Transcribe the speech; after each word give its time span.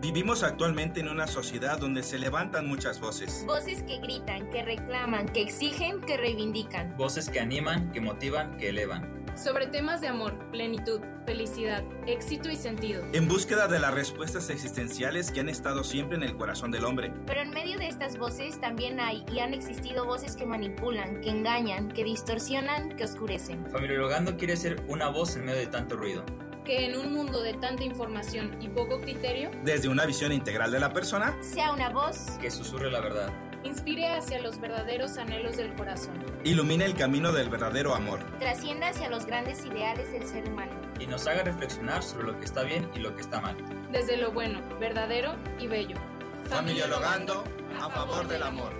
Vivimos 0.00 0.42
actualmente 0.42 1.00
en 1.00 1.10
una 1.10 1.26
sociedad 1.26 1.78
donde 1.78 2.02
se 2.02 2.18
levantan 2.18 2.66
muchas 2.66 3.00
voces. 3.00 3.44
Voces 3.46 3.82
que 3.82 3.98
gritan, 3.98 4.48
que 4.48 4.62
reclaman, 4.62 5.28
que 5.28 5.42
exigen, 5.42 6.00
que 6.00 6.16
reivindican. 6.16 6.96
Voces 6.96 7.28
que 7.28 7.38
animan, 7.38 7.92
que 7.92 8.00
motivan, 8.00 8.56
que 8.56 8.70
elevan. 8.70 9.26
Sobre 9.36 9.66
temas 9.66 10.00
de 10.00 10.08
amor, 10.08 10.38
plenitud, 10.50 11.02
felicidad, 11.26 11.84
éxito 12.06 12.48
y 12.48 12.56
sentido. 12.56 13.04
En 13.12 13.28
búsqueda 13.28 13.68
de 13.68 13.78
las 13.78 13.92
respuestas 13.92 14.48
existenciales 14.48 15.30
que 15.30 15.40
han 15.40 15.50
estado 15.50 15.84
siempre 15.84 16.16
en 16.16 16.22
el 16.22 16.34
corazón 16.34 16.70
del 16.70 16.86
hombre. 16.86 17.12
Pero 17.26 17.42
en 17.42 17.50
medio 17.50 17.78
de 17.78 17.88
estas 17.88 18.16
voces 18.16 18.58
también 18.58 19.00
hay 19.00 19.22
y 19.30 19.40
han 19.40 19.52
existido 19.52 20.06
voces 20.06 20.34
que 20.34 20.46
manipulan, 20.46 21.20
que 21.20 21.28
engañan, 21.28 21.88
que 21.88 22.04
distorsionan, 22.04 22.96
que 22.96 23.04
oscurecen. 23.04 23.66
Familiologando 23.70 24.38
quiere 24.38 24.56
ser 24.56 24.82
una 24.88 25.08
voz 25.08 25.36
en 25.36 25.44
medio 25.44 25.60
de 25.60 25.66
tanto 25.66 25.96
ruido 25.96 26.24
que 26.70 26.84
en 26.84 26.96
un 26.96 27.12
mundo 27.12 27.42
de 27.42 27.54
tanta 27.54 27.82
información 27.82 28.56
y 28.62 28.68
poco 28.68 29.00
criterio, 29.00 29.50
desde 29.64 29.88
una 29.88 30.06
visión 30.06 30.30
integral 30.30 30.70
de 30.70 30.78
la 30.78 30.92
persona, 30.92 31.36
sea 31.42 31.72
una 31.72 31.88
voz 31.88 32.38
que 32.40 32.48
susurre 32.48 32.92
la 32.92 33.00
verdad, 33.00 33.28
inspire 33.64 34.06
hacia 34.06 34.40
los 34.40 34.60
verdaderos 34.60 35.18
anhelos 35.18 35.56
del 35.56 35.74
corazón, 35.74 36.24
ilumine 36.44 36.84
el 36.84 36.94
camino 36.94 37.32
del 37.32 37.48
verdadero 37.48 37.92
amor, 37.92 38.20
trascienda 38.38 38.90
hacia 38.90 39.10
los 39.10 39.26
grandes 39.26 39.64
ideales 39.66 40.12
del 40.12 40.24
ser 40.24 40.48
humano 40.48 40.70
y 41.00 41.08
nos 41.08 41.26
haga 41.26 41.42
reflexionar 41.42 42.04
sobre 42.04 42.28
lo 42.28 42.38
que 42.38 42.44
está 42.44 42.62
bien 42.62 42.88
y 42.94 43.00
lo 43.00 43.16
que 43.16 43.22
está 43.22 43.40
mal, 43.40 43.56
desde 43.90 44.16
lo 44.16 44.30
bueno, 44.30 44.60
verdadero 44.78 45.34
y 45.58 45.66
bello. 45.66 45.96
Familiologando 46.44 47.42
a 47.80 47.90
favor 47.90 48.28
del 48.28 48.44
amor. 48.44 48.72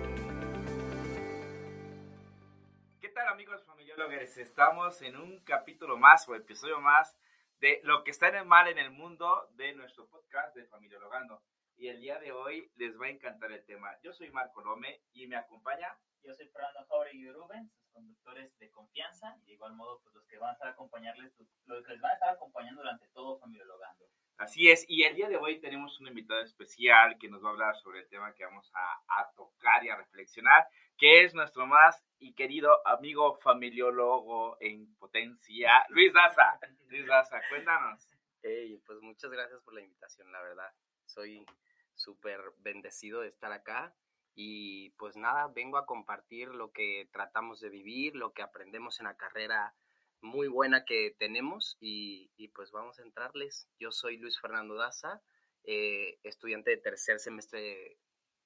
¿Qué 3.01 3.09
tal 3.09 3.27
amigos 3.27 3.61
familiólogos? 3.65 4.37
Estamos 4.37 5.01
en 5.01 5.17
un 5.17 5.39
capítulo 5.39 5.97
más 5.97 6.29
o 6.29 6.35
episodio 6.35 6.79
más 6.79 7.17
de 7.61 7.79
lo 7.83 8.03
que 8.03 8.09
está 8.09 8.27
en 8.27 8.35
el 8.37 8.45
mal 8.45 8.67
en 8.67 8.79
el 8.79 8.89
mundo 8.89 9.47
de 9.51 9.73
nuestro 9.73 10.07
podcast 10.09 10.55
de 10.55 10.65
Familiologando. 10.65 11.43
Y 11.77 11.89
el 11.89 12.01
día 12.01 12.17
de 12.17 12.31
hoy 12.31 12.71
les 12.75 12.99
va 12.99 13.05
a 13.05 13.09
encantar 13.09 13.51
el 13.51 13.63
tema. 13.65 13.95
Yo 14.01 14.11
soy 14.13 14.31
Marco 14.31 14.61
Lome 14.61 15.03
y 15.13 15.27
me 15.27 15.35
acompaña. 15.35 15.95
Yo 16.23 16.33
soy 16.33 16.47
Fernando 16.49 16.83
Jauregui 16.89 17.27
y 17.27 17.31
Rubén, 17.31 17.69
sus 17.69 17.87
conductores 17.91 18.57
de 18.57 18.71
confianza 18.71 19.37
y 19.43 19.45
de 19.45 19.53
igual 19.53 19.73
modo 19.73 20.01
pues 20.01 20.15
los 20.15 20.25
que 20.25 20.39
van 20.39 20.49
a 20.49 20.53
estar 20.53 20.69
acompañarles, 20.69 21.33
los 21.65 21.85
que 21.85 21.91
les 21.91 22.01
van 22.01 22.11
a 22.11 22.13
estar 22.15 22.29
acompañando 22.29 22.81
durante 22.81 23.07
todo 23.09 23.37
Familiologando. 23.37 24.05
Así 24.41 24.71
es, 24.71 24.85
y 24.89 25.03
el 25.03 25.15
día 25.15 25.29
de 25.29 25.37
hoy 25.37 25.59
tenemos 25.59 25.99
un 25.99 26.07
invitado 26.07 26.41
especial 26.41 27.15
que 27.19 27.29
nos 27.29 27.43
va 27.43 27.49
a 27.49 27.51
hablar 27.51 27.75
sobre 27.75 27.99
el 27.99 28.09
tema 28.09 28.33
que 28.33 28.43
vamos 28.43 28.71
a, 28.73 29.31
tocar 29.35 29.85
y 29.85 29.89
a 29.89 29.95
reflexionar, 29.95 30.65
que 30.97 31.23
es 31.23 31.35
nuestro 31.35 31.67
más 31.67 32.03
querido 32.35 32.75
amigo 32.87 33.35
familiólogo 33.35 34.57
en 34.59 34.95
potencia, 34.95 35.85
Luis 35.89 36.11
Daza. 36.11 36.59
Luis 36.89 37.05
Daza, 37.05 37.39
cuéntanos. 37.49 38.03
Hey, 38.41 38.81
pues 38.83 38.99
muchas 39.01 39.29
gracias 39.29 39.61
por 39.61 39.75
la 39.75 39.81
invitación, 39.81 40.31
la 40.31 40.41
verdad. 40.41 40.73
Soy 41.05 41.45
súper 41.93 42.41
bendecido 42.61 43.21
de 43.21 43.27
estar 43.27 43.51
acá 43.51 43.93
y 44.33 44.89
pues 44.97 45.15
nada, 45.17 45.49
vengo 45.53 45.77
a 45.77 45.85
compartir 45.85 46.47
lo 46.47 46.71
que 46.71 47.07
tratamos 47.13 47.59
de 47.59 47.69
vivir, 47.69 48.15
lo 48.15 48.33
que 48.33 48.41
aprendemos 48.41 48.99
en 48.99 49.05
la 49.05 49.17
carrera 49.17 49.75
muy 50.21 50.47
buena 50.47 50.85
que 50.85 51.15
tenemos 51.17 51.77
y, 51.79 52.29
pues 52.55 52.71
vamos 52.71 52.99
a 52.99 53.03
entrarles. 53.03 53.67
Yo 53.79 53.91
soy 53.91 54.17
Luis 54.17 54.39
Fernando 54.39 54.75
Daza, 54.75 55.21
eh, 55.63 56.19
estudiante 56.23 56.71
de 56.71 56.77
tercer 56.77 57.19
semestre 57.19 57.97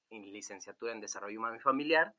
en 0.10 0.32
licenciatura 0.32 0.92
en 0.92 1.02
Desarrollo 1.02 1.40
Humano 1.40 1.56
y 1.56 1.60
Familiar 1.60 2.16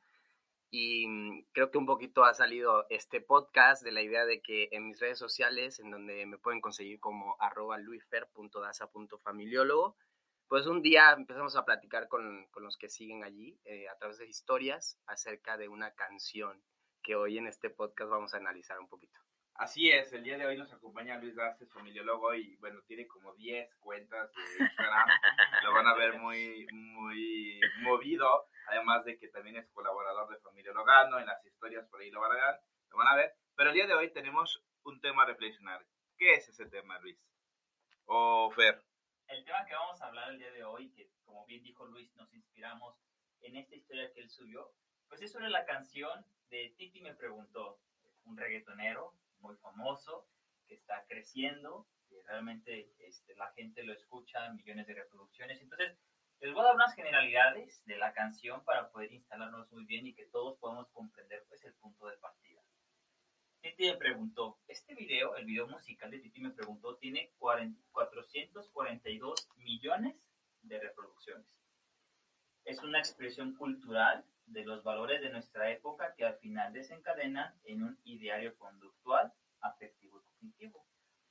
y 0.70 1.06
mm, 1.08 1.46
creo 1.52 1.70
que 1.70 1.78
un 1.78 1.86
poquito 1.86 2.24
ha 2.24 2.34
salido 2.34 2.86
este 2.90 3.20
podcast 3.20 3.82
de 3.82 3.92
la 3.92 4.02
idea 4.02 4.26
de 4.26 4.42
que 4.42 4.68
en 4.72 4.88
mis 4.88 4.98
redes 5.00 5.18
sociales, 5.18 5.78
en 5.78 5.90
donde 5.90 6.26
me 6.26 6.38
pueden 6.38 6.60
conseguir 6.60 7.00
como 7.00 7.36
arroba 7.40 7.78
luifer.daza.familiólogo, 7.78 9.96
pues 10.48 10.66
un 10.66 10.82
día 10.82 11.12
empezamos 11.12 11.56
a 11.56 11.64
platicar 11.64 12.08
con, 12.08 12.46
con 12.50 12.64
los 12.64 12.76
que 12.76 12.88
siguen 12.88 13.24
allí 13.24 13.58
eh, 13.64 13.88
a 13.88 13.96
través 13.96 14.18
de 14.18 14.28
historias 14.28 14.98
acerca 15.06 15.56
de 15.56 15.68
una 15.68 15.94
canción 15.94 16.62
que 17.02 17.16
hoy 17.16 17.38
en 17.38 17.46
este 17.46 17.70
podcast 17.70 18.10
vamos 18.10 18.34
a 18.34 18.38
analizar 18.38 18.78
un 18.78 18.88
poquito. 18.88 19.25
Así 19.58 19.90
es, 19.90 20.12
el 20.12 20.22
día 20.22 20.36
de 20.36 20.44
hoy 20.44 20.58
nos 20.58 20.70
acompaña 20.70 21.16
Luis 21.16 21.34
Vázquez, 21.34 21.72
familiólogo, 21.72 22.34
y 22.34 22.56
bueno, 22.56 22.82
tiene 22.82 23.06
como 23.06 23.32
10 23.34 23.74
cuentas 23.76 24.30
de 24.34 24.64
Instagram. 24.64 25.08
Lo 25.64 25.72
van 25.72 25.86
a 25.86 25.94
ver 25.94 26.18
muy, 26.18 26.66
muy 26.72 27.58
movido, 27.80 28.48
además 28.68 29.06
de 29.06 29.16
que 29.16 29.28
también 29.28 29.56
es 29.56 29.66
colaborador 29.70 30.28
de 30.28 30.40
Familia 30.40 30.72
Logano, 30.72 31.18
en 31.18 31.24
las 31.24 31.42
historias 31.46 31.88
por 31.88 32.02
ahí 32.02 32.10
lo 32.10 32.20
van, 32.20 32.32
a 32.32 32.34
ver, 32.34 32.60
lo 32.90 32.98
van 32.98 33.08
a 33.08 33.16
ver. 33.16 33.34
Pero 33.54 33.70
el 33.70 33.74
día 33.76 33.86
de 33.86 33.94
hoy 33.94 34.12
tenemos 34.12 34.62
un 34.82 35.00
tema 35.00 35.22
a 35.22 35.26
reflexionar. 35.26 35.86
¿Qué 36.18 36.34
es 36.34 36.46
ese 36.50 36.66
tema, 36.66 36.98
Luis? 36.98 37.18
O 38.04 38.50
Fer. 38.50 38.82
El 39.28 39.42
tema 39.46 39.64
que 39.64 39.74
vamos 39.74 40.00
a 40.02 40.08
hablar 40.08 40.32
el 40.32 40.38
día 40.38 40.52
de 40.52 40.64
hoy, 40.64 40.92
que 40.92 41.08
como 41.24 41.46
bien 41.46 41.62
dijo 41.62 41.86
Luis, 41.86 42.14
nos 42.16 42.30
inspiramos 42.34 42.94
en 43.40 43.56
esta 43.56 43.74
historia 43.74 44.12
que 44.12 44.20
él 44.20 44.28
subió, 44.28 44.70
pues 45.08 45.22
es 45.22 45.32
sobre 45.32 45.48
la 45.48 45.64
canción 45.64 46.26
de 46.50 46.74
Titi 46.76 47.00
me 47.00 47.14
preguntó, 47.14 47.80
un 48.24 48.36
reggaetonero 48.36 49.14
muy 49.46 49.56
famoso, 49.56 50.26
que 50.66 50.74
está 50.74 51.04
creciendo, 51.08 51.86
que 52.08 52.22
realmente 52.22 52.90
este, 52.98 53.34
la 53.36 53.52
gente 53.52 53.84
lo 53.84 53.92
escucha, 53.92 54.50
millones 54.52 54.86
de 54.86 54.94
reproducciones. 54.94 55.60
Entonces, 55.60 55.98
les 56.40 56.52
voy 56.52 56.62
a 56.62 56.66
dar 56.66 56.74
unas 56.74 56.94
generalidades 56.94 57.82
de 57.86 57.96
la 57.96 58.12
canción 58.12 58.62
para 58.64 58.90
poder 58.90 59.12
instalarnos 59.12 59.70
muy 59.72 59.84
bien 59.84 60.06
y 60.06 60.14
que 60.14 60.26
todos 60.26 60.58
podamos 60.58 60.88
comprender 60.90 61.44
pues, 61.48 61.64
el 61.64 61.74
punto 61.74 62.06
de 62.06 62.16
partida. 62.18 62.62
Titi 63.62 63.86
me 63.86 63.96
preguntó, 63.96 64.58
este 64.68 64.94
video, 64.94 65.34
el 65.36 65.44
video 65.44 65.66
musical 65.66 66.10
de 66.10 66.20
Titi 66.20 66.40
me 66.40 66.50
preguntó, 66.50 66.96
tiene 66.98 67.32
442 67.38 69.48
millones 69.56 70.14
de 70.62 70.78
reproducciones. 70.78 71.46
Es 72.64 72.82
una 72.82 72.98
expresión 72.98 73.56
cultural 73.56 74.24
de 74.46 74.64
los 74.64 74.82
valores 74.82 75.20
de 75.20 75.30
nuestra 75.30 75.70
época 75.70 76.14
que 76.16 76.24
al 76.24 76.36
final 76.36 76.72
desencadenan 76.72 77.54
en 77.64 77.82
un 77.82 77.98
ideario 78.04 78.56
conductual, 78.56 79.32
afectivo 79.60 80.22
cognitivo. 80.22 80.86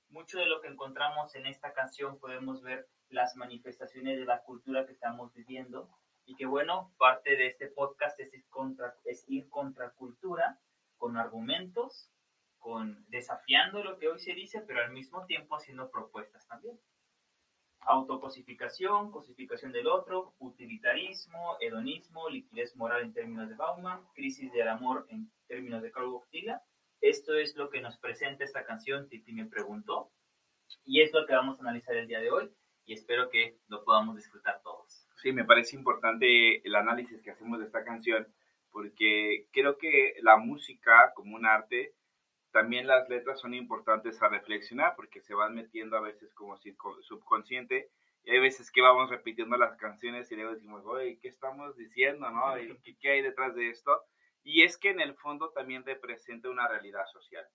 Mucho 0.09 0.37
de 0.37 0.45
lo 0.45 0.61
que 0.61 0.67
encontramos 0.67 1.35
en 1.35 1.45
esta 1.45 1.73
canción 1.73 2.19
podemos 2.19 2.61
ver 2.61 2.87
las 3.09 3.35
manifestaciones 3.35 4.19
de 4.19 4.25
la 4.25 4.43
cultura 4.43 4.85
que 4.85 4.93
estamos 4.93 5.33
viviendo 5.33 5.89
y 6.25 6.35
que 6.35 6.45
bueno, 6.45 6.93
parte 6.97 7.35
de 7.35 7.47
este 7.47 7.67
podcast 7.67 8.19
es 8.19 8.33
ir 8.33 8.47
contra, 8.49 8.95
es 9.05 9.23
ir 9.27 9.49
contra 9.49 9.91
cultura 9.91 10.59
con 10.97 11.17
argumentos, 11.17 12.11
con 12.57 13.05
desafiando 13.09 13.83
lo 13.83 13.97
que 13.99 14.07
hoy 14.07 14.19
se 14.19 14.33
dice, 14.33 14.61
pero 14.61 14.81
al 14.81 14.91
mismo 14.91 15.25
tiempo 15.25 15.55
haciendo 15.55 15.91
propuestas 15.91 16.47
también 16.47 16.79
autocosificación, 17.85 19.11
cosificación 19.11 19.71
del 19.71 19.87
otro, 19.87 20.33
utilitarismo, 20.39 21.57
hedonismo, 21.59 22.29
liquidez 22.29 22.75
moral 22.75 23.03
en 23.03 23.13
términos 23.13 23.49
de 23.49 23.55
Bauman, 23.55 24.01
crisis 24.13 24.51
del 24.51 24.67
amor 24.67 25.05
en 25.09 25.31
términos 25.47 25.81
de 25.81 25.91
Carl 25.91 26.09
Goctila. 26.09 26.61
Esto 27.01 27.35
es 27.35 27.55
lo 27.55 27.69
que 27.69 27.81
nos 27.81 27.97
presenta 27.97 28.43
esta 28.43 28.65
canción, 28.65 29.07
Titi 29.07 29.31
me 29.33 29.45
preguntó, 29.45 30.11
y 30.83 31.01
es 31.01 31.13
lo 31.13 31.25
que 31.25 31.33
vamos 31.33 31.59
a 31.59 31.61
analizar 31.61 31.95
el 31.95 32.07
día 32.07 32.19
de 32.19 32.31
hoy, 32.31 32.51
y 32.85 32.93
espero 32.93 33.29
que 33.29 33.59
lo 33.67 33.83
podamos 33.83 34.15
disfrutar 34.15 34.61
todos. 34.63 35.07
Sí, 35.21 35.31
me 35.31 35.45
parece 35.45 35.75
importante 35.75 36.65
el 36.65 36.75
análisis 36.75 37.21
que 37.21 37.31
hacemos 37.31 37.59
de 37.59 37.65
esta 37.65 37.83
canción, 37.83 38.27
porque 38.71 39.47
creo 39.51 39.77
que 39.77 40.15
la 40.21 40.37
música 40.37 41.13
como 41.15 41.35
un 41.35 41.45
arte 41.45 41.93
también 42.55 42.87
las 42.87 43.09
letras 43.09 43.41
son 43.41 43.53
importantes 43.53 44.21
a 44.21 44.29
reflexionar 44.29 44.95
porque 44.95 45.19
se 45.19 45.33
van 45.33 45.55
metiendo 45.55 45.97
a 45.97 45.99
veces 45.99 46.33
como 46.33 46.55
si 46.55 46.73
subconsciente 47.01 47.89
y 48.23 48.31
hay 48.31 48.39
veces 48.39 48.71
que 48.71 48.81
vamos 48.81 49.09
repitiendo 49.09 49.57
las 49.57 49.75
canciones 49.75 50.31
y 50.31 50.35
luego 50.35 50.53
decimos, 50.53 50.85
oye, 50.85 51.19
¿qué 51.21 51.27
estamos 51.27 51.75
diciendo? 51.75 52.31
¿no? 52.31 52.55
¿Qué, 52.81 52.95
¿Qué 52.97 53.09
hay 53.09 53.21
detrás 53.21 53.55
de 53.55 53.71
esto? 53.71 54.01
Y 54.41 54.63
es 54.63 54.77
que 54.77 54.91
en 54.91 55.01
el 55.01 55.15
fondo 55.15 55.49
también 55.49 55.83
representa 55.83 56.49
una 56.49 56.65
realidad 56.65 57.05
social 57.11 57.45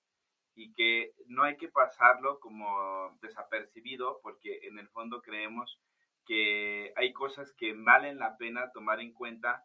y 0.54 0.74
que 0.74 1.14
no 1.28 1.44
hay 1.44 1.56
que 1.56 1.68
pasarlo 1.68 2.38
como 2.38 3.16
desapercibido 3.22 4.20
porque 4.22 4.58
en 4.64 4.78
el 4.78 4.90
fondo 4.90 5.22
creemos 5.22 5.80
que 6.26 6.92
hay 6.94 7.14
cosas 7.14 7.54
que 7.54 7.72
valen 7.72 8.18
la 8.18 8.36
pena 8.36 8.70
tomar 8.72 9.00
en 9.00 9.14
cuenta 9.14 9.64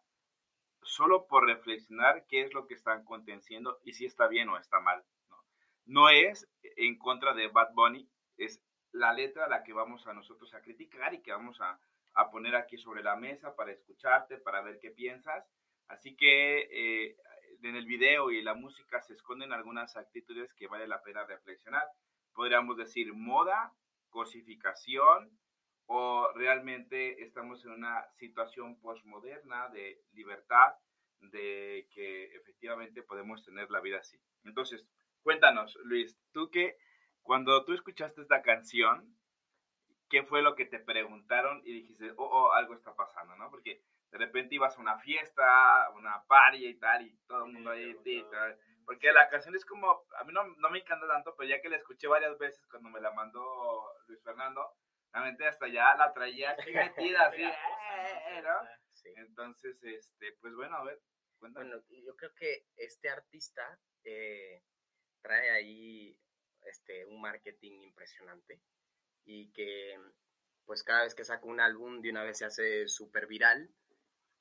solo 0.80 1.26
por 1.26 1.44
reflexionar 1.44 2.24
qué 2.26 2.40
es 2.40 2.54
lo 2.54 2.66
que 2.66 2.72
están 2.72 3.04
contenciendo 3.04 3.80
y 3.84 3.92
si 3.92 4.06
está 4.06 4.28
bien 4.28 4.48
o 4.48 4.56
está 4.56 4.80
mal 4.80 5.04
no 5.86 6.08
es 6.08 6.48
en 6.76 6.98
contra 6.98 7.34
de 7.34 7.48
Bad 7.48 7.72
Bunny, 7.74 8.08
es 8.36 8.62
la 8.92 9.12
letra 9.12 9.48
la 9.48 9.62
que 9.62 9.72
vamos 9.72 10.06
a 10.06 10.14
nosotros 10.14 10.52
a 10.54 10.60
criticar 10.60 11.14
y 11.14 11.22
que 11.22 11.32
vamos 11.32 11.60
a, 11.60 11.80
poner 12.32 12.56
aquí 12.56 12.78
sobre 12.78 13.02
la 13.02 13.14
mesa 13.14 13.54
para 13.54 13.72
escucharte, 13.72 14.38
para 14.38 14.62
ver 14.62 14.78
qué 14.80 14.90
piensas. 14.90 15.44
Así 15.88 16.16
que 16.16 16.66
eh, 16.72 17.16
en 17.62 17.76
el 17.76 17.84
video 17.84 18.30
y 18.30 18.42
la 18.42 18.54
música 18.54 19.02
se 19.02 19.12
esconden 19.12 19.52
algunas 19.52 19.98
actitudes 19.98 20.54
que 20.54 20.66
vale 20.66 20.88
la 20.88 21.02
pena 21.02 21.24
reflexionar. 21.24 21.86
Podríamos 22.32 22.78
decir 22.78 23.12
moda, 23.12 23.74
cosificación 24.08 25.30
o 25.86 26.32
realmente 26.34 27.22
estamos 27.22 27.64
en 27.64 27.72
una 27.72 28.06
situación 28.14 28.80
postmoderna 28.80 29.68
de 29.68 30.02
libertad, 30.12 30.74
de 31.20 31.88
que 31.92 32.34
efectivamente 32.34 33.02
podemos 33.02 33.44
tener 33.44 33.70
la 33.70 33.80
vida 33.80 33.98
así. 33.98 34.18
Entonces, 34.44 34.86
Cuéntanos, 35.26 35.76
Luis, 35.82 36.16
tú 36.30 36.52
que 36.52 36.78
cuando 37.22 37.64
tú 37.64 37.72
escuchaste 37.72 38.20
esta 38.20 38.42
canción, 38.42 39.12
qué 40.08 40.22
fue 40.22 40.40
lo 40.40 40.54
que 40.54 40.66
te 40.66 40.78
preguntaron 40.78 41.62
y 41.64 41.72
dijiste, 41.72 42.12
oh, 42.12 42.28
oh, 42.30 42.52
algo 42.52 42.74
está 42.74 42.94
pasando, 42.94 43.34
¿no? 43.34 43.50
Porque 43.50 43.82
de 44.12 44.18
repente 44.18 44.54
ibas 44.54 44.78
a 44.78 44.80
una 44.80 45.00
fiesta, 45.00 45.90
una 45.96 46.22
party 46.28 46.68
y 46.68 46.78
tal, 46.78 47.02
y 47.02 47.18
todo 47.26 47.44
el 47.44 47.54
mundo 47.54 47.72
ahí, 47.72 47.98
y 48.04 48.22
tal. 48.30 48.56
porque 48.84 49.12
la 49.12 49.28
canción 49.28 49.56
es 49.56 49.64
como, 49.64 50.06
a 50.16 50.22
mí 50.22 50.32
no, 50.32 50.46
no, 50.58 50.70
me 50.70 50.78
encanta 50.78 51.08
tanto, 51.08 51.34
pero 51.36 51.50
ya 51.50 51.60
que 51.60 51.70
la 51.70 51.78
escuché 51.78 52.06
varias 52.06 52.38
veces 52.38 52.64
cuando 52.68 52.88
me 52.90 53.00
la 53.00 53.10
mandó 53.10 53.42
Luis 54.06 54.22
Fernando, 54.22 54.76
realmente 55.12 55.44
hasta 55.44 55.66
ya 55.66 55.96
la 55.96 56.12
traía 56.12 56.50
así 56.56 56.72
metida, 56.72 57.26
así, 57.26 57.42
eh, 57.42 58.42
¿no? 58.44 58.60
Entonces, 59.16 59.82
este, 59.82 60.36
pues 60.40 60.54
bueno, 60.54 60.76
a 60.76 60.84
ver, 60.84 61.00
cuéntame. 61.40 61.66
Bueno, 61.66 61.82
yo 61.90 62.14
creo 62.14 62.32
que 62.38 62.62
este 62.76 63.08
artista 63.08 63.76
eh, 64.04 64.62
trae 65.26 65.50
ahí 65.50 66.16
este, 66.62 67.04
un 67.06 67.20
marketing 67.20 67.82
impresionante 67.82 68.62
y 69.24 69.50
que 69.50 69.98
pues 70.64 70.84
cada 70.84 71.02
vez 71.02 71.16
que 71.16 71.24
saca 71.24 71.46
un 71.46 71.58
álbum 71.58 72.00
de 72.00 72.10
una 72.10 72.22
vez 72.22 72.38
se 72.38 72.44
hace 72.44 72.86
súper 72.86 73.26
viral 73.26 73.68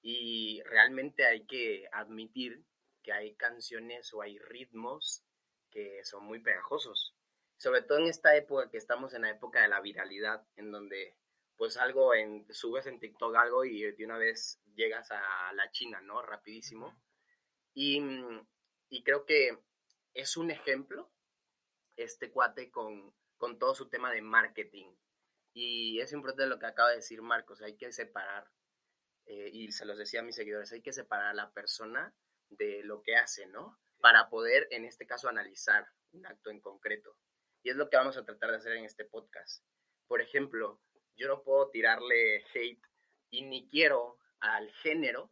y 0.03 0.61
realmente 0.65 1.25
hay 1.25 1.47
que 1.47 1.87
admitir 1.91 2.63
que 3.01 3.13
hay 3.13 3.33
canciones 3.35 4.13
o 4.13 4.21
hay 4.21 4.37
ritmos 4.37 5.23
que 5.71 6.03
son 6.03 6.23
muy 6.23 6.39
pegajosos. 6.39 7.15
Sobre 7.57 7.81
todo 7.81 7.97
en 7.97 8.07
esta 8.07 8.35
época 8.35 8.69
que 8.69 8.77
estamos 8.77 9.15
en 9.15 9.23
la 9.23 9.31
época 9.31 9.63
de 9.63 9.67
la 9.67 9.81
viralidad, 9.81 10.45
en 10.55 10.71
donde 10.71 11.15
pues 11.57 11.77
algo 11.77 12.13
en, 12.13 12.45
subes 12.53 12.85
en 12.85 12.99
TikTok 12.99 13.35
algo 13.35 13.65
y 13.65 13.91
de 13.91 14.05
una 14.05 14.17
vez 14.17 14.61
llegas 14.75 15.09
a 15.09 15.51
la 15.53 15.71
China, 15.71 16.01
¿no? 16.01 16.21
Rapidísimo. 16.21 16.95
Y, 17.73 18.03
y 18.89 19.03
creo 19.03 19.25
que 19.25 19.57
es 20.15 20.37
un 20.37 20.49
ejemplo 20.49 21.11
este 21.97 22.31
cuate 22.31 22.71
con, 22.71 23.13
con 23.37 23.59
todo 23.59 23.75
su 23.75 23.89
tema 23.89 24.11
de 24.11 24.21
marketing. 24.21 24.95
Y 25.53 25.99
es 25.99 26.11
importante 26.13 26.47
lo 26.47 26.57
que 26.57 26.65
acaba 26.65 26.89
de 26.89 26.97
decir 26.97 27.21
Marcos, 27.21 27.61
hay 27.61 27.77
que 27.77 27.91
separar, 27.91 28.49
eh, 29.25 29.49
y 29.53 29.71
se 29.71 29.85
los 29.85 29.97
decía 29.97 30.21
a 30.21 30.23
mis 30.23 30.35
seguidores, 30.35 30.71
hay 30.71 30.81
que 30.81 30.93
separar 30.93 31.27
a 31.27 31.33
la 31.33 31.53
persona 31.53 32.13
de 32.49 32.83
lo 32.83 33.01
que 33.01 33.15
hace, 33.15 33.45
¿no? 33.47 33.79
Para 33.99 34.29
poder, 34.29 34.67
en 34.71 34.85
este 34.85 35.05
caso, 35.05 35.29
analizar 35.29 35.87
un 36.11 36.25
acto 36.25 36.49
en 36.49 36.59
concreto. 36.59 37.17
Y 37.63 37.69
es 37.69 37.75
lo 37.75 37.89
que 37.89 37.97
vamos 37.97 38.17
a 38.17 38.25
tratar 38.25 38.51
de 38.51 38.57
hacer 38.57 38.73
en 38.73 38.85
este 38.85 39.05
podcast. 39.05 39.63
Por 40.07 40.21
ejemplo, 40.21 40.81
yo 41.15 41.27
no 41.27 41.43
puedo 41.43 41.69
tirarle 41.69 42.43
hate 42.53 42.85
y 43.29 43.43
ni 43.43 43.67
quiero 43.69 44.19
al 44.39 44.71
género 44.71 45.31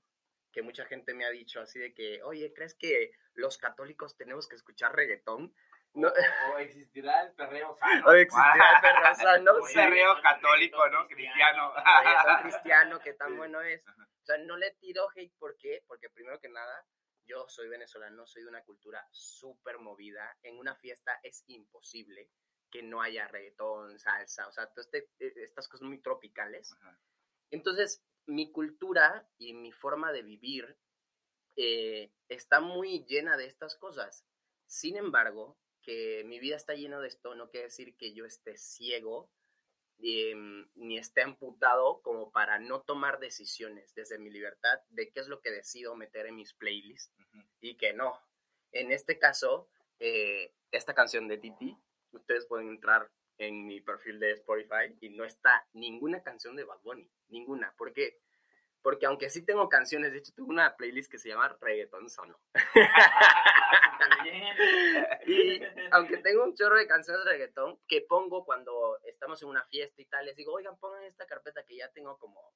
que 0.51 0.61
mucha 0.61 0.85
gente 0.85 1.13
me 1.13 1.25
ha 1.25 1.29
dicho 1.29 1.59
así 1.59 1.79
de 1.79 1.93
que, 1.93 2.23
oye, 2.23 2.53
¿crees 2.53 2.75
que 2.75 3.11
los 3.35 3.57
católicos 3.57 4.15
tenemos 4.17 4.47
que 4.47 4.55
escuchar 4.55 4.95
reggaetón? 4.95 5.53
No. 5.93 6.11
O, 6.53 6.57
existirá 6.57 7.23
el 7.23 7.33
perreo 7.33 7.75
sano. 7.79 8.07
O 8.07 8.11
existirá 8.13 8.75
el 8.75 8.81
perreo 8.81 9.15
sano. 9.15 9.53
Un 9.61 9.73
perreo 9.73 10.21
católico, 10.21 10.89
¿no? 10.89 11.07
Cristiano. 11.07 11.73
Un 11.73 12.41
cristiano, 12.43 12.99
que 12.99 13.13
tan 13.13 13.37
bueno 13.37 13.61
es. 13.61 13.83
O 13.87 14.25
sea, 14.25 14.37
no 14.39 14.57
le 14.57 14.71
tiro 14.71 15.07
hate, 15.15 15.33
¿por 15.37 15.57
qué? 15.57 15.83
Porque 15.87 16.09
primero 16.09 16.39
que 16.39 16.49
nada, 16.49 16.85
yo 17.25 17.47
soy 17.47 17.67
venezolano, 17.67 18.25
soy 18.25 18.43
de 18.43 18.49
una 18.49 18.63
cultura 18.63 19.05
súper 19.11 19.79
movida. 19.79 20.37
En 20.41 20.57
una 20.57 20.75
fiesta 20.75 21.19
es 21.23 21.43
imposible 21.47 22.29
que 22.71 22.81
no 22.81 23.01
haya 23.01 23.27
reggaetón, 23.27 23.99
salsa, 23.99 24.47
o 24.47 24.51
sea, 24.51 24.67
este, 24.75 25.09
e, 25.19 25.33
estas 25.43 25.67
cosas 25.67 25.87
muy 25.87 26.01
tropicales. 26.01 26.75
Entonces, 27.51 28.03
mi 28.25 28.51
cultura 28.51 29.27
y 29.37 29.53
mi 29.53 29.71
forma 29.71 30.11
de 30.11 30.23
vivir 30.23 30.75
eh, 31.55 32.11
está 32.29 32.59
muy 32.59 33.05
llena 33.05 33.37
de 33.37 33.45
estas 33.45 33.75
cosas. 33.75 34.25
Sin 34.65 34.97
embargo, 34.97 35.57
que 35.81 36.23
mi 36.25 36.39
vida 36.39 36.55
está 36.55 36.73
llena 36.73 36.99
de 36.99 37.07
esto 37.07 37.35
no 37.35 37.49
quiere 37.49 37.65
decir 37.65 37.95
que 37.97 38.13
yo 38.13 38.25
esté 38.25 38.57
ciego 38.57 39.29
em, 39.99 40.67
ni 40.75 40.97
esté 40.97 41.21
amputado 41.21 42.01
como 42.01 42.31
para 42.31 42.57
no 42.59 42.81
tomar 42.81 43.19
decisiones 43.19 43.93
desde 43.93 44.17
mi 44.17 44.29
libertad 44.29 44.79
de 44.89 45.11
qué 45.11 45.19
es 45.19 45.27
lo 45.27 45.41
que 45.41 45.51
decido 45.51 45.95
meter 45.95 46.25
en 46.25 46.35
mis 46.35 46.53
playlists 46.53 47.13
y 47.61 47.75
que 47.75 47.93
no. 47.93 48.19
En 48.71 48.91
este 48.91 49.19
caso, 49.19 49.69
eh, 49.99 50.53
esta 50.71 50.93
canción 50.93 51.27
de 51.27 51.37
Titi, 51.37 51.77
ustedes 52.11 52.45
pueden 52.47 52.69
entrar 52.69 53.11
en 53.37 53.65
mi 53.65 53.81
perfil 53.81 54.19
de 54.19 54.31
Spotify 54.31 54.95
y 54.99 55.09
no 55.09 55.25
está 55.25 55.67
ninguna 55.73 56.23
canción 56.23 56.55
de 56.55 56.63
Bad 56.63 56.81
Bunny, 56.81 57.09
ninguna, 57.29 57.73
porque 57.77 58.19
porque 58.83 59.05
aunque 59.05 59.29
sí 59.29 59.45
tengo 59.45 59.69
canciones, 59.69 60.11
de 60.11 60.19
hecho 60.19 60.33
tengo 60.35 60.49
una 60.49 60.75
playlist 60.75 61.09
que 61.09 61.17
se 61.17 61.29
llama 61.29 61.57
Reggaeton 61.59 62.09
Solo. 62.09 62.39
y 65.25 65.61
aunque 65.91 66.17
tengo 66.17 66.43
un 66.43 66.53
chorro 66.53 66.77
de 66.77 66.85
canciones 66.85 67.23
de 67.23 67.31
reggaetón 67.31 67.79
que 67.87 68.01
pongo 68.01 68.43
cuando 68.43 68.99
estamos 69.05 69.41
en 69.41 69.47
una 69.47 69.63
fiesta 69.63 70.01
y 70.01 70.05
tal, 70.05 70.25
les 70.25 70.35
digo, 70.35 70.53
oigan, 70.53 70.77
pongan 70.77 71.03
esta 71.03 71.25
carpeta 71.25 71.63
que 71.63 71.77
ya 71.77 71.89
tengo 71.91 72.17
como 72.17 72.53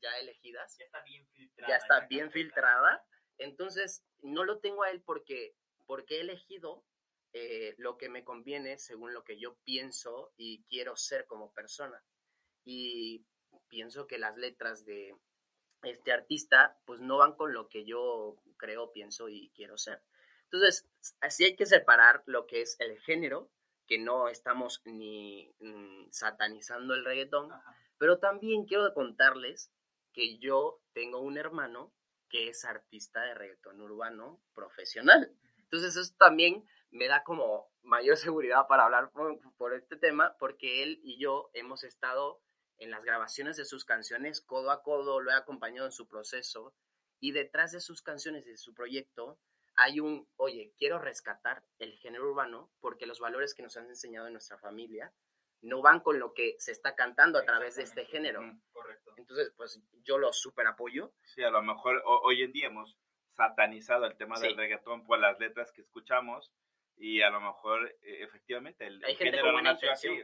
ya 0.00 0.18
elegidas. 0.18 0.76
Ya 0.78 0.84
está 0.84 1.00
bien 1.02 1.28
filtrada. 1.28 1.68
Ya 1.68 1.76
está 1.76 2.00
bien 2.06 2.32
filtrada. 2.32 3.06
Entonces, 3.38 4.04
no 4.20 4.44
lo 4.44 4.58
tengo 4.58 4.82
a 4.82 4.90
él 4.90 5.00
porque, 5.02 5.54
porque 5.86 6.16
he 6.16 6.20
elegido 6.22 6.84
eh, 7.32 7.76
lo 7.78 7.96
que 7.96 8.08
me 8.08 8.24
conviene 8.24 8.78
según 8.78 9.14
lo 9.14 9.22
que 9.22 9.38
yo 9.38 9.56
pienso 9.62 10.32
y 10.36 10.64
quiero 10.64 10.96
ser 10.96 11.26
como 11.26 11.52
persona. 11.52 12.04
Y 12.64 13.24
pienso 13.68 14.08
que 14.08 14.18
las 14.18 14.36
letras 14.36 14.84
de 14.84 15.16
este 15.82 16.12
artista 16.12 16.78
pues 16.84 17.00
no 17.00 17.18
van 17.18 17.34
con 17.34 17.52
lo 17.52 17.68
que 17.68 17.84
yo 17.84 18.36
creo, 18.56 18.92
pienso 18.92 19.28
y 19.28 19.50
quiero 19.54 19.76
ser. 19.78 20.02
Entonces, 20.44 20.88
así 21.20 21.44
hay 21.44 21.56
que 21.56 21.66
separar 21.66 22.22
lo 22.26 22.46
que 22.46 22.62
es 22.62 22.76
el 22.78 22.98
género, 23.00 23.50
que 23.86 23.98
no 23.98 24.28
estamos 24.28 24.82
ni 24.84 25.54
mm, 25.60 26.10
satanizando 26.10 26.94
el 26.94 27.04
reggaetón, 27.04 27.50
pero 27.98 28.18
también 28.18 28.64
quiero 28.66 28.92
contarles 28.94 29.72
que 30.12 30.38
yo 30.38 30.80
tengo 30.92 31.20
un 31.20 31.38
hermano 31.38 31.92
que 32.28 32.48
es 32.48 32.64
artista 32.64 33.22
de 33.22 33.34
reggaetón 33.34 33.80
urbano 33.80 34.40
profesional. 34.54 35.32
Entonces, 35.58 35.96
eso 35.96 36.14
también 36.18 36.66
me 36.90 37.08
da 37.08 37.24
como 37.24 37.70
mayor 37.82 38.16
seguridad 38.18 38.66
para 38.68 38.84
hablar 38.84 39.10
por, 39.56 39.74
este 39.74 39.96
tema, 39.96 40.36
porque 40.38 40.82
él 40.82 41.00
y 41.02 41.18
yo 41.18 41.50
hemos 41.54 41.84
estado 41.84 42.40
en 42.82 42.90
las 42.90 43.04
grabaciones 43.04 43.56
de 43.56 43.64
sus 43.64 43.84
canciones 43.84 44.40
codo 44.40 44.70
a 44.70 44.82
codo, 44.82 45.20
lo 45.20 45.30
he 45.30 45.34
acompañado 45.34 45.86
en 45.86 45.92
su 45.92 46.08
proceso, 46.08 46.74
y 47.20 47.32
detrás 47.32 47.72
de 47.72 47.80
sus 47.80 48.02
canciones 48.02 48.46
y 48.46 48.50
de 48.50 48.58
su 48.58 48.74
proyecto 48.74 49.38
hay 49.76 50.00
un, 50.00 50.28
oye, 50.36 50.74
quiero 50.76 50.98
rescatar 50.98 51.64
el 51.78 51.96
género 51.98 52.28
urbano 52.28 52.70
porque 52.80 53.06
los 53.06 53.20
valores 53.20 53.54
que 53.54 53.62
nos 53.62 53.76
han 53.76 53.86
enseñado 53.86 54.26
en 54.26 54.34
nuestra 54.34 54.58
familia 54.58 55.12
no 55.62 55.80
van 55.80 56.00
con 56.00 56.18
lo 56.18 56.34
que 56.34 56.56
se 56.58 56.72
está 56.72 56.94
cantando 56.96 57.38
a 57.38 57.44
través 57.44 57.76
de 57.76 57.84
este 57.84 58.04
género. 58.04 58.40
Correcto. 58.72 59.14
Entonces, 59.16 59.52
pues 59.56 59.80
yo 60.02 60.18
lo 60.18 60.32
súper 60.32 60.66
apoyo. 60.66 61.14
Sí, 61.22 61.42
a 61.42 61.50
lo 61.50 61.62
mejor 61.62 62.02
hoy 62.04 62.42
en 62.42 62.52
día 62.52 62.66
hemos 62.66 62.98
satanizado 63.30 64.04
el 64.06 64.16
tema 64.16 64.38
del 64.38 64.56
reggaetón 64.56 65.04
por 65.04 65.20
las 65.20 65.38
letras 65.38 65.72
que 65.72 65.82
escuchamos 65.82 66.52
y 66.96 67.22
a 67.22 67.30
lo 67.30 67.40
mejor 67.40 67.96
e, 68.02 68.24
efectivamente 68.24 68.86
el, 68.86 69.02
hay 69.04 69.14
gente 69.14 69.40
con 69.40 69.52
buena 69.52 69.72
intención. 69.72 70.16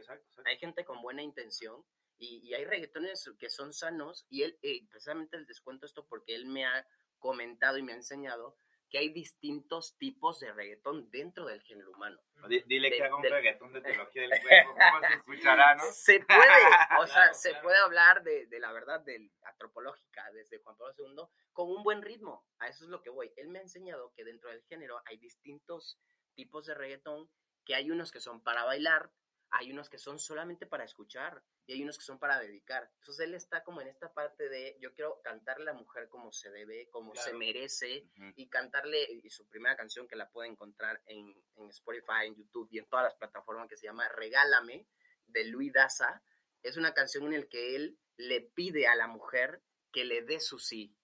Hay 0.45 0.57
gente 0.57 0.85
con 0.85 1.01
buena 1.01 1.21
intención 1.23 1.85
y, 2.19 2.53
hay 2.53 2.65
reggaetones 2.65 3.29
que 3.39 3.49
son 3.49 3.73
sanos 3.73 4.25
y 4.29 4.43
él, 4.43 4.59
eh, 4.61 4.85
precisamente 4.89 5.37
el 5.37 5.45
descuento 5.45 5.85
esto 5.85 6.05
porque 6.07 6.35
él 6.35 6.45
me 6.45 6.65
ha 6.65 6.85
comentado 7.17 7.77
y 7.77 7.83
me 7.83 7.93
ha 7.93 7.95
enseñado 7.95 8.57
que 8.89 8.97
hay 8.97 9.09
distintos 9.09 9.97
tipos 9.97 10.39
de 10.39 10.51
reggaetón 10.51 11.11
dentro 11.11 11.45
del 11.45 11.61
género 11.61 11.91
humano. 11.91 12.19
dile 12.65 12.91
que 12.91 13.03
haga 13.03 13.15
un 13.15 13.23
reggaetón 13.23 13.71
de 13.71 13.81
teología 13.81 14.23
del 14.23 14.41
cuerpo, 14.41 14.73
¿cómo 14.73 15.07
se 15.07 15.13
escuchará, 15.13 15.75
no? 15.75 15.83
Se 15.93 16.19
puede, 16.21 16.99
o 16.99 17.07
sea, 17.07 17.33
se 17.33 17.55
puede 17.55 17.77
hablar 17.77 18.23
de, 18.23 18.47
de, 18.47 18.59
la 18.59 18.71
verdad 18.71 18.99
del 19.01 19.31
antropológica 19.43 20.31
desde 20.31 20.57
Juan 20.59 20.75
Pablo 20.75 20.95
II 20.97 21.23
con 21.53 21.69
un 21.69 21.83
buen 21.83 22.01
ritmo. 22.01 22.45
A 22.57 22.67
eso 22.67 22.85
es 22.85 22.89
lo 22.89 23.01
que 23.01 23.09
voy. 23.09 23.31
Él 23.37 23.49
me 23.49 23.59
ha 23.59 23.61
enseñado 23.61 24.11
que 24.15 24.23
dentro 24.23 24.49
del 24.49 24.63
género 24.63 25.01
hay 25.05 25.17
distintos 25.17 25.99
tipos 26.33 26.65
de 26.65 26.73
reggaetón, 26.73 27.29
que 27.65 27.75
hay 27.75 27.91
unos 27.91 28.11
que 28.11 28.19
son 28.19 28.41
para 28.43 28.63
bailar, 28.63 29.11
hay 29.51 29.71
unos 29.71 29.89
que 29.89 29.97
son 29.97 30.19
solamente 30.19 30.65
para 30.65 30.83
escuchar 30.83 31.43
y 31.65 31.73
hay 31.73 31.83
unos 31.83 31.97
que 31.97 32.03
son 32.03 32.19
para 32.19 32.39
dedicar. 32.39 32.89
Entonces 32.99 33.25
él 33.25 33.33
está 33.33 33.63
como 33.63 33.81
en 33.81 33.87
esta 33.87 34.13
parte 34.13 34.47
de 34.49 34.77
yo 34.79 34.93
quiero 34.93 35.21
cantarle 35.23 35.69
a 35.69 35.73
la 35.73 35.79
mujer 35.79 36.07
como 36.09 36.31
se 36.31 36.51
debe, 36.51 36.89
como 36.89 37.15
se 37.15 37.33
merece 37.33 38.07
y 38.35 38.47
cantarle 38.47 39.03
y 39.11 39.29
su 39.29 39.47
primera 39.47 39.75
canción 39.75 40.07
que 40.07 40.15
la 40.15 40.29
puede 40.29 40.49
encontrar 40.49 41.01
en, 41.07 41.35
en, 41.55 41.69
Spotify, 41.69 42.27
en 42.27 42.35
YouTube 42.35 42.69
y 42.71 42.79
en 42.79 42.85
todas 42.85 43.05
las 43.05 43.15
plataformas 43.15 43.67
que 43.67 43.77
se 43.77 43.87
llama 43.87 44.07
Regálame 44.09 44.87
de 45.27 45.45
Luis 45.45 45.73
Daza. 45.73 46.21
Es 46.61 46.77
una 46.77 46.93
canción 46.93 47.31
en 47.33 47.41
la 47.41 47.47
que 47.47 47.75
él 47.75 47.97
le 48.17 48.41
pide 48.41 48.87
a 48.87 48.95
la 48.95 49.07
mujer 49.07 49.61
que 49.91 50.05
le 50.05 50.21
dé 50.21 50.39
su 50.39 50.59
sí 50.59 50.95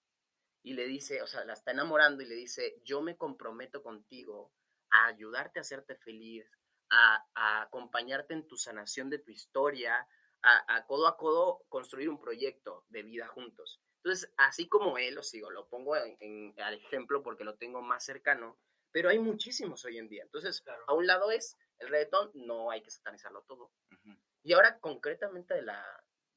y 0.62 0.74
le 0.74 0.86
dice, 0.86 1.22
o 1.22 1.26
sea, 1.26 1.44
la 1.44 1.52
está 1.52 1.70
enamorando 1.70 2.22
y 2.22 2.26
le 2.26 2.34
dice, 2.34 2.80
yo 2.84 3.00
me 3.00 3.16
comprometo 3.16 3.82
contigo 3.82 4.52
a 4.90 5.06
ayudarte 5.06 5.58
a 5.58 5.62
hacerte 5.62 5.94
feliz, 5.94 6.44
a, 6.90 7.62
acompañarte 7.62 8.34
en 8.34 8.46
tu 8.46 8.56
sanación 8.56 9.10
de 9.10 9.18
tu 9.18 9.30
historia, 9.30 10.06
a, 10.42 10.86
codo 10.86 11.08
a 11.08 11.16
codo 11.16 11.62
construir 11.68 12.08
un 12.08 12.20
proyecto 12.20 12.84
de 12.88 13.02
vida 13.02 13.26
juntos. 13.26 13.80
Entonces, 14.04 14.32
así 14.36 14.68
como 14.68 14.96
él, 14.98 15.14
lo 15.16 15.22
sigo, 15.24 15.50
lo 15.50 15.68
pongo 15.68 15.96
en, 15.96 16.54
al 16.60 16.74
ejemplo 16.74 17.22
porque 17.22 17.42
lo 17.42 17.56
tengo 17.56 17.82
más 17.82 18.04
cercano, 18.04 18.56
pero 18.92 19.08
hay 19.08 19.18
muchísimos 19.18 19.84
hoy 19.84 19.98
en 19.98 20.08
día. 20.08 20.22
Entonces, 20.22 20.62
a 20.86 20.94
un 20.94 21.06
lado 21.06 21.30
es 21.32 21.56
el 21.78 21.88
reggaetón 21.88 22.30
no 22.34 22.70
hay 22.70 22.82
que 22.82 22.90
satanizarlo 22.90 23.42
todo. 23.42 23.72
Ujú. 23.90 24.16
Y 24.44 24.52
ahora 24.52 24.78
concretamente 24.78 25.54
de 25.54 25.62
la 25.62 25.84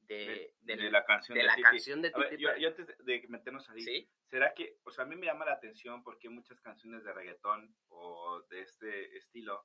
de, 0.00 0.16
de, 0.16 0.74
del- 0.74 0.80
de 0.86 0.90
la 0.90 1.04
canción 1.04 1.34
de 1.36 1.42
de, 1.42 1.46
la 1.46 1.54
Titi. 1.54 1.62
canción 1.62 2.02
de 2.02 2.10
A 2.12 2.18
ver, 2.18 2.30
Titi 2.30 2.42
yo, 2.42 2.48
Pérez. 2.48 2.62
yo 2.62 2.68
antes 2.70 3.06
de 3.06 3.26
meternos 3.28 3.70
ahí, 3.70 3.80
¿Sí? 3.82 4.10
¿será 4.28 4.52
que, 4.54 4.76
o 4.82 4.90
sea, 4.90 5.04
a 5.04 5.06
mí 5.06 5.14
me 5.14 5.26
llama 5.26 5.44
la 5.44 5.52
atención 5.52 6.02
porque 6.02 6.28
muchas 6.28 6.60
canciones 6.60 7.04
de 7.04 7.12
reggaetón 7.12 7.76
o 7.90 8.42
de 8.50 8.62
este 8.62 9.16
estilo, 9.16 9.64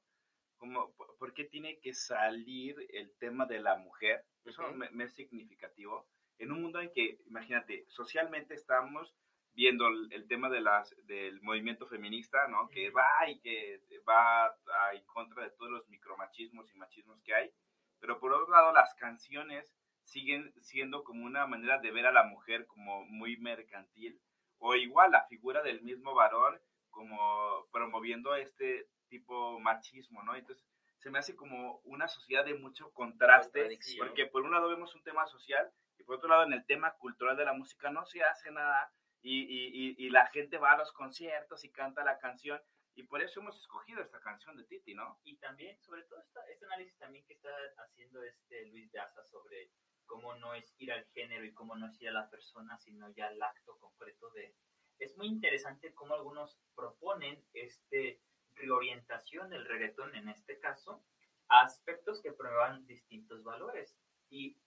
como, 0.57 0.93
por 0.95 1.33
qué 1.33 1.43
tiene 1.45 1.79
que 1.79 1.93
salir 1.93 2.75
el 2.93 3.15
tema 3.17 3.45
de 3.45 3.59
la 3.59 3.75
mujer? 3.77 4.23
Eso 4.45 4.63
Ujú. 4.63 4.75
me, 4.75 4.89
me 4.91 5.03
es 5.05 5.13
significativo. 5.15 6.07
En 6.37 6.51
un 6.51 6.61
mundo 6.61 6.79
en 6.81 6.91
que, 6.91 7.19
imagínate, 7.27 7.85
socialmente 7.87 8.53
estamos 8.55 9.15
viendo 9.53 9.87
el, 9.87 10.11
el 10.11 10.27
tema 10.27 10.49
de 10.49 10.59
las, 10.61 10.93
del 11.05 11.41
movimiento 11.41 11.87
feminista, 11.87 12.47
¿no? 12.49 12.69
Que 12.69 12.89
va 12.89 13.07
y 13.29 13.39
que 13.39 13.79
va 14.07 14.45
a- 14.47 14.93
en 14.93 15.03
contra 15.05 15.43
de 15.43 15.51
todos 15.51 15.71
los 15.71 15.87
micromachismos 15.87 16.69
y 16.73 16.77
machismos 16.77 17.21
que 17.23 17.33
hay. 17.33 17.51
Pero 17.99 18.19
por 18.19 18.33
otro 18.33 18.49
lado, 18.51 18.73
las 18.73 18.93
canciones 18.95 19.65
siguen 20.03 20.53
siendo 20.61 21.03
como 21.03 21.25
una 21.25 21.47
manera 21.47 21.79
de 21.79 21.91
ver 21.91 22.05
a 22.05 22.11
la 22.11 22.23
mujer 22.23 22.65
como 22.67 23.05
muy 23.05 23.37
mercantil. 23.37 24.19
O 24.57 24.75
igual 24.75 25.11
la 25.11 25.25
figura 25.27 25.63
del 25.63 25.81
mismo 25.81 26.13
varón 26.13 26.59
como 26.89 27.65
promoviendo 27.71 28.35
este 28.35 28.87
tipo 29.07 29.59
machismo, 29.59 30.23
¿no? 30.23 30.35
Entonces 30.35 30.65
se 30.97 31.09
me 31.09 31.19
hace 31.19 31.35
como 31.35 31.79
una 31.83 32.07
sociedad 32.07 32.45
de 32.45 32.55
mucho 32.55 32.91
contraste, 32.91 33.77
porque 33.97 34.25
por 34.25 34.43
un 34.43 34.51
lado 34.51 34.69
vemos 34.69 34.95
un 34.95 35.03
tema 35.03 35.27
social 35.27 35.71
y 35.97 36.03
por 36.03 36.17
otro 36.17 36.29
lado 36.29 36.43
en 36.43 36.53
el 36.53 36.65
tema 36.65 36.93
cultural 36.93 37.37
de 37.37 37.45
la 37.45 37.53
música 37.53 37.91
no 37.91 38.05
se 38.05 38.23
hace 38.23 38.51
nada 38.51 38.91
y, 39.21 39.41
y, 39.41 39.67
y, 39.73 40.05
y 40.05 40.09
la 40.09 40.27
gente 40.27 40.57
va 40.57 40.73
a 40.73 40.77
los 40.77 40.91
conciertos 40.91 41.63
y 41.63 41.71
canta 41.71 42.03
la 42.03 42.19
canción 42.19 42.59
y 42.95 43.03
por 43.03 43.21
eso 43.21 43.41
hemos 43.41 43.59
escogido 43.59 44.01
esta 44.01 44.21
canción 44.21 44.55
de 44.55 44.63
Titi, 44.63 44.95
¿no? 44.95 45.19
Y 45.23 45.35
también, 45.37 45.77
sobre 45.81 46.03
todo, 46.03 46.21
esta, 46.21 46.41
este 46.47 46.65
análisis 46.65 46.97
también 46.97 47.25
que 47.25 47.33
está 47.33 47.49
haciendo 47.77 48.23
este 48.23 48.65
Luis 48.67 48.89
Daza 48.91 49.21
sobre 49.25 49.69
cómo 50.05 50.33
no 50.35 50.53
es 50.53 50.73
ir 50.77 50.93
al 50.93 51.05
género 51.07 51.43
y 51.43 51.53
cómo 51.53 51.75
no 51.75 51.87
es 51.87 52.01
ir 52.01 52.09
a 52.09 52.13
la 52.13 52.29
persona, 52.29 52.77
sino 52.79 53.09
ya 53.13 53.27
al 53.27 53.41
acto 53.41 53.77
concreto 53.79 54.29
de... 54.31 54.55
Es 54.97 55.17
muy 55.17 55.27
interesante 55.27 55.93
cómo 55.93 56.15
algunos 56.15 56.57
proponen 56.73 57.43
este 57.53 58.21
reorientación 58.55 59.49
del 59.49 59.65
reggaetón, 59.65 60.15
en 60.15 60.29
este 60.29 60.59
caso, 60.59 61.03
a 61.49 61.61
aspectos 61.61 62.21
que 62.21 62.31
promuevan 62.31 62.85
distintos 62.85 63.43
valores. 63.43 63.97
Y 64.29 64.57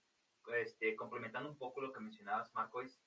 este, 0.55 0.97
complementando 0.97 1.51
un 1.51 1.59
poco 1.59 1.81
lo 1.81 1.93
que 1.93 2.01
mencionabas, 2.01 2.53
Marco, 2.55 2.83
es 2.83 3.01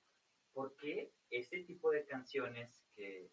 por 0.54 0.76
qué 0.76 1.12
este 1.30 1.64
tipo 1.64 1.92
de 1.92 2.06
canciones 2.06 2.84
que 2.96 3.32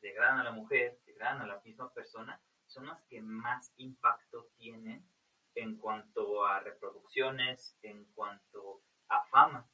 degradan 0.00 0.40
a 0.40 0.44
la 0.44 0.52
mujer, 0.52 0.98
degradan 1.06 1.42
a 1.42 1.46
la 1.46 1.60
misma 1.64 1.92
persona, 1.92 2.40
son 2.66 2.86
las 2.86 3.02
que 3.04 3.20
más 3.20 3.72
impacto 3.76 4.50
tienen 4.56 5.08
en 5.54 5.78
cuanto 5.78 6.44
a 6.44 6.60
reproducciones, 6.60 7.78
en 7.82 8.04
cuanto 8.12 8.82
a 9.08 9.24
fama. 9.26 9.68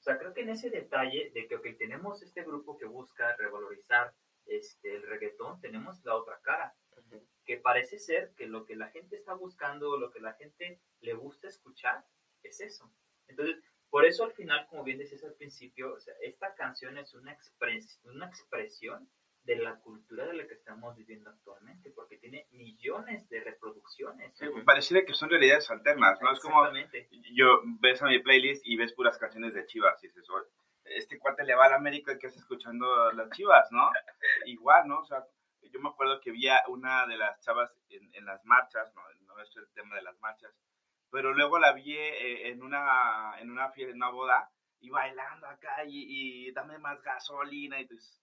O 0.00 0.02
sea, 0.02 0.18
creo 0.18 0.32
que 0.32 0.42
en 0.42 0.50
ese 0.50 0.70
detalle 0.70 1.30
de 1.34 1.46
que, 1.46 1.56
ok, 1.56 1.66
tenemos 1.78 2.22
este 2.22 2.42
grupo 2.44 2.78
que 2.78 2.86
busca 2.86 3.36
revalorizar 3.36 4.14
este, 4.46 4.96
el 4.96 5.02
reggaetón, 5.02 5.60
tenemos 5.60 6.04
la 6.04 6.14
otra 6.14 6.40
cara, 6.42 6.74
que 7.44 7.58
parece 7.58 7.98
ser 7.98 8.32
que 8.36 8.46
lo 8.46 8.66
que 8.66 8.76
la 8.76 8.88
gente 8.90 9.16
está 9.16 9.34
buscando, 9.34 9.96
lo 9.96 10.10
que 10.10 10.20
la 10.20 10.34
gente 10.34 10.80
le 11.00 11.14
gusta 11.14 11.48
escuchar, 11.48 12.04
es 12.42 12.60
eso. 12.60 12.90
Entonces, 13.28 13.62
por 13.90 14.04
eso 14.04 14.24
al 14.24 14.32
final, 14.32 14.66
como 14.68 14.84
bien 14.84 14.98
decías 14.98 15.24
al 15.24 15.34
principio, 15.34 15.94
o 15.94 16.00
sea, 16.00 16.14
esta 16.22 16.54
canción 16.54 16.98
es 16.98 17.14
una, 17.14 17.32
expres 17.32 18.00
una 18.04 18.26
expresión 18.26 19.08
de 19.44 19.56
la 19.56 19.76
cultura 19.76 20.26
de 20.26 20.34
la 20.34 20.46
que 20.48 20.54
estamos 20.54 20.96
viviendo 20.96 21.30
actualmente, 21.30 21.90
porque 21.90 22.18
tiene 22.18 22.48
millones 22.50 23.28
de 23.28 23.40
reproducciones. 23.40 24.36
Sí, 24.36 24.46
pareciera 24.64 25.06
que 25.06 25.14
son 25.14 25.30
realidades 25.30 25.70
alternas, 25.70 26.20
¿no? 26.20 26.32
Es 26.32 26.40
como, 26.40 26.64
yo 27.32 27.62
ves 27.80 28.02
a 28.02 28.06
mi 28.06 28.18
playlist 28.18 28.66
y 28.66 28.76
ves 28.76 28.92
puras 28.92 29.18
canciones 29.18 29.54
de 29.54 29.64
Chivas 29.64 30.02
y 30.02 30.08
dices, 30.08 30.28
"Oye, 30.30 30.46
este 30.90 31.18
cuate 31.18 31.44
le 31.44 31.54
va 31.54 31.66
a 31.66 31.70
la 31.70 31.76
América 31.76 32.12
y 32.12 32.18
que 32.18 32.26
está 32.28 32.40
escuchando 32.40 33.12
las 33.12 33.30
Chivas, 33.30 33.70
¿no? 33.72 33.90
Igual, 34.46 34.88
¿no? 34.88 35.00
O 35.00 35.04
sea, 35.04 35.24
yo 35.62 35.80
me 35.80 35.88
acuerdo 35.88 36.20
que 36.20 36.30
vi 36.30 36.48
a 36.48 36.60
una 36.68 37.06
de 37.06 37.16
las 37.16 37.40
chavas 37.40 37.78
en, 37.88 38.14
en 38.14 38.24
las 38.24 38.44
marchas, 38.44 38.92
no, 38.94 39.02
no 39.26 39.40
es 39.40 39.54
el 39.56 39.68
tema 39.72 39.96
de 39.96 40.02
las 40.02 40.18
marchas, 40.20 40.52
pero 41.10 41.32
luego 41.34 41.58
la 41.58 41.72
vi 41.72 41.96
eh, 41.96 42.48
en 42.48 42.62
una 42.62 43.34
en 43.40 43.50
una 43.50 43.70
fiesta, 43.70 43.90
en 43.90 43.96
una 43.96 44.10
boda 44.10 44.50
y 44.80 44.90
bailando 44.90 45.46
acá 45.48 45.84
y, 45.84 46.46
y 46.48 46.52
dame 46.52 46.78
más 46.78 47.02
gasolina 47.02 47.80
y 47.80 47.86
pues 47.86 48.22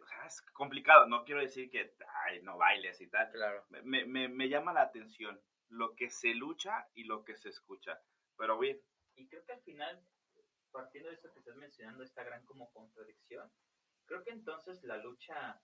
o 0.00 0.06
sea, 0.06 0.26
es 0.26 0.42
complicado, 0.52 1.06
no 1.06 1.24
quiero 1.24 1.40
decir 1.40 1.70
que 1.70 1.94
ay, 2.26 2.42
no 2.42 2.56
bailes 2.58 3.00
y 3.00 3.08
tal, 3.08 3.30
Claro. 3.30 3.64
me, 3.70 4.04
me, 4.04 4.28
me 4.28 4.48
llama 4.48 4.72
la 4.72 4.82
atención 4.82 5.40
lo 5.68 5.94
que 5.94 6.10
se 6.10 6.34
lucha 6.34 6.86
y 6.94 7.04
lo 7.04 7.24
que 7.24 7.36
se 7.36 7.48
escucha. 7.48 8.00
Pero 8.36 8.58
bien, 8.58 8.78
Y 9.16 9.26
creo 9.28 9.44
que 9.44 9.52
al 9.52 9.62
final, 9.62 10.04
partiendo 10.74 11.08
de 11.08 11.14
eso 11.14 11.32
que 11.32 11.38
estás 11.38 11.54
mencionando, 11.54 12.02
esta 12.02 12.24
gran 12.24 12.44
como 12.44 12.70
contradicción, 12.72 13.48
creo 14.06 14.24
que 14.24 14.30
entonces 14.30 14.82
la 14.82 14.96
lucha, 14.96 15.62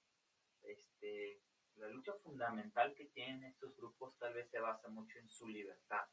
este, 0.62 1.42
la 1.74 1.88
lucha 1.88 2.14
fundamental 2.22 2.94
que 2.94 3.06
tienen 3.06 3.42
estos 3.42 3.76
grupos 3.76 4.16
tal 4.18 4.34
vez 4.34 4.48
se 4.48 4.60
basa 4.60 4.88
mucho 4.88 5.18
en 5.18 5.28
su 5.28 5.48
libertad, 5.48 6.06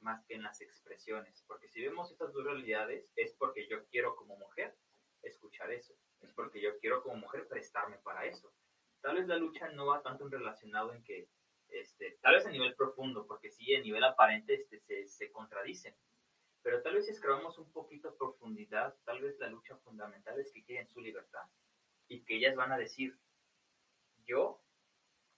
más 0.00 0.24
que 0.24 0.34
en 0.34 0.42
las 0.42 0.62
expresiones. 0.62 1.44
Porque 1.46 1.68
si 1.68 1.82
vemos 1.82 2.10
estas 2.10 2.32
dos 2.32 2.42
realidades, 2.42 3.12
es 3.16 3.34
porque 3.34 3.68
yo 3.68 3.84
quiero 3.88 4.16
como 4.16 4.38
mujer 4.38 4.74
escuchar 5.22 5.70
eso, 5.70 5.94
es 6.22 6.32
porque 6.32 6.60
yo 6.60 6.78
quiero 6.78 7.02
como 7.02 7.16
mujer 7.16 7.46
prestarme 7.46 7.98
para 7.98 8.24
eso. 8.24 8.50
Tal 9.02 9.16
vez 9.16 9.26
la 9.26 9.36
lucha 9.36 9.68
no 9.68 9.86
va 9.86 10.02
tanto 10.02 10.24
en 10.24 10.30
relacionado 10.30 10.94
en 10.94 11.04
que, 11.04 11.28
este, 11.68 12.18
tal 12.22 12.36
vez 12.36 12.46
a 12.46 12.50
nivel 12.50 12.74
profundo, 12.76 13.26
porque 13.26 13.50
sí, 13.50 13.74
a 13.74 13.82
nivel 13.82 14.04
aparente 14.04 14.54
este, 14.54 14.80
se, 14.80 15.06
se 15.06 15.30
contradicen. 15.30 15.94
Pero 16.62 16.82
tal 16.82 16.94
vez 16.94 17.06
si 17.06 17.12
escarbamos 17.12 17.58
un 17.58 17.70
poquito 17.72 18.08
a 18.08 18.16
profundidad, 18.16 18.94
tal 19.04 19.20
vez 19.20 19.38
la 19.38 19.48
lucha 19.48 19.76
fundamental 19.78 20.38
es 20.38 20.52
que 20.52 20.64
quieren 20.64 20.88
su 20.88 21.00
libertad 21.00 21.44
y 22.08 22.24
que 22.24 22.36
ellas 22.36 22.54
van 22.54 22.72
a 22.72 22.78
decir, 22.78 23.18
yo 24.24 24.60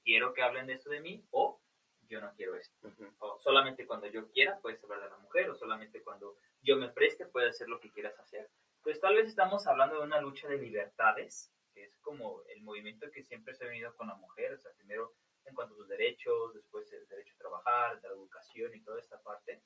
quiero 0.03 0.35
que 0.35 0.43
hablen 0.43 0.67
de 0.67 0.75
esto 0.75 0.91
de 0.91 1.01
mí 1.01 1.25
o 1.31 1.61
yo 2.09 2.21
no 2.21 2.33
quiero 2.35 2.55
esto. 2.57 2.93
O 3.19 3.41
solamente 3.41 3.87
cuando 3.87 4.07
yo 4.07 4.31
quiera 4.31 4.59
puedes 4.61 4.83
hablar 4.85 5.03
de 5.03 5.11
la 5.11 5.17
mujer 5.19 5.49
o 5.51 5.55
solamente 5.55 6.03
cuando 6.03 6.37
yo 6.63 6.77
me 6.77 6.91
preste 6.91 7.27
puedes 7.27 7.55
hacer 7.55 7.69
lo 7.69 7.81
que 7.81 7.91
quieras 7.91 8.19
hacer. 8.19 8.51
Pues 8.83 9.01
tal 9.01 9.15
vez 9.15 9.29
estamos 9.29 9.67
hablando 9.67 9.97
de 9.97 10.03
una 10.03 10.21
lucha 10.21 10.47
de 10.47 10.59
libertades, 10.59 11.51
que 11.73 11.85
es 11.85 11.97
como 12.01 12.43
el 12.49 12.63
movimiento 12.63 13.11
que 13.11 13.23
siempre 13.23 13.55
se 13.55 13.65
ha 13.65 13.69
venido 13.69 13.95
con 13.97 14.09
la 14.09 14.15
mujer, 14.15 14.53
o 14.53 14.59
sea, 14.59 14.73
primero 14.73 15.15
en 15.47 15.55
cuanto 15.55 15.75
a 15.75 15.79
sus 15.79 15.89
derechos, 15.89 16.55
después 16.55 16.91
el 16.93 17.07
derecho 17.09 17.35
a 17.35 17.39
trabajar, 17.39 18.01
la 18.03 18.09
educación 18.09 18.75
y 18.75 18.83
toda 18.83 19.01
esta 19.01 19.23
parte. 19.23 19.63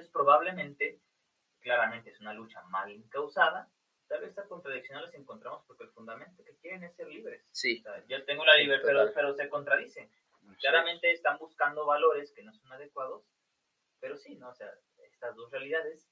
Entonces, 0.00 0.12
probablemente, 0.14 0.98
claramente 1.60 2.08
es 2.08 2.20
una 2.20 2.32
lucha 2.32 2.62
mal 2.62 2.90
encausada. 2.90 3.70
Tal 4.08 4.20
vez 4.20 4.30
esta 4.30 4.48
contradicción 4.48 5.02
las 5.02 5.12
encontramos 5.12 5.62
porque 5.66 5.84
el 5.84 5.90
fundamento 5.90 6.42
que 6.42 6.56
quieren 6.56 6.82
es 6.84 6.96
ser 6.96 7.06
libres. 7.08 7.46
Sí. 7.52 7.80
O 7.80 7.82
sea, 7.82 8.02
yo 8.06 8.24
tengo 8.24 8.46
la 8.46 8.54
Sí, 8.54 8.62
libertad, 8.62 9.12
pero, 9.14 9.34
se 9.34 9.48
contradicen. 9.50 10.10
Claramente 10.58 11.12
están 11.12 11.36
buscando 11.36 11.84
valores 11.84 12.32
que 12.32 12.42
no 12.42 12.54
son 12.54 12.72
adecuados, 12.72 13.26
pero 14.00 14.16
sí, 14.16 14.36
¿no? 14.36 14.48
O 14.48 14.54
sea, 14.54 14.72
estas 15.02 15.36
dos 15.36 15.50
realidades, 15.50 16.08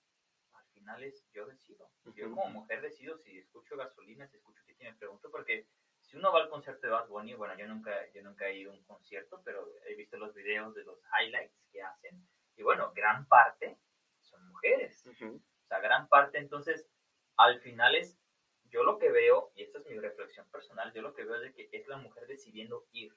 al 0.52 0.66
final 0.66 1.02
es 1.02 1.26
yo 1.32 1.46
decido. 1.46 1.90
Yo 2.14 2.28
como 2.28 2.50
mujer 2.50 2.82
decido 2.82 3.16
si 3.16 3.38
escucho 3.38 3.74
gasolina, 3.78 4.28
si 4.28 4.36
escucho 4.36 4.62
Titi, 4.66 4.84
me 4.84 4.94
pregunto, 4.96 5.30
porque 5.30 5.66
si 6.02 6.18
uno 6.18 6.30
va 6.30 6.42
al 6.42 6.50
concierto 6.50 6.86
de 6.86 6.92
Bad 6.92 7.08
Bunny, 7.08 7.32
bueno, 7.32 7.56
yo 7.56 7.66
nunca, 7.66 7.90
yo 8.12 8.22
nunca 8.22 8.48
he 8.48 8.58
ido 8.58 8.70
a 8.70 8.74
un 8.74 8.84
concierto, 8.84 9.40
pero 9.42 9.66
he 9.86 9.94
visto 9.94 10.18
los 10.18 10.34
videos 10.34 10.74
de 10.74 10.84
los 10.84 10.98
highlights 11.18 11.56
que 11.72 11.80
hacen, 11.82 12.28
y 12.58 12.62
bueno, 12.64 12.92
gran 12.94 13.26
parte 13.26 13.78
son 14.20 14.46
mujeres. 14.48 15.06
O 15.06 15.66
sea, 15.68 15.78
gran 15.78 16.08
parte, 16.08 16.38
entonces, 16.38 16.88
al 17.36 17.60
final 17.60 17.94
es, 17.94 18.18
yo 18.64 18.82
lo 18.82 18.98
que 18.98 19.10
veo, 19.10 19.52
y 19.54 19.62
esta 19.62 19.78
es 19.78 19.86
mi 19.86 19.98
reflexión 19.98 20.50
personal, 20.50 20.92
yo 20.92 21.00
lo 21.00 21.14
que 21.14 21.24
veo 21.24 21.36
es 21.36 21.42
de 21.42 21.54
que 21.54 21.68
es 21.72 21.86
la 21.86 21.96
mujer 21.96 22.26
decidiendo 22.26 22.86
ir, 22.92 23.16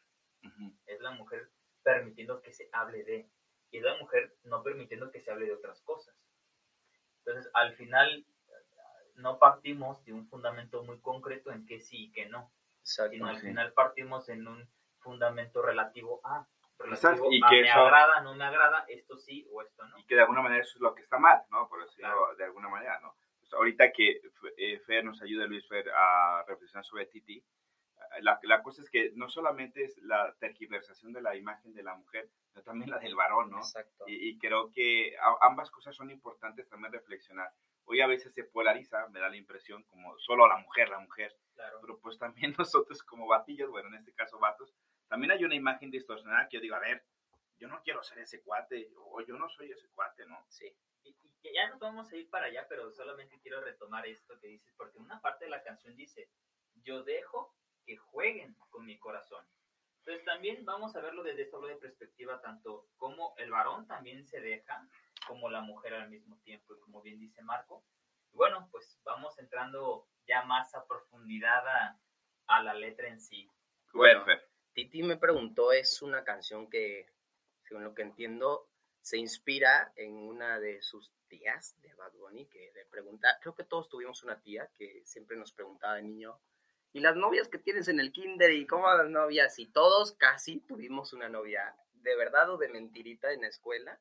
es 0.85 1.01
la 1.01 1.11
mujer 1.11 1.49
permitiendo 1.83 2.41
que 2.41 2.53
se 2.53 2.69
hable 2.71 3.03
de, 3.03 3.29
y 3.71 3.77
es 3.77 3.83
la 3.83 3.97
mujer 3.97 4.35
no 4.43 4.61
permitiendo 4.61 5.11
que 5.11 5.19
se 5.19 5.31
hable 5.31 5.47
de 5.47 5.53
otras 5.53 5.81
cosas. 5.81 6.15
Entonces, 7.17 7.49
al 7.55 7.73
final, 7.73 8.25
no 9.15 9.39
partimos 9.39 10.05
de 10.05 10.13
un 10.13 10.27
fundamento 10.27 10.83
muy 10.83 10.99
concreto 10.99 11.51
en 11.51 11.65
que 11.65 11.79
sí 11.79 12.05
y 12.05 12.11
que 12.11 12.27
no, 12.27 12.51
Exacto. 12.81 13.13
sino 13.13 13.27
al 13.27 13.37
sí. 13.37 13.47
final 13.47 13.73
partimos 13.73 14.29
en 14.29 14.47
un 14.47 14.69
fundamento 14.99 15.63
relativo 15.63 16.21
a, 16.23 16.47
Y 17.31 17.41
a 17.43 17.49
que 17.49 17.61
me 17.61 17.67
eso- 17.69 17.79
agrada, 17.79 18.21
no 18.21 18.35
me 18.35 18.43
agrada, 18.43 18.85
esto 18.87 19.17
sí 19.17 19.47
o 19.51 19.61
esto 19.61 19.85
no. 19.87 19.97
y 19.99 20.05
que 20.05 20.15
de 20.15 20.21
alguna 20.21 20.41
manera 20.41 20.61
eso 20.63 20.77
es 20.77 20.81
lo 20.81 20.93
que 20.95 21.01
está 21.01 21.17
mal, 21.17 21.41
¿no? 21.51 21.67
Por 21.69 21.81
decirlo 21.83 22.09
Claro. 22.09 22.35
de 22.35 22.43
alguna 22.45 22.69
manera, 22.69 22.99
¿no? 22.99 23.15
Pues 23.39 23.53
ahorita 23.53 23.91
que 23.91 24.21
eh, 24.57 24.79
Fer 24.85 25.03
nos 25.03 25.21
ayuda, 25.21 25.45
Luis 25.45 25.67
Fer, 25.67 25.89
a 25.93 26.43
reflexionar 26.47 26.85
sobre 26.85 27.05
Titi, 27.07 27.37
eh, 27.37 28.21
la, 28.21 28.39
la 28.43 28.61
cosa 28.63 28.81
es 28.81 28.89
que 28.89 29.11
no 29.15 29.29
solamente 29.29 29.83
es 29.83 29.97
la 29.99 30.33
tergiversación 30.39 31.13
de 31.13 31.21
la 31.21 31.35
imagen 31.35 31.73
de 31.73 31.83
la 31.83 31.95
mujer, 31.95 32.29
sino 32.49 32.63
también 32.63 32.89
la 32.91 32.99
del 32.99 33.15
varón, 33.15 33.49
¿no? 33.51 33.57
Exacto. 33.59 34.05
Y, 34.07 34.29
y 34.29 34.37
creo 34.39 34.69
que 34.71 35.15
a- 35.17 35.47
ambas 35.47 35.69
cosas 35.71 35.95
son 35.95 36.09
importantes 36.11 36.67
también 36.69 36.91
reflexionar. 36.93 37.51
Hoy 37.85 37.99
a 37.99 38.07
veces 38.07 38.33
se 38.33 38.43
polariza, 38.43 39.07
me 39.09 39.19
da 39.19 39.27
la 39.29 39.35
impresión, 39.37 39.83
como 39.83 40.17
solo 40.19 40.47
la 40.47 40.57
mujer, 40.57 40.87
la 40.89 40.99
mujer, 40.99 41.35
Claro. 41.55 41.79
pero 41.81 41.99
pues 41.99 42.17
también 42.17 42.53
nosotros 42.59 43.03
como 43.03 43.27
batillos, 43.27 43.69
bueno, 43.69 43.89
en 43.89 43.95
este 43.95 44.13
caso 44.13 44.39
vatos, 44.39 44.73
también 45.11 45.31
hay 45.31 45.43
una 45.43 45.55
imagen 45.55 45.91
distorsionada 45.91 46.47
que 46.47 46.55
yo 46.55 46.61
digo, 46.61 46.75
a 46.75 46.79
ver, 46.79 47.03
yo 47.59 47.67
no 47.67 47.81
quiero 47.83 48.01
ser 48.01 48.19
ese 48.19 48.41
cuate, 48.41 48.93
o 48.95 49.19
yo 49.19 49.35
no 49.35 49.49
soy 49.49 49.69
ese 49.69 49.89
cuate, 49.89 50.25
¿no? 50.25 50.41
Sí. 50.47 50.73
Y, 51.03 51.09
y 51.43 51.53
ya 51.53 51.67
nos 51.67 51.79
vamos 51.79 52.09
a 52.09 52.15
ir 52.15 52.29
para 52.29 52.45
allá, 52.45 52.65
pero 52.69 52.89
solamente 52.93 53.37
quiero 53.41 53.59
retomar 53.59 54.07
esto 54.07 54.39
que 54.39 54.47
dices, 54.47 54.73
porque 54.77 54.99
una 54.99 55.19
parte 55.19 55.43
de 55.43 55.51
la 55.51 55.61
canción 55.63 55.97
dice, 55.97 56.29
yo 56.75 57.03
dejo 57.03 57.53
que 57.85 57.97
jueguen 57.97 58.55
con 58.69 58.85
mi 58.85 58.97
corazón. 58.99 59.45
Entonces 59.97 60.23
también 60.23 60.63
vamos 60.63 60.95
a 60.95 61.01
verlo 61.01 61.23
desde 61.23 61.41
esta 61.41 61.59
de 61.59 61.75
perspectiva, 61.75 62.39
tanto 62.39 62.87
como 62.95 63.33
el 63.35 63.51
varón 63.51 63.85
también 63.87 64.25
se 64.25 64.39
deja, 64.39 64.87
como 65.27 65.49
la 65.49 65.59
mujer 65.59 65.93
al 65.93 66.09
mismo 66.09 66.37
tiempo, 66.37 66.73
y 66.73 66.79
como 66.79 67.01
bien 67.01 67.19
dice 67.19 67.43
Marco. 67.43 67.83
bueno, 68.31 68.69
pues 68.71 68.97
vamos 69.03 69.37
entrando 69.39 70.07
ya 70.25 70.45
más 70.45 70.73
a 70.73 70.87
profundidad 70.87 71.67
a, 71.67 71.99
a 72.47 72.63
la 72.63 72.73
letra 72.73 73.09
en 73.09 73.19
sí. 73.19 73.51
Bueno, 73.91 74.23
Titi 74.73 75.03
me 75.03 75.17
preguntó, 75.17 75.71
es 75.71 76.01
una 76.01 76.23
canción 76.23 76.69
que, 76.69 77.07
según 77.63 77.83
lo 77.83 77.93
que 77.93 78.03
entiendo, 78.03 78.69
se 79.01 79.17
inspira 79.17 79.91
en 79.95 80.15
una 80.15 80.59
de 80.59 80.81
sus 80.81 81.11
tías 81.27 81.75
de 81.81 81.93
Bad 81.95 82.13
Bunny, 82.13 82.45
que 82.47 82.71
le 82.73 82.85
pregunta, 82.85 83.37
creo 83.41 83.55
que 83.55 83.63
todos 83.63 83.89
tuvimos 83.89 84.23
una 84.23 84.39
tía 84.41 84.69
que 84.77 85.01
siempre 85.05 85.37
nos 85.37 85.53
preguntaba 85.53 85.95
de 85.95 86.03
niño, 86.03 86.39
y 86.93 86.99
las 86.99 87.15
novias 87.15 87.47
que 87.47 87.57
tienes 87.57 87.87
en 87.87 87.99
el 87.99 88.11
kinder 88.11 88.51
y 88.51 88.67
cómo 88.67 88.87
las 88.93 89.09
novias, 89.09 89.57
y 89.59 89.67
todos 89.67 90.13
casi 90.13 90.59
tuvimos 90.59 91.13
una 91.13 91.29
novia 91.29 91.75
de 91.93 92.15
verdad 92.15 92.49
o 92.49 92.57
de 92.57 92.69
mentirita 92.69 93.31
en 93.31 93.41
la 93.41 93.47
escuela, 93.47 93.99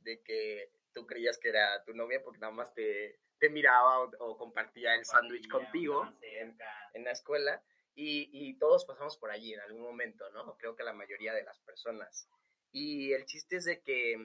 de 0.00 0.20
que 0.22 0.72
tú 0.92 1.06
creías 1.06 1.38
que 1.38 1.48
era 1.48 1.82
tu 1.84 1.94
novia 1.94 2.22
porque 2.22 2.40
nada 2.40 2.52
más 2.52 2.74
te, 2.74 3.20
te 3.38 3.48
miraba 3.48 4.00
o, 4.18 4.36
compartía 4.36 4.94
el 4.94 5.04
sándwich 5.04 5.48
contigo 5.48 6.12
en, 6.20 6.56
en, 6.94 7.04
la 7.04 7.12
escuela. 7.12 7.62
Y, 7.94 8.30
y, 8.32 8.58
todos 8.58 8.86
pasamos 8.86 9.18
por 9.18 9.30
allí 9.30 9.52
en 9.52 9.60
algún 9.60 9.82
momento, 9.82 10.28
¿no? 10.30 10.56
Creo 10.56 10.74
que 10.74 10.82
la 10.82 10.94
mayoría 10.94 11.34
de 11.34 11.42
las 11.42 11.60
personas. 11.60 12.26
Y 12.70 13.12
el 13.12 13.26
chiste 13.26 13.56
es 13.56 13.66
de 13.66 13.82
que, 13.82 14.16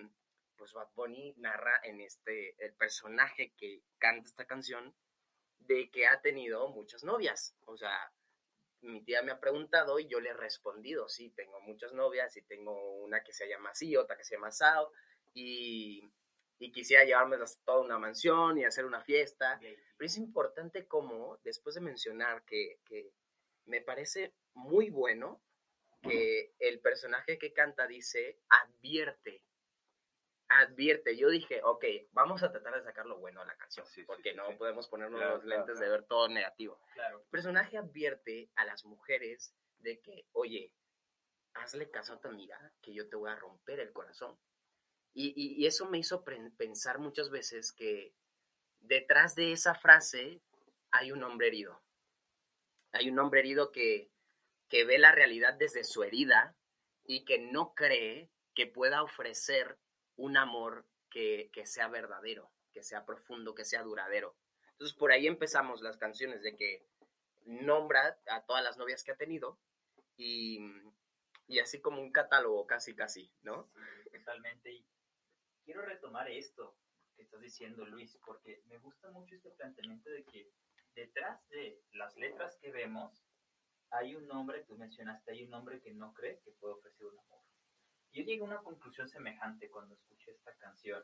pues 0.55 0.71
Bad 0.71 0.89
Bunny 0.95 1.33
narra 1.37 1.81
en 1.83 1.99
este, 1.99 2.55
el 2.63 2.73
personaje 2.75 3.53
que 3.57 3.83
canta 3.97 4.27
esta 4.27 4.45
canción, 4.45 4.95
de 5.59 5.89
que 5.91 6.07
ha 6.07 6.21
tenido 6.21 6.69
muchas 6.69 7.03
novias. 7.03 7.55
O 7.65 7.77
sea, 7.77 8.13
mi 8.81 9.03
tía 9.03 9.21
me 9.21 9.31
ha 9.31 9.39
preguntado 9.39 9.99
y 9.99 10.07
yo 10.07 10.19
le 10.19 10.29
he 10.29 10.33
respondido, 10.33 11.09
sí, 11.09 11.31
tengo 11.31 11.59
muchas 11.61 11.93
novias 11.93 12.35
y 12.37 12.41
tengo 12.43 12.95
una 13.03 13.23
que 13.23 13.33
se 13.33 13.47
llama 13.47 13.69
así, 13.71 13.95
otra 13.95 14.17
que 14.17 14.23
se 14.23 14.35
llama 14.35 14.51
Sao, 14.51 14.91
y, 15.33 16.09
y 16.59 16.71
quisiera 16.71 17.03
llevarme 17.03 17.35
a 17.35 17.45
toda 17.65 17.81
una 17.81 17.99
mansión 17.99 18.57
y 18.57 18.65
hacer 18.65 18.85
una 18.85 19.01
fiesta. 19.01 19.59
Pero 19.59 20.05
es 20.05 20.17
importante 20.17 20.87
como, 20.87 21.37
después 21.43 21.75
de 21.75 21.81
mencionar 21.81 22.43
que, 22.43 22.79
que 22.85 23.11
me 23.67 23.81
parece 23.81 24.33
muy 24.53 24.89
bueno 24.89 25.41
que 26.01 26.53
el 26.59 26.79
personaje 26.79 27.37
que 27.37 27.53
canta 27.53 27.87
dice, 27.87 28.39
advierte 28.49 29.43
advierte. 30.49 31.17
Yo 31.17 31.29
dije, 31.29 31.61
ok, 31.63 31.85
vamos 32.11 32.43
a 32.43 32.51
tratar 32.51 32.75
de 32.75 32.83
sacar 32.83 33.05
lo 33.05 33.17
bueno 33.17 33.41
a 33.41 33.45
la 33.45 33.57
canción, 33.57 33.85
porque 34.05 34.33
no 34.33 34.57
podemos 34.57 34.87
ponernos 34.87 35.19
los 35.19 35.45
lentes 35.45 35.79
de 35.79 35.89
ver 35.89 36.03
todo 36.03 36.27
negativo. 36.29 36.79
El 36.95 37.21
personaje 37.29 37.77
advierte 37.77 38.49
a 38.55 38.65
las 38.65 38.85
mujeres 38.85 39.53
de 39.79 39.99
que, 40.01 40.25
oye, 40.33 40.73
hazle 41.53 41.89
caso 41.89 42.13
a 42.13 42.21
tu 42.21 42.27
amiga, 42.27 42.73
que 42.81 42.93
yo 42.93 43.07
te 43.09 43.15
voy 43.15 43.29
a 43.29 43.35
romper 43.35 43.79
el 43.79 43.91
corazón. 43.91 44.37
Y, 45.13 45.33
y, 45.35 45.65
eso 45.65 45.89
me 45.89 45.97
hizo 45.97 46.23
pensar 46.57 46.99
muchas 46.99 47.31
veces 47.31 47.71
que 47.73 48.13
detrás 48.81 49.33
de 49.33 49.51
esa 49.51 49.73
frase 49.73 50.43
hay 50.91 51.11
un 51.11 51.23
hombre 51.23 51.47
herido. 51.47 51.81
Hay 52.97 53.09
un 53.09 53.19
hombre 53.19 53.41
herido 53.41 53.71
que, 53.71 54.09
que 54.69 54.85
ve 54.85 54.97
la 54.97 55.11
realidad 55.11 55.53
desde 55.53 55.83
su 55.83 56.03
herida 56.03 56.55
y 57.05 57.25
que 57.25 57.39
no 57.39 57.73
cree 57.73 58.29
que 58.53 58.67
pueda 58.67 59.03
ofrecer 59.03 59.77
un 60.15 60.35
amor 60.35 60.85
que, 61.09 61.51
sea 61.65 61.87
verdadero, 61.87 62.51
que 62.71 62.83
sea 62.83 63.05
profundo, 63.05 63.55
que 63.55 63.65
sea 63.65 63.83
duradero. 63.83 64.35
Entonces 64.71 64.95
por 64.95 65.11
ahí 65.11 65.27
empezamos 65.27 65.81
las 65.81 65.97
canciones 65.97 66.41
de 66.41 66.55
que 66.55 66.85
nombra 67.45 68.19
a 68.29 68.45
todas 68.45 68.63
las 68.63 68.77
novias 68.77 69.03
que 69.03 69.11
ha 69.11 69.17
tenido 69.17 69.59
y, 70.17 70.59
así 71.61 71.81
como 71.81 72.01
un 72.01 72.11
catálogo 72.11 72.67
casi 72.67 72.95
casi, 72.95 73.31
¿no? 73.41 73.69
totalmente. 74.11 74.71
Y 74.71 74.85
quiero 75.63 75.81
retomar 75.83 76.29
esto 76.29 76.75
que 77.15 77.23
estás 77.23 77.41
diciendo, 77.41 77.85
Luis, 77.85 78.17
porque 78.25 78.61
me 78.67 78.77
gusta 78.77 79.09
mucho 79.11 79.35
este 79.35 79.51
planteamiento 79.51 80.09
de 80.09 80.23
que 80.25 80.51
detrás 80.97 81.47
de 81.49 81.79
las 81.93 82.15
letras 82.17 82.57
que 82.59 82.71
vemos 82.71 83.23
hay 83.91 84.15
un 84.15 84.29
hombre, 84.31 84.63
tú 84.63 84.75
mencionaste, 84.77 85.31
hay 85.31 85.43
un 85.43 85.53
hombre 85.53 85.79
que 85.79 85.93
no 85.93 86.13
cree 86.13 86.41
que 86.41 86.51
puede 86.51 86.73
ofrecer 86.73 87.05
un 87.05 87.17
amor. 87.19 87.39
Yo 88.11 88.23
llegué 88.23 88.41
a 88.41 88.45
una 88.45 88.63
conclusión 88.63 89.07
semejante 89.07 89.69
cuando 89.69 89.93
escuché 89.93 90.31
esta 90.31 90.53
canción. 90.55 91.01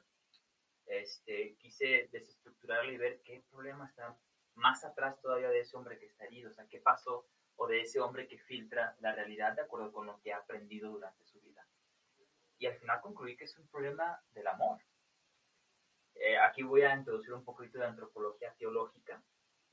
Este, 0.85 1.55
quise 1.57 2.09
desestructurarla 2.11 2.91
y 2.91 2.97
ver 2.97 3.21
qué 3.23 3.45
problema 3.49 3.87
está 3.87 4.17
más 4.55 4.83
atrás 4.83 5.21
todavía 5.21 5.49
de 5.49 5.61
ese 5.61 5.77
hombre 5.77 5.97
que 5.97 6.07
está 6.07 6.25
herido, 6.25 6.49
o 6.49 6.53
sea, 6.53 6.67
qué 6.67 6.79
pasó, 6.79 7.27
o 7.55 7.67
de 7.67 7.81
ese 7.81 8.01
hombre 8.01 8.27
que 8.27 8.39
filtra 8.39 8.97
la 8.99 9.13
realidad 9.13 9.53
de 9.53 9.61
acuerdo 9.61 9.91
con 9.93 10.07
lo 10.07 10.19
que 10.19 10.33
ha 10.33 10.37
aprendido 10.37 10.91
durante 10.91 11.23
su 11.23 11.39
vida. 11.39 11.65
Y 12.57 12.65
al 12.65 12.75
final 12.79 12.99
concluí 12.99 13.37
que 13.37 13.45
es 13.45 13.57
un 13.57 13.67
problema 13.67 14.21
del 14.33 14.47
amor. 14.47 14.81
Eh, 16.15 16.37
aquí 16.37 16.63
voy 16.63 16.81
a 16.81 16.95
introducir 16.95 17.33
un 17.33 17.43
poquito 17.43 17.79
de 17.79 17.85
antropología 17.85 18.53
teológica, 18.55 19.23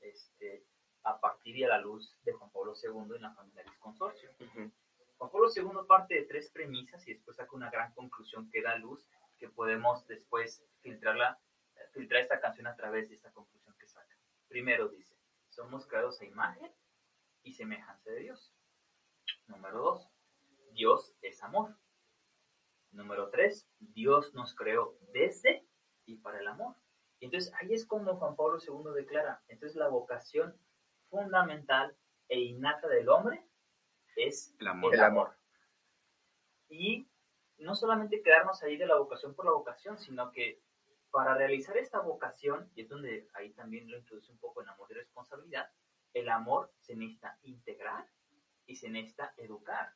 este, 0.01 0.65
a 1.03 1.19
partir 1.19 1.57
y 1.57 1.63
a 1.63 1.69
la 1.69 1.79
luz 1.79 2.15
de 2.23 2.33
Juan 2.33 2.51
Pablo 2.51 2.73
II 2.81 3.15
en 3.15 3.21
la 3.21 3.33
familia 3.33 3.63
del 3.63 3.77
consorcio. 3.79 4.31
Juan 5.17 5.31
Pablo 5.31 5.49
II 5.55 5.87
parte 5.87 6.15
de 6.15 6.23
tres 6.23 6.49
premisas 6.49 7.07
y 7.07 7.13
después 7.13 7.37
saca 7.37 7.55
una 7.55 7.69
gran 7.69 7.93
conclusión 7.93 8.49
que 8.49 8.61
da 8.61 8.75
luz, 8.77 9.05
que 9.37 9.49
podemos 9.49 10.07
después 10.07 10.65
filtrarla, 10.81 11.39
filtrar 11.93 12.21
esta 12.21 12.39
canción 12.39 12.67
a 12.67 12.75
través 12.75 13.09
de 13.09 13.15
esta 13.15 13.31
conclusión 13.31 13.75
que 13.77 13.87
saca. 13.87 14.17
Primero 14.47 14.89
dice, 14.89 15.15
somos 15.49 15.87
creados 15.87 16.19
a 16.21 16.25
imagen 16.25 16.71
y 17.43 17.53
semejanza 17.53 18.09
de 18.11 18.19
Dios. 18.19 18.53
Número 19.47 19.79
dos, 19.79 20.09
Dios 20.73 21.15
es 21.21 21.41
amor. 21.43 21.75
Número 22.91 23.29
tres, 23.29 23.69
Dios 23.79 24.33
nos 24.33 24.55
creó 24.55 24.97
desde 25.13 25.65
y 26.05 26.17
para 26.17 26.39
el 26.39 26.47
amor. 26.47 26.75
Y 27.21 27.25
entonces 27.25 27.53
ahí 27.61 27.71
es 27.71 27.85
cuando 27.85 28.15
Juan 28.17 28.35
Pablo 28.35 28.57
II 28.59 28.93
declara, 28.95 29.43
entonces 29.47 29.77
la 29.77 29.87
vocación 29.87 30.57
fundamental 31.07 31.95
e 32.27 32.39
innata 32.39 32.87
del 32.87 33.09
hombre 33.09 33.45
es 34.15 34.55
el 34.59 34.67
amor. 34.67 34.95
el 34.95 35.01
amor. 35.01 35.37
Y 36.67 37.07
no 37.59 37.75
solamente 37.75 38.23
quedarnos 38.23 38.63
ahí 38.63 38.75
de 38.75 38.87
la 38.87 38.95
vocación 38.97 39.35
por 39.35 39.45
la 39.45 39.51
vocación, 39.51 39.99
sino 39.99 40.31
que 40.31 40.63
para 41.11 41.35
realizar 41.35 41.77
esta 41.77 41.99
vocación, 41.99 42.71
y 42.73 42.81
es 42.81 42.89
donde 42.89 43.29
ahí 43.35 43.53
también 43.53 43.89
lo 43.91 43.99
introduce 43.99 44.31
un 44.31 44.39
poco 44.39 44.63
en 44.63 44.69
amor 44.69 44.87
y 44.89 44.95
responsabilidad, 44.95 45.69
el 46.15 46.27
amor 46.27 46.73
se 46.79 46.95
necesita 46.95 47.37
integrar 47.43 48.07
y 48.65 48.77
se 48.77 48.89
necesita 48.89 49.31
educar. 49.37 49.93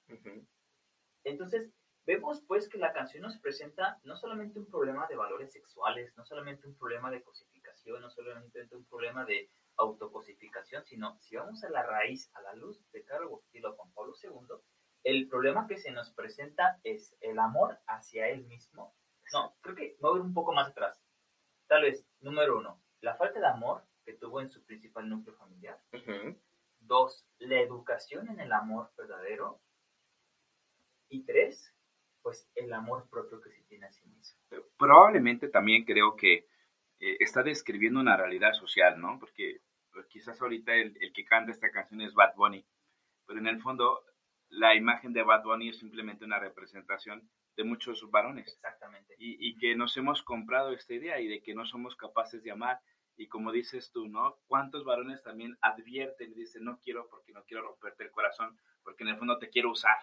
Entonces, 1.23 1.71
vemos 2.05 2.43
pues 2.47 2.69
que 2.69 2.77
la 2.77 2.93
canción 2.93 3.23
nos 3.23 3.37
presenta 3.37 3.99
no 4.03 4.15
solamente 4.15 4.59
un 4.59 4.67
problema 4.67 5.07
de 5.07 5.15
valores 5.15 5.51
sexuales, 5.51 6.15
no 6.15 6.25
solamente 6.25 6.67
un 6.67 6.77
problema 6.77 7.09
de 7.09 7.23
cosificación, 7.23 8.01
no 8.01 8.09
solamente 8.09 8.75
un 8.75 8.85
problema 8.85 9.25
de 9.25 9.49
autocosificación, 9.77 10.85
sino 10.85 11.17
si 11.19 11.35
vamos 11.35 11.63
a 11.63 11.69
la 11.69 11.83
raíz, 11.83 12.31
a 12.35 12.41
la 12.41 12.53
luz 12.53 12.81
de 12.91 13.03
Carlos 13.03 13.27
Agustino 13.27 13.73
Juan 13.73 13.91
Pablo 13.93 14.13
II, 14.21 14.55
el 15.03 15.27
problema 15.27 15.67
que 15.67 15.77
se 15.77 15.91
nos 15.91 16.11
presenta 16.11 16.79
es 16.83 17.15
el 17.21 17.37
amor 17.39 17.79
hacia 17.87 18.27
él 18.29 18.45
mismo. 18.45 18.95
No, 19.33 19.55
creo 19.61 19.75
que 19.75 19.97
voy 19.99 20.13
a 20.13 20.19
ir 20.19 20.25
un 20.25 20.33
poco 20.33 20.53
más 20.53 20.69
atrás. 20.69 21.03
Tal 21.67 21.83
vez, 21.83 22.07
número 22.21 22.57
uno, 22.57 22.81
la 23.01 23.15
falta 23.15 23.39
de 23.39 23.47
amor 23.47 23.83
que 24.03 24.13
tuvo 24.13 24.41
en 24.41 24.49
su 24.49 24.63
principal 24.63 25.09
núcleo 25.09 25.35
familiar. 25.35 25.79
Dos, 26.79 27.27
la 27.39 27.59
educación 27.59 28.29
en 28.29 28.39
el 28.39 28.53
amor 28.53 28.91
verdadero. 28.95 29.61
Y 31.09 31.23
tres, 31.23 31.74
pues 32.25 32.49
el 32.55 32.73
amor 32.73 33.07
propio 33.07 33.39
que 33.39 33.51
se 33.51 33.61
tiene 33.65 33.85
a 33.85 33.91
sí 33.91 34.03
mismo. 34.07 34.39
Probablemente 34.79 35.47
también 35.47 35.85
creo 35.85 36.15
que 36.15 36.47
eh, 36.99 37.17
está 37.19 37.43
describiendo 37.43 37.99
una 37.99 38.17
realidad 38.17 38.53
social, 38.53 38.99
¿no? 38.99 39.19
Porque 39.19 39.61
pues, 39.93 40.07
quizás 40.07 40.41
ahorita 40.41 40.73
el, 40.73 40.97
el, 41.01 41.13
que 41.13 41.23
canta 41.23 41.51
esta 41.51 41.69
canción 41.69 42.01
es 42.01 42.15
Bad 42.15 42.33
Bunny, 42.35 42.65
pero 43.27 43.37
en 43.39 43.45
el 43.45 43.61
fondo 43.61 44.03
la 44.49 44.73
imagen 44.73 45.13
de 45.13 45.21
Bad 45.21 45.43
Bunny 45.43 45.69
es 45.69 45.77
simplemente 45.77 46.25
una 46.25 46.39
representación 46.39 47.29
de 47.55 47.63
muchos 47.63 48.09
varones. 48.09 48.47
Exactamente. 48.47 49.13
Y, 49.19 49.47
y, 49.47 49.55
que 49.59 49.75
nos 49.75 49.95
hemos 49.95 50.23
comprado 50.23 50.71
esta 50.71 50.95
idea 50.95 51.19
y 51.21 51.27
de 51.27 51.43
que 51.43 51.53
no 51.53 51.63
somos 51.63 51.95
capaces 51.95 52.41
de 52.41 52.49
amar. 52.49 52.79
Y 53.17 53.27
como 53.27 53.51
dices 53.51 53.91
tú, 53.91 54.07
¿no? 54.07 54.39
¿Cuántos 54.47 54.83
varones 54.83 55.21
también 55.21 55.55
advierten 55.61 56.31
y 56.31 56.39
dicen, 56.39 56.63
no 56.63 56.79
quiero 56.79 57.07
porque 57.07 57.33
no 57.33 57.43
quiero 57.43 57.67
romperte 57.67 58.03
el 58.03 58.11
corazón, 58.11 58.59
porque 58.81 59.03
en 59.03 59.09
el 59.09 59.17
fondo 59.17 59.37
te 59.37 59.49
quiero 59.49 59.69
usar? 59.69 59.97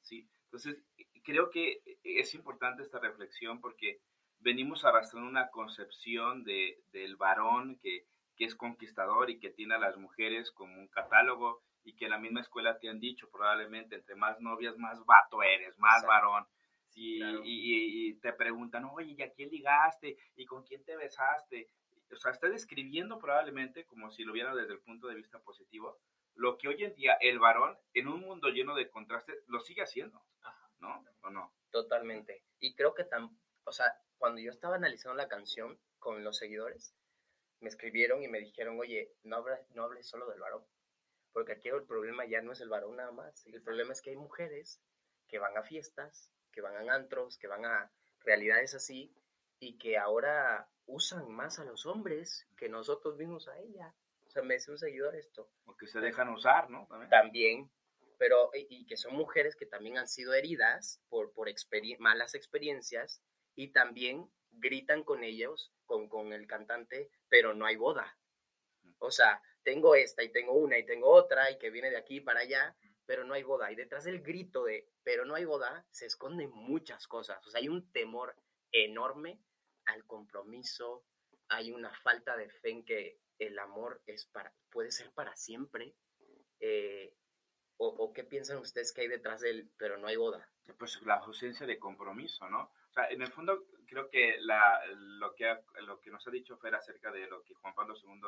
¿Sí? 0.00 0.26
Entonces, 0.44 0.82
creo 1.28 1.50
que 1.50 1.82
es 2.04 2.34
importante 2.34 2.82
esta 2.82 2.98
reflexión 2.98 3.60
porque 3.60 4.00
venimos 4.40 4.86
arrastrando 4.86 5.28
una 5.28 5.50
concepción 5.50 6.42
de, 6.42 6.80
del 6.90 7.16
varón 7.16 7.78
que, 7.82 8.06
que, 8.34 8.46
es 8.46 8.54
conquistador 8.54 9.28
y 9.28 9.38
que 9.38 9.50
tiene 9.50 9.74
a 9.74 9.78
las 9.78 9.98
mujeres 9.98 10.50
como 10.50 10.80
un 10.80 10.88
catálogo 10.88 11.60
y 11.84 11.94
que 11.96 12.06
en 12.06 12.12
la 12.12 12.18
misma 12.18 12.40
escuela 12.40 12.78
te 12.78 12.88
han 12.88 12.98
dicho 12.98 13.28
probablemente, 13.30 13.96
entre 13.96 14.14
más 14.14 14.40
novias, 14.40 14.78
más 14.78 15.04
vato 15.04 15.42
eres, 15.42 15.78
más 15.78 16.02
varón. 16.06 16.46
Y, 16.94 17.20
y, 17.44 18.14
te 18.14 18.32
preguntan, 18.32 18.86
oye, 18.86 19.14
¿y 19.16 19.22
a 19.22 19.30
quién 19.30 19.50
ligaste? 19.50 20.16
¿Y 20.34 20.46
con 20.46 20.64
quién 20.64 20.82
te 20.82 20.96
besaste? 20.96 21.68
O 22.10 22.16
sea, 22.16 22.32
está 22.32 22.48
describiendo 22.48 23.18
probablemente, 23.18 23.84
como 23.84 24.10
si 24.10 24.24
lo 24.24 24.32
viera 24.32 24.54
desde 24.54 24.72
el 24.72 24.80
punto 24.80 25.08
de 25.08 25.14
vista 25.14 25.38
positivo, 25.40 25.98
lo 26.36 26.56
que 26.56 26.68
hoy 26.68 26.84
en 26.84 26.94
día 26.94 27.18
el 27.20 27.38
varón, 27.38 27.76
en 27.92 28.08
un 28.08 28.20
mundo 28.20 28.48
lleno 28.48 28.74
de 28.74 28.88
contrastes, 28.88 29.44
lo 29.46 29.60
sigue 29.60 29.82
haciendo. 29.82 30.22
¿No? 30.80 31.04
¿O 31.22 31.30
no? 31.30 31.52
Totalmente. 31.70 32.44
Y 32.60 32.74
creo 32.74 32.94
que, 32.94 33.04
tan, 33.04 33.38
o 33.64 33.72
sea, 33.72 33.92
cuando 34.16 34.40
yo 34.40 34.50
estaba 34.50 34.76
analizando 34.76 35.16
la 35.16 35.28
canción 35.28 35.78
con 35.98 36.24
los 36.24 36.38
seguidores, 36.38 36.94
me 37.60 37.68
escribieron 37.68 38.22
y 38.22 38.28
me 38.28 38.38
dijeron, 38.38 38.78
oye, 38.78 39.12
no 39.24 39.36
hables, 39.36 39.60
no 39.70 39.84
hables 39.84 40.06
solo 40.06 40.28
del 40.28 40.40
varón, 40.40 40.64
porque 41.32 41.52
aquí 41.52 41.68
el 41.68 41.84
problema 41.84 42.24
ya 42.26 42.40
no 42.40 42.52
es 42.52 42.60
el 42.60 42.68
varón 42.68 42.96
nada 42.96 43.10
más, 43.10 43.46
el 43.46 43.62
problema 43.62 43.92
es 43.92 44.02
que 44.02 44.10
hay 44.10 44.16
mujeres 44.16 44.80
que 45.28 45.38
van 45.38 45.56
a 45.56 45.62
fiestas, 45.62 46.30
que 46.52 46.60
van 46.60 46.88
a 46.88 46.94
antros, 46.94 47.38
que 47.38 47.48
van 47.48 47.64
a 47.64 47.90
realidades 48.20 48.74
así, 48.74 49.14
y 49.60 49.76
que 49.78 49.98
ahora 49.98 50.68
usan 50.86 51.30
más 51.30 51.58
a 51.58 51.64
los 51.64 51.86
hombres 51.86 52.46
que 52.56 52.68
nosotros 52.68 53.16
mismos 53.16 53.48
a 53.48 53.58
ella. 53.58 53.94
O 54.26 54.30
sea, 54.30 54.42
me 54.42 54.54
dice 54.54 54.70
un 54.70 54.78
seguidor 54.78 55.16
esto. 55.16 55.50
O 55.66 55.76
que 55.76 55.86
se 55.86 56.00
dejan 56.00 56.28
usar, 56.28 56.70
¿no? 56.70 56.86
También. 57.10 57.70
Pero, 58.18 58.50
y, 58.52 58.84
que 58.86 58.96
son 58.96 59.14
mujeres 59.14 59.56
que 59.56 59.66
también 59.66 59.96
han 59.98 60.08
sido 60.08 60.34
heridas 60.34 61.00
por, 61.08 61.32
por 61.32 61.48
malas 61.98 62.34
experiencias 62.34 63.22
y 63.54 63.68
también 63.68 64.30
gritan 64.50 65.04
con 65.04 65.24
ellos, 65.24 65.72
con, 65.86 66.08
con 66.08 66.32
el 66.32 66.46
cantante, 66.46 67.10
pero 67.28 67.54
no 67.54 67.64
hay 67.66 67.76
boda. 67.76 68.18
O 68.98 69.10
sea, 69.10 69.40
tengo 69.62 69.94
esta 69.94 70.22
y 70.22 70.30
tengo 70.30 70.52
una 70.52 70.78
y 70.78 70.84
tengo 70.84 71.08
otra 71.08 71.50
y 71.50 71.58
que 71.58 71.70
viene 71.70 71.90
de 71.90 71.96
aquí 71.96 72.20
para 72.20 72.40
allá, 72.40 72.76
pero 73.06 73.24
no 73.24 73.34
hay 73.34 73.42
boda. 73.42 73.70
Y 73.70 73.76
detrás 73.76 74.04
del 74.04 74.20
grito 74.20 74.64
de 74.64 74.88
pero 75.02 75.24
no 75.24 75.34
hay 75.34 75.44
boda 75.44 75.86
se 75.90 76.06
esconden 76.06 76.50
muchas 76.50 77.06
cosas. 77.06 77.44
O 77.46 77.50
sea, 77.50 77.60
hay 77.60 77.68
un 77.68 77.90
temor 77.92 78.36
enorme 78.72 79.40
al 79.86 80.04
compromiso, 80.04 81.04
hay 81.48 81.72
una 81.72 81.94
falta 82.02 82.36
de 82.36 82.50
fe 82.50 82.70
en 82.70 82.84
que 82.84 83.18
el 83.38 83.58
amor 83.58 84.02
es 84.06 84.26
para, 84.26 84.52
puede 84.70 84.90
ser 84.90 85.12
para 85.12 85.34
siempre. 85.36 85.94
Eh, 86.60 87.14
o, 87.80 88.12
qué 88.12 88.24
piensan 88.24 88.58
ustedes 88.58 88.92
que 88.92 89.02
hay 89.02 89.08
detrás 89.08 89.40
del 89.40 89.70
pero 89.78 89.98
no 89.98 90.08
hay 90.08 90.16
boda? 90.16 90.48
Pues 90.78 91.00
la 91.02 91.14
ausencia 91.14 91.66
de 91.66 91.78
compromiso, 91.78 92.48
¿no? 92.48 92.72
O 92.90 92.92
sea, 92.92 93.08
en 93.08 93.22
el 93.22 93.32
fondo 93.32 93.64
creo 93.86 94.10
que 94.10 94.36
la, 94.40 94.80
lo, 94.96 95.34
que 95.34 95.56
lo 95.82 96.00
que 96.00 96.10
nos 96.10 96.26
ha 96.26 96.30
dicho 96.30 96.58
Fer 96.58 96.74
acerca 96.74 97.10
de 97.12 97.26
lo 97.28 97.42
que 97.44 97.54
Juan 97.54 97.74
Pablo 97.74 97.94
II 97.96 98.20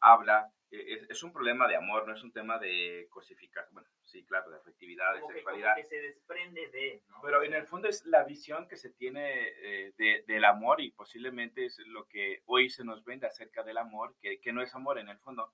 habla, 0.00 0.52
eh, 0.70 1.06
es, 1.08 1.22
un 1.22 1.32
problema 1.32 1.66
de 1.66 1.76
amor, 1.76 2.06
no 2.06 2.14
es 2.14 2.22
un 2.22 2.32
tema 2.32 2.58
de 2.58 3.06
cosificar, 3.10 3.66
bueno, 3.72 3.88
sí, 4.02 4.24
claro, 4.26 4.50
de 4.50 4.58
afectividad, 4.58 5.14
de 5.14 5.34
sexualidad. 5.34 5.76
Que, 5.76 5.84
se 5.84 6.00
desprende 6.00 6.68
de, 6.68 7.02
¿no? 7.08 7.20
Pero 7.22 7.42
en 7.42 7.54
el 7.54 7.66
fondo 7.66 7.88
es 7.88 8.04
la 8.04 8.24
visión 8.24 8.68
que 8.68 8.76
se 8.76 8.90
tiene 8.90 9.48
eh, 9.62 9.94
de, 9.96 10.24
del 10.26 10.44
amor 10.44 10.82
y 10.82 10.90
posiblemente 10.90 11.64
es 11.64 11.78
lo 11.86 12.06
que 12.06 12.42
hoy 12.44 12.68
se 12.68 12.84
nos 12.84 13.02
vende 13.04 13.26
acerca 13.26 13.62
del 13.62 13.78
amor, 13.78 14.14
que, 14.20 14.40
que 14.40 14.52
no 14.52 14.62
es 14.62 14.74
amor 14.74 14.98
en 14.98 15.08
el 15.08 15.18
fondo. 15.18 15.52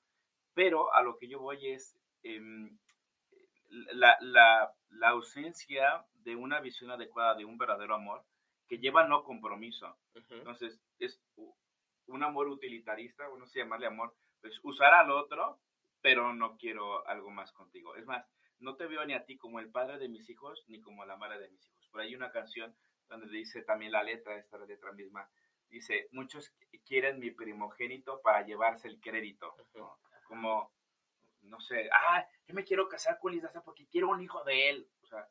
Pero 0.52 0.92
a 0.94 1.02
lo 1.02 1.16
que 1.16 1.28
yo 1.28 1.38
voy 1.38 1.68
es 1.68 1.96
em, 2.24 2.76
la, 3.70 4.16
la, 4.20 4.74
la 4.90 5.08
ausencia 5.08 6.04
de 6.14 6.36
una 6.36 6.60
visión 6.60 6.90
adecuada 6.90 7.34
de 7.34 7.44
un 7.44 7.56
verdadero 7.56 7.94
amor 7.94 8.24
que 8.68 8.78
lleva 8.78 9.06
no 9.06 9.24
compromiso. 9.24 9.98
Entonces, 10.30 10.80
es 10.98 11.20
un 12.06 12.22
amor 12.22 12.48
utilitarista, 12.48 13.28
bueno, 13.28 13.46
se 13.46 13.60
llamarle 13.60 13.86
amor, 13.86 14.14
pues 14.40 14.60
usar 14.62 14.94
al 14.94 15.10
otro, 15.10 15.60
pero 16.00 16.32
no 16.34 16.56
quiero 16.56 17.06
algo 17.06 17.30
más 17.30 17.52
contigo. 17.52 17.96
Es 17.96 18.06
más, 18.06 18.26
no 18.58 18.76
te 18.76 18.86
veo 18.86 19.04
ni 19.04 19.14
a 19.14 19.24
ti 19.24 19.36
como 19.36 19.60
el 19.60 19.70
padre 19.70 19.98
de 19.98 20.08
mis 20.08 20.28
hijos, 20.28 20.64
ni 20.68 20.80
como 20.80 21.04
la 21.04 21.16
madre 21.16 21.40
de 21.40 21.50
mis 21.50 21.66
hijos. 21.66 21.88
Por 21.90 22.00
ahí 22.00 22.08
hay 22.08 22.14
una 22.14 22.30
canción 22.30 22.76
donde 23.08 23.28
dice 23.28 23.62
también 23.62 23.92
la 23.92 24.02
letra, 24.02 24.36
esta 24.36 24.58
letra 24.58 24.92
misma, 24.92 25.28
dice, 25.68 26.08
muchos 26.12 26.52
quieren 26.86 27.18
mi 27.18 27.30
primogénito 27.30 28.20
para 28.22 28.44
llevarse 28.44 28.88
el 28.88 29.00
crédito, 29.00 29.54
Como, 30.24 30.72
no 31.42 31.60
sé, 31.60 31.88
ah, 31.92 32.24
yo 32.50 32.54
me 32.54 32.64
quiero 32.64 32.88
casar 32.88 33.18
con 33.20 33.32
Lisa 33.32 33.62
porque 33.64 33.86
quiero 33.86 34.08
un 34.08 34.20
hijo 34.20 34.42
de 34.42 34.70
él. 34.70 34.90
O 35.02 35.06
sea, 35.06 35.28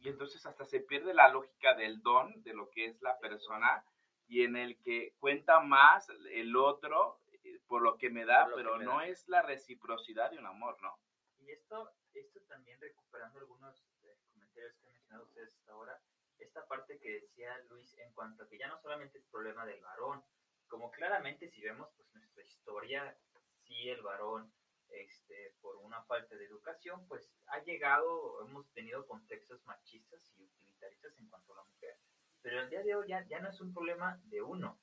y 0.00 0.08
entonces 0.08 0.44
hasta 0.44 0.64
se 0.64 0.80
pierde 0.80 1.14
la 1.14 1.28
lógica 1.28 1.74
del 1.74 2.02
don, 2.02 2.42
de 2.42 2.52
lo 2.52 2.68
que 2.70 2.86
es 2.86 3.00
la 3.00 3.18
persona, 3.18 3.84
y 4.26 4.42
en 4.42 4.56
el 4.56 4.80
que 4.82 5.14
cuenta 5.20 5.60
más 5.60 6.08
el 6.32 6.56
otro 6.56 7.20
por 7.66 7.82
lo 7.82 7.96
que 7.96 8.10
me 8.10 8.24
da, 8.24 8.48
pero 8.54 8.78
no 8.78 9.00
es 9.00 9.28
la 9.28 9.42
reciprocidad 9.42 10.30
de 10.30 10.38
un 10.38 10.46
amor, 10.46 10.76
¿no? 10.82 10.98
Y 11.38 11.50
esto, 11.50 11.92
esto 12.12 12.40
también 12.48 12.80
recuperando 12.80 13.38
algunos 13.38 13.86
eh, 14.02 14.16
comentarios 14.32 14.74
que 14.76 14.86
han 14.86 14.92
mencionado 14.92 15.24
ustedes 15.24 15.54
hasta 15.54 15.72
ahora, 15.72 16.02
esta 16.38 16.66
parte 16.66 16.98
que 16.98 17.20
decía 17.20 17.56
Luis 17.70 17.96
en 17.98 18.12
cuanto 18.12 18.42
a 18.42 18.48
que 18.48 18.58
ya 18.58 18.68
no 18.68 18.78
solamente 18.80 19.18
es 19.18 19.24
problema 19.26 19.64
del 19.64 19.80
varón, 19.80 20.22
como 20.66 20.90
claramente 20.90 21.48
si 21.48 21.62
vemos 21.62 21.88
pues 21.96 22.12
nuestra 22.14 22.42
historia, 22.42 23.16
sí 23.64 23.88
el 23.88 24.02
varón, 24.02 24.52
este, 24.90 25.54
por 25.60 25.76
una 25.76 26.02
falta 26.04 26.36
de 26.36 26.44
educación, 26.44 27.06
pues 27.08 27.30
ha 27.46 27.62
llegado, 27.62 28.44
hemos 28.46 28.70
tenido 28.72 29.06
contextos 29.06 29.64
machistas 29.64 30.32
y 30.36 30.44
utilitaristas 30.44 31.18
en 31.18 31.28
cuanto 31.28 31.52
a 31.52 31.56
la 31.56 31.64
mujer. 31.64 31.96
Pero 32.42 32.62
el 32.62 32.70
día 32.70 32.82
de 32.82 32.94
hoy 32.94 33.08
ya, 33.08 33.26
ya 33.26 33.40
no 33.40 33.50
es 33.50 33.60
un 33.60 33.72
problema 33.72 34.20
de 34.24 34.42
uno, 34.42 34.78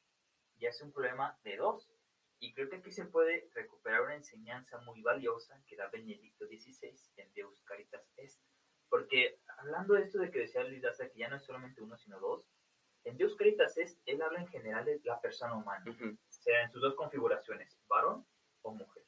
ya 0.57 0.69
es 0.69 0.81
un 0.81 0.91
problema 0.91 1.37
de 1.43 1.57
dos 1.57 1.89
y 2.39 2.53
creo 2.53 2.69
que 2.69 2.77
aquí 2.77 2.91
se 2.91 3.05
puede 3.05 3.49
recuperar 3.53 4.01
una 4.01 4.15
enseñanza 4.15 4.79
muy 4.81 5.01
valiosa 5.01 5.61
que 5.67 5.75
da 5.75 5.87
Benedicto 5.87 6.45
XVI 6.45 6.95
en 7.17 7.33
Deus 7.33 7.61
Caritas 7.63 8.11
Est. 8.17 8.41
Porque 8.89 9.39
hablando 9.57 9.93
de 9.93 10.03
esto 10.03 10.19
de 10.19 10.29
que 10.29 10.39
decía 10.39 10.63
Luis 10.63 10.81
Daza, 10.81 11.09
que 11.09 11.19
ya 11.19 11.29
no 11.29 11.37
es 11.37 11.43
solamente 11.43 11.81
uno, 11.81 11.97
sino 11.97 12.19
dos, 12.19 12.45
en 13.03 13.17
Deus 13.17 13.35
Caritas 13.35 13.77
Est, 13.77 13.99
él 14.05 14.21
habla 14.21 14.41
en 14.41 14.47
general 14.47 14.85
de 14.85 14.99
la 15.03 15.19
persona 15.21 15.55
humana, 15.55 15.85
sea 16.27 16.63
en 16.63 16.71
sus 16.71 16.81
dos 16.81 16.95
configuraciones, 16.95 17.79
varón 17.87 18.25
o 18.61 18.73
mujer. 18.73 19.04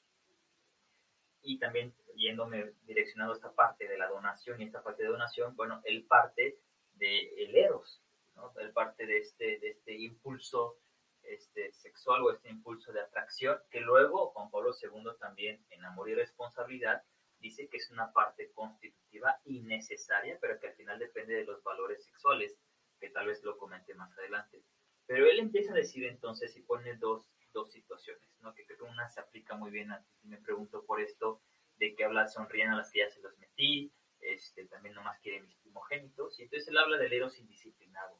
Y 1.47 1.59
también 1.59 1.93
yéndome 2.15 2.73
direccionado 2.85 3.31
a 3.31 3.35
esta 3.35 3.53
parte 3.53 3.87
de 3.87 3.97
la 3.97 4.07
donación 4.07 4.61
y 4.61 4.65
esta 4.65 4.83
parte 4.83 5.03
de 5.03 5.09
donación, 5.09 5.55
bueno, 5.55 5.81
él 5.85 6.03
parte 6.03 6.59
de 6.95 7.45
el 7.45 7.55
eros, 7.55 8.01
¿no? 8.35 8.51
él 8.59 8.73
parte 8.73 9.05
de 9.05 9.19
este, 9.19 9.65
este 9.65 9.95
impulso 9.95 10.77
este, 11.23 11.71
sexual 11.71 12.23
o 12.23 12.33
este 12.33 12.49
impulso 12.49 12.91
de 12.91 12.99
atracción, 12.99 13.57
que 13.71 13.79
luego 13.79 14.31
Juan 14.31 14.51
Pablo 14.51 14.71
II 14.81 15.11
también 15.21 15.63
en 15.69 15.85
Amor 15.85 16.09
y 16.09 16.15
Responsabilidad 16.15 17.01
dice 17.39 17.69
que 17.69 17.77
es 17.77 17.89
una 17.91 18.11
parte 18.11 18.51
constitutiva 18.51 19.39
y 19.45 19.61
necesaria, 19.61 20.37
pero 20.41 20.59
que 20.59 20.67
al 20.67 20.75
final 20.75 20.99
depende 20.99 21.33
de 21.33 21.45
los 21.45 21.63
valores 21.63 22.03
sexuales, 22.03 22.59
que 22.99 23.09
tal 23.09 23.27
vez 23.27 23.41
lo 23.43 23.57
comente 23.57 23.93
más 23.93 24.11
adelante. 24.17 24.63
Pero 25.05 25.25
él 25.27 25.39
empieza 25.39 25.71
a 25.71 25.75
decir 25.75 26.03
entonces 26.03 26.57
y 26.57 26.61
pone 26.61 26.97
dos, 26.97 27.31
dos 27.53 27.71
situaciones, 27.71 28.23
¿no? 28.39 28.53
que 28.53 28.65
creo 28.65 28.79
que 28.79 28.83
una 28.83 29.09
se 29.09 29.19
aplica 29.19 29.55
muy 29.55 29.71
bien 29.71 29.91
a 29.91 30.01
ti, 30.01 30.27
me 30.27 30.37
pregunto 30.37 30.85
por 30.85 31.01
esto, 31.01 31.41
de 31.77 31.95
que 31.95 32.05
habla 32.05 32.27
sonríen 32.27 32.69
a 32.69 32.77
las 32.77 32.91
que 32.91 32.99
ya 32.99 33.09
se 33.09 33.21
los 33.21 33.37
metí, 33.37 33.91
este, 34.19 34.65
también 34.65 34.95
nomás 34.95 35.19
quiere 35.19 35.41
mis 35.41 35.55
primogénitos, 35.57 36.39
y 36.39 36.43
entonces 36.43 36.67
él 36.69 36.77
habla 36.77 36.97
del 36.97 37.13
eros 37.13 37.37
indisciplinado, 37.39 38.17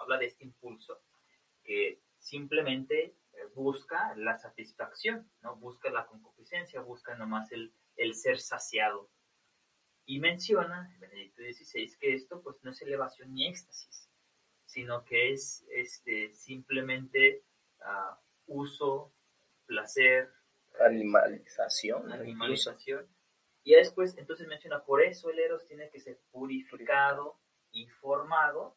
habla 0.00 0.18
de 0.18 0.26
este 0.26 0.44
impulso 0.44 1.00
que 1.62 2.00
simplemente 2.18 3.16
eh, 3.32 3.46
busca 3.54 4.14
la 4.16 4.38
satisfacción, 4.38 5.30
¿no? 5.42 5.56
Busca 5.56 5.90
la 5.90 6.06
concupiscencia, 6.06 6.80
busca 6.80 7.14
nomás 7.16 7.52
el, 7.52 7.72
el 7.96 8.14
ser 8.14 8.40
saciado. 8.40 9.10
Y 10.06 10.20
menciona, 10.20 10.94
Benedicto 11.00 11.42
XVI, 11.42 11.98
que 11.98 12.14
esto 12.14 12.40
pues 12.40 12.56
no 12.62 12.70
es 12.70 12.80
elevación 12.80 13.34
ni 13.34 13.48
éxtasis, 13.48 14.08
sino 14.64 15.04
que 15.04 15.32
es 15.32 15.66
este, 15.70 16.32
simplemente 16.32 17.42
uh, 17.80 18.14
uso, 18.46 19.12
placer, 19.66 20.32
animalización. 20.80 22.12
Animalización. 22.12 23.06
Y 23.62 23.74
después, 23.74 24.16
entonces 24.16 24.46
menciona, 24.46 24.84
por 24.84 25.02
eso 25.02 25.30
el 25.30 25.38
eros 25.38 25.66
tiene 25.66 25.90
que 25.90 26.00
ser 26.00 26.20
purificado 26.30 27.40
y 27.72 27.88
formado 27.88 28.76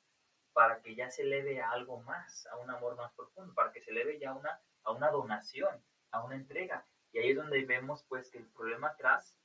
para 0.52 0.82
que 0.82 0.96
ya 0.96 1.10
se 1.10 1.22
eleve 1.22 1.62
a 1.62 1.72
algo 1.72 2.02
más, 2.02 2.48
a 2.48 2.58
un 2.58 2.70
amor 2.72 2.96
más 2.96 3.14
profundo, 3.14 3.54
para 3.54 3.72
que 3.72 3.82
se 3.82 3.92
eleve 3.92 4.20
ya 4.20 4.32
a 4.32 4.36
una, 4.36 4.60
a 4.84 4.92
una 4.92 5.12
donación, 5.12 5.84
a 6.12 6.24
una 6.24 6.36
entrega. 6.36 6.88
Y 7.12 7.20
ahí 7.20 7.30
es 7.32 7.38
donde 7.38 7.64
vemos 7.66 8.04
pues 8.10 8.30
que 8.32 8.40
el 8.40 8.48
problema 8.48 8.90
atrás, 8.90 9.38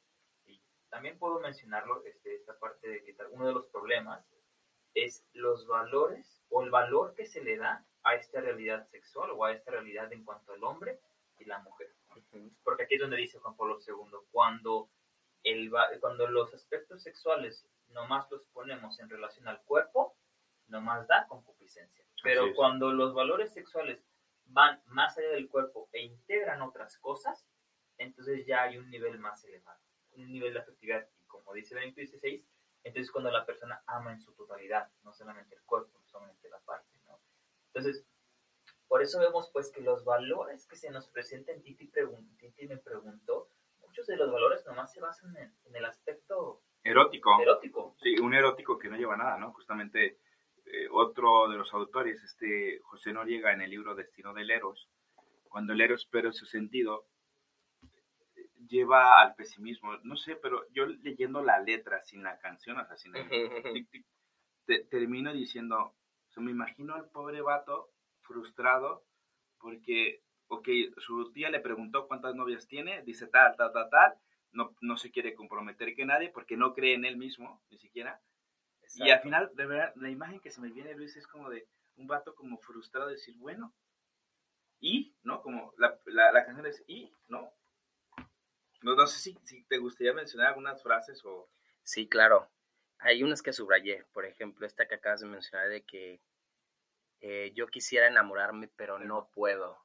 y 0.47 0.63
también 0.89 1.19
puedo 1.19 1.41
mencionarlo, 1.41 2.03
este, 2.05 2.35
esta 2.37 2.59
parte 2.59 2.89
de 2.89 3.05
que 3.05 3.15
uno 3.31 3.47
de 3.47 3.53
los 3.53 3.67
problemas 3.67 4.27
es 4.95 5.27
los 5.33 5.67
valores 5.67 6.43
o 6.49 6.63
el 6.63 6.71
valor 6.71 7.15
que 7.15 7.27
se 7.27 7.43
le 7.43 7.59
da 7.59 7.87
a 8.05 8.15
esta 8.15 8.41
realidad 8.41 8.87
sexual 8.87 9.31
o 9.33 9.45
a 9.45 9.53
esta 9.53 9.71
realidad 9.71 10.13
en 10.13 10.25
cuanto 10.25 10.53
al 10.53 10.63
hombre 10.63 11.01
y 11.39 11.45
la 11.45 11.59
mujer. 11.61 11.93
Porque 12.63 12.85
aquí 12.85 12.95
es 12.95 13.01
donde 13.01 13.17
dice 13.17 13.39
Juan 13.39 13.57
Pablo 13.57 13.79
II, 13.87 13.95
cuando, 14.31 14.91
el, 15.43 15.73
cuando 16.01 16.27
los 16.29 16.55
aspectos 16.55 17.03
sexuales 17.03 17.67
nomás 17.89 18.31
los 18.31 18.47
ponemos 18.47 19.01
en 19.01 19.09
relación 19.09 19.49
al 19.49 19.63
cuerpo, 19.63 20.17
nomás 20.69 21.07
da 21.09 21.27
concupiscencia. 21.27 22.05
Pero 22.23 22.55
cuando 22.55 22.93
los 22.93 23.15
valores 23.15 23.53
sexuales 23.53 24.03
van 24.47 24.83
más 24.87 25.17
allá 25.19 25.31
del 25.31 25.49
cuerpo 25.49 25.89
e 25.93 26.03
integran 26.03 26.63
otras 26.63 26.99
cosas, 26.99 27.47
entonces 27.99 28.47
ya 28.47 28.63
hay 28.63 28.79
un 28.79 28.91
nivel 28.91 29.19
más 29.19 29.45
elevado. 29.45 29.81
un 30.17 30.31
nivel 30.31 30.55
de 30.55 30.61
afectividad, 30.61 31.09
y 31.19 31.25
como 31.27 31.53
dice 31.53 31.75
Benito 31.75 32.01
16, 32.01 32.47
entonces 32.85 33.11
cuando 33.11 33.31
la 33.31 33.45
persona 33.45 33.83
ama 33.87 34.13
en 34.13 34.21
su 34.21 34.33
totalidad, 34.35 34.91
no 35.03 35.13
solamente 35.13 35.55
el 35.57 35.63
cuerpo, 35.65 35.99
no 35.99 36.07
solamente 36.07 36.49
la 36.49 36.61
parte. 36.61 36.94
Entonces, 37.75 38.07
por 38.87 39.03
eso 39.03 39.19
vemos 39.19 39.51
pues 39.53 39.71
que 39.73 39.81
los 39.81 40.05
valores 40.05 40.67
que 40.67 40.77
se 40.77 40.91
nos 40.91 41.09
presentan, 41.09 41.63
Titi, 41.63 41.91
Titi 42.39 42.69
me 42.69 42.77
preguntó, 42.77 43.51
muchos 43.81 44.07
de 44.07 44.17
los 44.17 44.31
valores 44.31 44.65
nomás 44.67 44.93
se 44.93 45.01
basan 45.01 45.37
en, 45.37 45.53
en 45.65 45.77
el 45.77 45.85
aspecto 45.85 46.63
erótico. 46.85 47.41
erótico. 47.41 47.97
Sí, 48.03 48.19
un 48.21 48.35
erótico 48.35 48.79
que 48.79 48.89
no 48.89 48.97
lleva 48.97 49.17
nada, 49.17 49.39
¿no? 49.39 49.53
Justamente 49.53 50.19
eh, 50.67 50.89
otro 50.91 51.49
de 51.49 51.57
los 51.57 51.73
autores, 51.75 52.23
este 52.23 52.81
José 52.85 53.13
Noriega, 53.13 53.53
en 53.53 53.63
el 53.63 53.71
libro 53.71 53.95
Destino 53.95 54.33
del 54.33 54.51
Eros, 54.51 54.89
cuando 55.49 55.73
el 55.73 55.81
Eros 55.81 56.07
pierde 56.07 56.33
su 56.33 56.47
sentido, 56.47 57.07
lleva 58.69 59.21
al 59.21 59.35
pesimismo. 59.35 59.97
No 60.05 60.17
sé, 60.17 60.37
pero 60.37 60.67
yo 60.71 60.87
leyendo 60.87 61.43
la 61.43 61.59
letra 61.59 62.03
sin 62.03 62.23
la 62.23 62.39
canción, 62.39 62.79
o 62.79 62.87
sea, 62.87 62.97
sin 62.97 63.15
el, 63.17 63.89
termino 64.91 65.33
diciendo, 65.33 65.95
o 66.37 66.41
me 66.41 66.51
imagino 66.51 66.95
al 66.95 67.09
pobre 67.09 67.41
vato 67.41 67.93
frustrado 68.23 69.05
porque, 69.59 70.23
ok, 70.49 70.69
su 70.99 71.33
tía 71.33 71.51
le 71.51 71.61
preguntó 71.61 72.07
cuántas 72.07 72.35
novias 72.35 72.67
tiene, 72.67 73.03
dice 73.03 73.27
tal, 73.27 73.57
tal, 73.57 73.73
tal, 73.73 73.89
tal, 73.91 74.15
no, 74.53 74.75
no 74.81 74.97
se 74.97 75.11
quiere 75.11 75.35
comprometer 75.35 75.95
que 75.95 76.05
nadie 76.05 76.31
porque 76.31 76.57
no 76.57 76.75
cree 76.75 76.95
en 76.95 77.05
él 77.05 77.17
mismo, 77.17 77.63
ni 77.71 77.79
siquiera. 77.79 78.21
Y 78.97 79.11
al 79.11 79.21
final, 79.21 79.51
de 79.55 79.67
verdad, 79.67 79.93
la 79.97 80.11
imagen 80.11 80.41
que 80.41 80.51
se 80.51 80.61
me 80.61 80.71
viene, 80.71 80.95
Luis, 80.95 81.17
es 81.17 81.27
como 81.27 81.51
de 81.51 81.67
un 81.97 82.07
vato 82.07 82.35
como 82.35 82.59
frustrado, 82.59 83.09
de 83.09 83.15
decir, 83.15 83.37
bueno, 83.39 83.75
y, 84.81 85.17
¿no? 85.23 85.41
Como 85.43 85.73
la, 85.79 85.99
la, 86.07 86.45
canción 86.45 86.67
es 86.67 86.85
y, 86.87 87.11
¿no? 87.29 87.51
No, 88.83 88.95
no 88.95 89.07
sé 89.07 89.19
si, 89.19 89.39
si, 89.45 89.65
te 89.65 89.79
gustaría 89.79 90.13
mencionar 90.13 90.49
algunas 90.49 90.83
frases 90.83 91.25
o... 91.25 91.49
Sí, 91.83 92.07
claro. 92.07 92.51
Hay 93.05 93.23
unas 93.23 93.43
que 93.43 93.53
subrayé, 93.53 94.07
por 94.15 94.25
ejemplo, 94.25 94.67
esta 94.67 94.89
que 94.89 94.95
acabas 94.95 95.21
de 95.21 95.27
mencionar 95.27 95.69
de 95.69 95.83
que 95.83 96.23
eh, 97.21 97.53
yo 97.55 97.67
quisiera 97.67 98.07
enamorarme, 98.07 98.69
pero 98.77 98.99
no 98.99 99.29
puedo. 99.29 99.79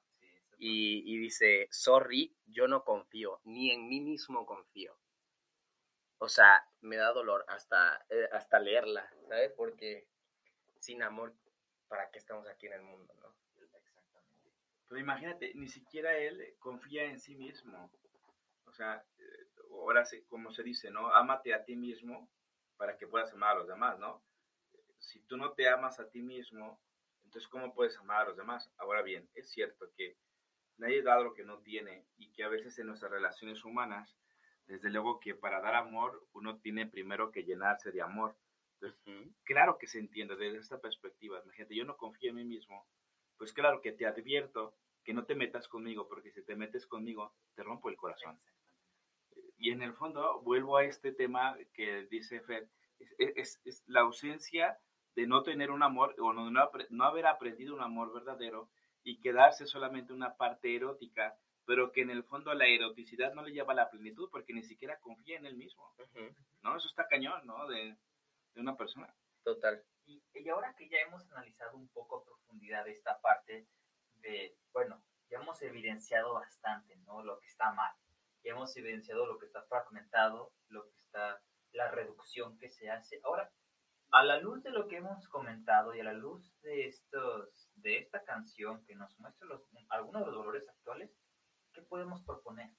Y, 0.58 1.04
y, 1.06 1.18
dice, 1.18 1.68
sorry, 1.70 2.34
yo 2.46 2.70
no 2.70 2.86
confío, 2.86 3.42
ni 3.44 3.72
en 3.72 3.90
mí 3.90 4.00
mismo 4.00 4.46
confío. 4.46 4.98
O 6.18 6.30
sea, 6.30 6.66
me 6.80 6.96
da 6.96 7.12
dolor 7.12 7.44
hasta, 7.50 8.06
eh, 8.10 8.30
hasta 8.32 8.58
leerla, 8.58 9.10
¿sabes? 9.28 9.52
Porque 9.52 10.08
sin 10.80 11.04
amor, 11.04 11.34
¿para 11.90 12.10
qué 12.12 12.20
estamos 12.20 12.48
aquí 12.48 12.68
en 12.68 12.74
el 12.74 12.84
mundo, 12.84 13.14
no? 13.20 13.36
Exactamente. 13.62 14.50
Pero 14.88 15.02
imagínate, 15.02 15.52
ni 15.56 15.68
siquiera 15.68 16.18
él 16.18 16.56
confía 16.60 17.04
en 17.04 17.20
sí 17.20 17.36
mismo. 17.36 17.92
O 18.66 18.72
sea, 18.72 19.04
eh, 19.18 19.48
ahora 19.72 20.06
como 20.30 20.52
se 20.52 20.64
dice, 20.64 20.90
¿no? 20.90 21.14
Ámate 21.14 21.54
a 21.54 21.66
ti 21.66 21.76
mismo 21.76 22.30
para 22.80 22.98
que 22.98 23.08
puedas 23.08 23.32
amar 23.34 23.58
a 23.58 23.60
los 23.60 23.68
demás, 23.68 24.00
¿no? 24.00 24.24
Si 25.00 25.20
tú 25.24 25.36
no 25.36 25.52
te 25.52 25.68
amas 25.68 26.00
a 26.00 26.10
ti 26.10 26.22
mismo, 26.22 26.82
entonces 27.26 27.50
¿cómo 27.50 27.74
puedes 27.74 27.98
amar 27.98 28.22
a 28.22 28.30
los 28.30 28.38
demás? 28.38 28.72
Ahora 28.78 29.02
bien, 29.02 29.30
es 29.36 29.52
cierto 29.52 29.92
que 29.98 30.16
nadie 30.78 31.04
da 31.04 31.20
lo 31.20 31.34
que 31.34 31.44
no 31.44 31.60
tiene 31.60 32.06
y 32.16 32.32
que 32.32 32.46
a 32.46 32.48
veces 32.48 32.80
en 32.80 32.88
nuestras 32.88 33.12
relaciones 33.12 33.66
humanas 33.66 34.16
desde 34.66 34.90
luego 34.92 35.20
que 35.20 35.36
para 35.36 35.60
dar 35.60 35.76
amor 35.76 36.26
uno 36.32 36.60
tiene 36.60 36.88
primero 36.88 37.34
que 37.34 37.44
llenarse 37.44 37.92
de 37.92 38.02
amor. 38.02 38.38
claro 39.44 39.78
que 39.78 39.88
se 39.88 40.00
entiende 40.00 40.38
desde 40.38 40.60
esta 40.60 40.80
perspectiva. 40.80 41.42
Imagínate, 41.44 41.76
yo 41.76 41.84
no 41.84 41.98
confío 41.98 42.30
en 42.30 42.38
mí 42.38 42.46
mismo, 42.46 42.88
pues 43.36 43.52
claro 43.52 43.82
que 43.82 43.92
te 43.92 44.06
advierto 44.06 44.78
que 45.04 45.14
no 45.14 45.26
te 45.26 45.36
metas 45.36 45.68
conmigo, 45.68 46.08
porque 46.08 46.32
si 46.32 46.44
te 46.44 46.56
metes 46.56 46.88
conmigo, 46.88 47.36
te 47.56 47.64
rompo 47.64 47.90
el 47.90 47.98
corazón. 47.98 48.40
Y 49.60 49.72
en 49.72 49.84
el 49.84 49.94
fondo, 49.94 50.42
vuelvo 50.42 50.78
a 50.78 50.86
este 50.86 51.12
tema 51.12 51.56
que 51.74 52.08
dice 52.10 52.42
Fer, 52.42 52.68
es, 53.20 53.62
es, 53.64 53.84
la 53.88 54.02
ausencia 54.02 54.80
de 55.16 55.28
no 55.28 55.44
tener 55.44 55.70
un 55.70 55.84
amor 55.84 56.16
o 56.20 56.34
no, 56.34 56.50
no 56.50 57.04
haber 57.04 57.28
aprendido 57.28 57.76
un 57.76 57.82
amor 57.82 58.12
verdadero 58.12 58.70
y 59.04 59.20
quedarse 59.20 59.68
solamente 59.68 60.14
una 60.14 60.36
parte 60.36 60.76
erótica 60.76 61.38
pero 61.70 61.92
que 61.92 62.02
en 62.02 62.10
el 62.10 62.24
fondo 62.24 62.52
la 62.56 62.66
eroticidad 62.66 63.32
no 63.36 63.44
le 63.44 63.52
lleva 63.52 63.74
a 63.74 63.76
la 63.76 63.92
plenitud 63.92 64.28
porque 64.32 64.54
ni 64.54 64.64
siquiera 64.64 65.00
confía 65.00 65.38
en 65.38 65.46
él 65.46 65.56
mismo. 65.56 65.94
¿No? 66.64 66.76
Eso 66.76 66.88
está 66.88 67.08
cañón, 67.08 67.46
¿no? 67.46 67.68
De, 67.68 67.96
de 68.56 68.60
una 68.60 68.76
persona. 68.76 69.16
Total. 69.44 69.80
Y, 70.08 70.20
y, 70.34 70.50
ahora 70.50 70.74
que 70.76 70.90
ya 70.90 70.98
hemos 70.98 71.32
analizado 71.32 71.78
un 71.78 71.88
poco 71.90 72.18
a 72.18 72.26
profundidad 72.26 72.88
esta 72.88 73.22
parte 73.22 73.68
de, 74.16 74.58
bueno, 74.74 75.04
ya 75.30 75.38
hemos 75.38 75.62
evidenciado 75.62 76.34
bastante, 76.34 76.96
¿no? 77.06 77.22
Lo 77.22 77.40
que 77.40 77.46
está 77.46 77.72
mal. 77.74 77.94
Ya 78.44 78.52
hemos 78.52 78.76
evidenciado 78.78 79.26
lo 79.26 79.38
que 79.38 79.46
está 79.46 79.64
fragmentado, 79.64 80.54
lo 80.70 80.84
que 80.86 80.98
está, 81.06 81.42
la 81.74 81.92
reducción 81.92 82.58
que 82.58 82.70
se 82.70 82.90
hace. 82.90 83.20
Ahora, 83.24 83.52
a 84.12 84.24
la 84.24 84.40
luz 84.40 84.64
de 84.64 84.72
lo 84.72 84.88
que 84.88 84.98
hemos 84.98 85.28
comentado 85.28 85.94
y 85.94 86.00
a 86.00 86.04
la 86.04 86.14
luz 86.14 86.52
de 86.62 86.88
estos, 86.88 87.70
de 87.76 88.00
esta 88.00 88.24
canción 88.24 88.84
que 88.86 88.96
nos 88.96 89.18
muestra 89.20 89.48
los, 89.48 89.62
algunos 89.90 90.22
de 90.22 90.32
los 90.32 90.36
dolores 90.36 90.68
actuales, 90.68 91.12
¿qué 91.74 91.82
podemos 91.84 92.24
proponer? 92.24 92.72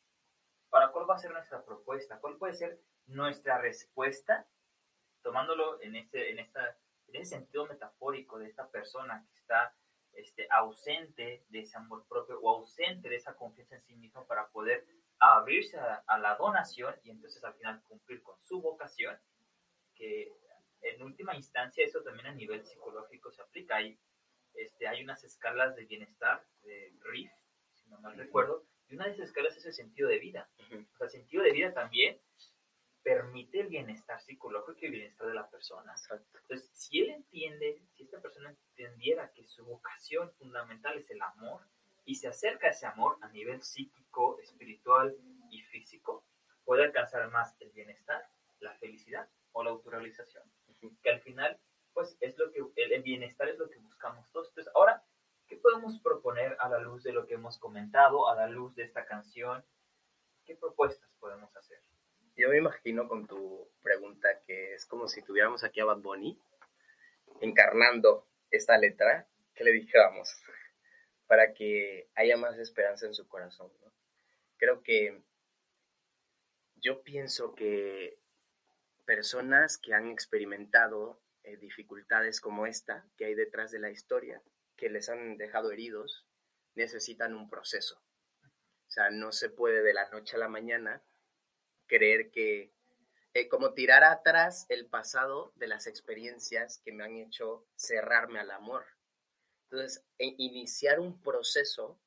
¿Para 0.71 0.91
cuál 0.91 1.09
va 1.09 1.15
a 1.15 1.19
ser 1.19 1.33
nuestra 1.33 1.65
propuesta? 1.65 2.19
¿Cuál 2.21 2.37
puede 2.37 2.55
ser 2.55 2.81
nuestra 3.07 3.59
respuesta? 3.59 4.49
Tomándolo 5.23 5.81
en, 5.83 5.97
este, 5.97 6.31
en, 6.31 6.39
esta, 6.39 6.77
en 7.09 7.17
ese 7.17 7.37
sentido 7.37 7.67
metafórico 7.67 8.39
de 8.39 8.49
esta 8.49 8.69
persona 8.69 9.25
que 9.31 9.39
está 9.39 9.75
este, 10.13 10.49
ausente 10.51 11.45
de 11.49 11.61
ese 11.61 11.77
amor 11.77 12.07
propio 12.09 12.41
o 12.41 12.51
ausente 12.51 13.09
de 13.09 13.17
esa 13.17 13.37
confianza 13.37 13.77
en 13.77 13.83
sí 13.83 13.95
mismo 13.97 14.27
para 14.27 14.49
poder 14.49 14.87
abrirse 15.21 15.79
a, 15.79 16.03
a, 16.07 16.19
la 16.19 16.37
donación 16.37 16.95
y 17.05 17.11
entonces 17.11 17.45
al 17.45 17.55
final 17.55 17.83
cumplir 17.87 18.23
con 18.23 18.37
su 18.43 18.61
vocación, 18.61 19.19
que 19.95 20.33
en 20.83 21.03
última 21.03 21.37
instancia 21.37 21.85
eso 21.85 22.03
también 22.03 22.27
a 22.27 22.33
nivel 22.33 22.65
psicológico 22.65 23.31
se 23.31 23.43
aplica. 23.43 23.77
Hay, 23.77 23.99
este, 24.55 24.89
hay 24.89 25.03
unas 25.03 25.23
escalas 25.25 25.77
de 25.77 25.85
bienestar, 25.85 26.45
de 26.63 26.93
RIF, 27.03 27.31
si 27.75 27.89
no 27.89 28.01
mal 28.01 28.17
recuerdo, 28.17 28.65
y 28.89 28.95
una 28.95 29.07
de 29.07 29.13
esas 29.13 29.29
escalas 29.29 29.57
es 29.57 29.67
el 29.67 29.73
sentido 29.73 30.09
de 30.09 30.19
vida. 30.19 30.49
O 30.59 30.97
sea, 30.97 31.07
el 31.07 31.11
sentido 31.11 31.43
de 31.43 31.53
vida 31.53 31.73
también 31.73 32.21
permite 33.03 33.61
el 33.61 33.69
bienestar 33.69 34.21
psicológico 34.21 34.79
y 34.83 34.87
el 34.87 34.93
bienestar 34.93 35.29
de 35.29 35.35
la 35.35 35.49
persona. 35.49 35.95
Entonces, 36.43 36.71
si 36.73 37.01
él 37.01 37.11
entiende, 37.11 37.83
si 37.95 38.03
esta 38.03 38.21
persona 38.21 38.51
entendiera 38.51 39.31
que 39.33 39.47
su 39.47 39.65
vocación 39.65 40.33
fundamental 40.33 40.99
es 40.99 41.11
el 41.11 41.23
amor 41.23 41.63
y 42.05 42.17
se 42.17 42.29
acerca 42.29 42.69
a 42.69 42.71
ese 42.71 42.87
amor 42.87 43.19
a 43.21 43.29
nivel 43.29 43.63
psíquico, 43.63 44.39
espiritual 44.41 45.17
y 45.51 45.63
físico, 45.63 46.25
puede 46.65 46.85
alcanzar 46.85 47.31
más 47.31 47.57
el 47.61 47.71
bienestar, 47.71 48.29
la 48.61 48.75
felicidad 48.75 49.29
o 49.53 49.63
la 49.63 49.71
autorrealización. 49.71 50.45
Que 51.03 51.11
al 51.11 51.21
final, 51.21 51.61
pues 51.93 52.17
es 52.21 52.39
lo 52.39 52.51
que, 52.51 52.63
el, 52.77 53.03
bienestar 53.03 53.49
es 53.49 53.59
lo 53.59 53.69
que 53.69 53.79
buscamos 53.79 54.31
todos. 54.31 54.49
Entonces, 54.49 54.73
ahora 54.75 55.05
¿Qué 55.51 55.57
podemos 55.57 55.99
proponer 55.99 56.57
a 56.61 56.69
la 56.69 56.79
luz 56.79 57.03
de 57.03 57.13
lo 57.13 57.27
que 57.27 57.35
hemos 57.35 57.59
comentado, 57.59 58.29
a 58.29 58.37
la 58.37 58.47
luz 58.47 58.77
de 58.77 58.85
esta 58.85 59.05
canción? 59.05 59.65
¿Qué 60.45 60.55
propuestas 60.55 61.11
podemos 61.19 61.55
hacer? 61.57 61.81
Yo 62.37 62.51
me 62.51 62.59
imagino 62.59 63.09
con 63.09 63.27
tu 63.27 63.69
pregunta 63.83 64.29
que 64.47 64.75
es 64.75 64.87
como 64.87 65.09
si 65.09 65.23
tuviéramos 65.23 65.65
aquí 65.65 65.81
a 65.81 65.87
Bad 65.87 66.03
Bunny 66.03 66.41
encarnando 67.41 68.29
esta 68.53 68.79
letra, 68.79 69.27
que 69.53 69.65
le 69.65 69.73
dijéramos 69.73 70.41
para 71.31 71.55
que 71.55 72.11
haya 72.17 72.37
más 72.37 72.59
esperanza 72.59 73.07
en 73.07 73.15
su 73.15 73.29
corazón. 73.29 73.71
Creo 74.57 74.83
que 74.83 75.23
yo 76.75 77.05
pienso 77.05 77.55
que 77.55 78.19
personas 79.05 79.79
que 79.79 79.95
han 79.95 80.11
experimentado 80.11 81.23
eh, 81.45 81.57
dificultades 81.57 82.41
como 82.41 82.67
esta 82.67 83.07
que 83.17 83.27
hay 83.27 83.37
detrás 83.37 83.71
de 83.71 83.79
la 83.79 83.91
historia, 83.91 84.43
que 84.77 84.91
les 84.91 85.09
han 85.09 85.37
dejado 85.37 85.71
heridos 85.71 86.27
necesitan 86.75 87.37
un 87.37 87.49
proceso. 87.49 88.03
O 88.89 88.91
sea, 88.91 89.11
no 89.11 89.31
se 89.31 89.51
puede 89.51 89.85
de 89.85 89.95
la 89.95 90.11
noche 90.11 90.35
a 90.35 90.41
la 90.41 90.49
mañana 90.49 91.01
creer 91.87 92.33
que, 92.33 92.73
eh, 93.35 93.49
como 93.49 93.73
tirar 93.73 94.03
atrás 94.03 94.67
el 94.69 94.87
pasado 94.87 95.53
de 95.55 95.69
las 95.69 95.87
experiencias 95.87 96.81
que 96.85 96.91
me 96.91 97.05
han 97.05 97.19
hecho 97.19 97.69
cerrarme 97.77 98.41
al 98.41 98.51
amor. 98.51 98.85
Entonces, 99.71 100.05
e 100.19 100.35
iniciar 100.39 100.99
un 100.99 101.21
proceso 101.23 102.01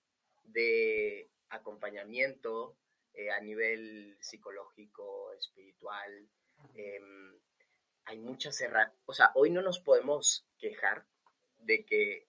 de 0.43 1.31
acompañamiento 1.49 2.77
eh, 3.13 3.31
a 3.31 3.39
nivel 3.39 4.17
psicológico, 4.19 5.31
espiritual. 5.33 6.27
Em, 6.75 7.39
hay 8.05 8.17
muchas 8.17 8.59
herramientas. 8.59 9.01
O 9.05 9.13
sea, 9.13 9.31
hoy 9.35 9.49
no 9.49 9.61
nos 9.61 9.79
podemos 9.79 10.45
quejar 10.57 11.05
de 11.59 11.85
que 11.85 12.27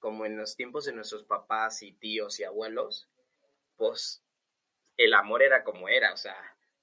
como 0.00 0.26
en 0.26 0.36
los 0.36 0.56
tiempos 0.56 0.84
de 0.84 0.92
nuestros 0.92 1.22
papás 1.22 1.82
y 1.84 1.92
tíos 1.92 2.40
y 2.40 2.44
abuelos, 2.44 3.08
pues 3.76 4.24
el 4.96 5.14
amor 5.14 5.42
era 5.44 5.62
como 5.62 5.88
era, 5.88 6.12
o 6.12 6.16
sea, 6.16 6.36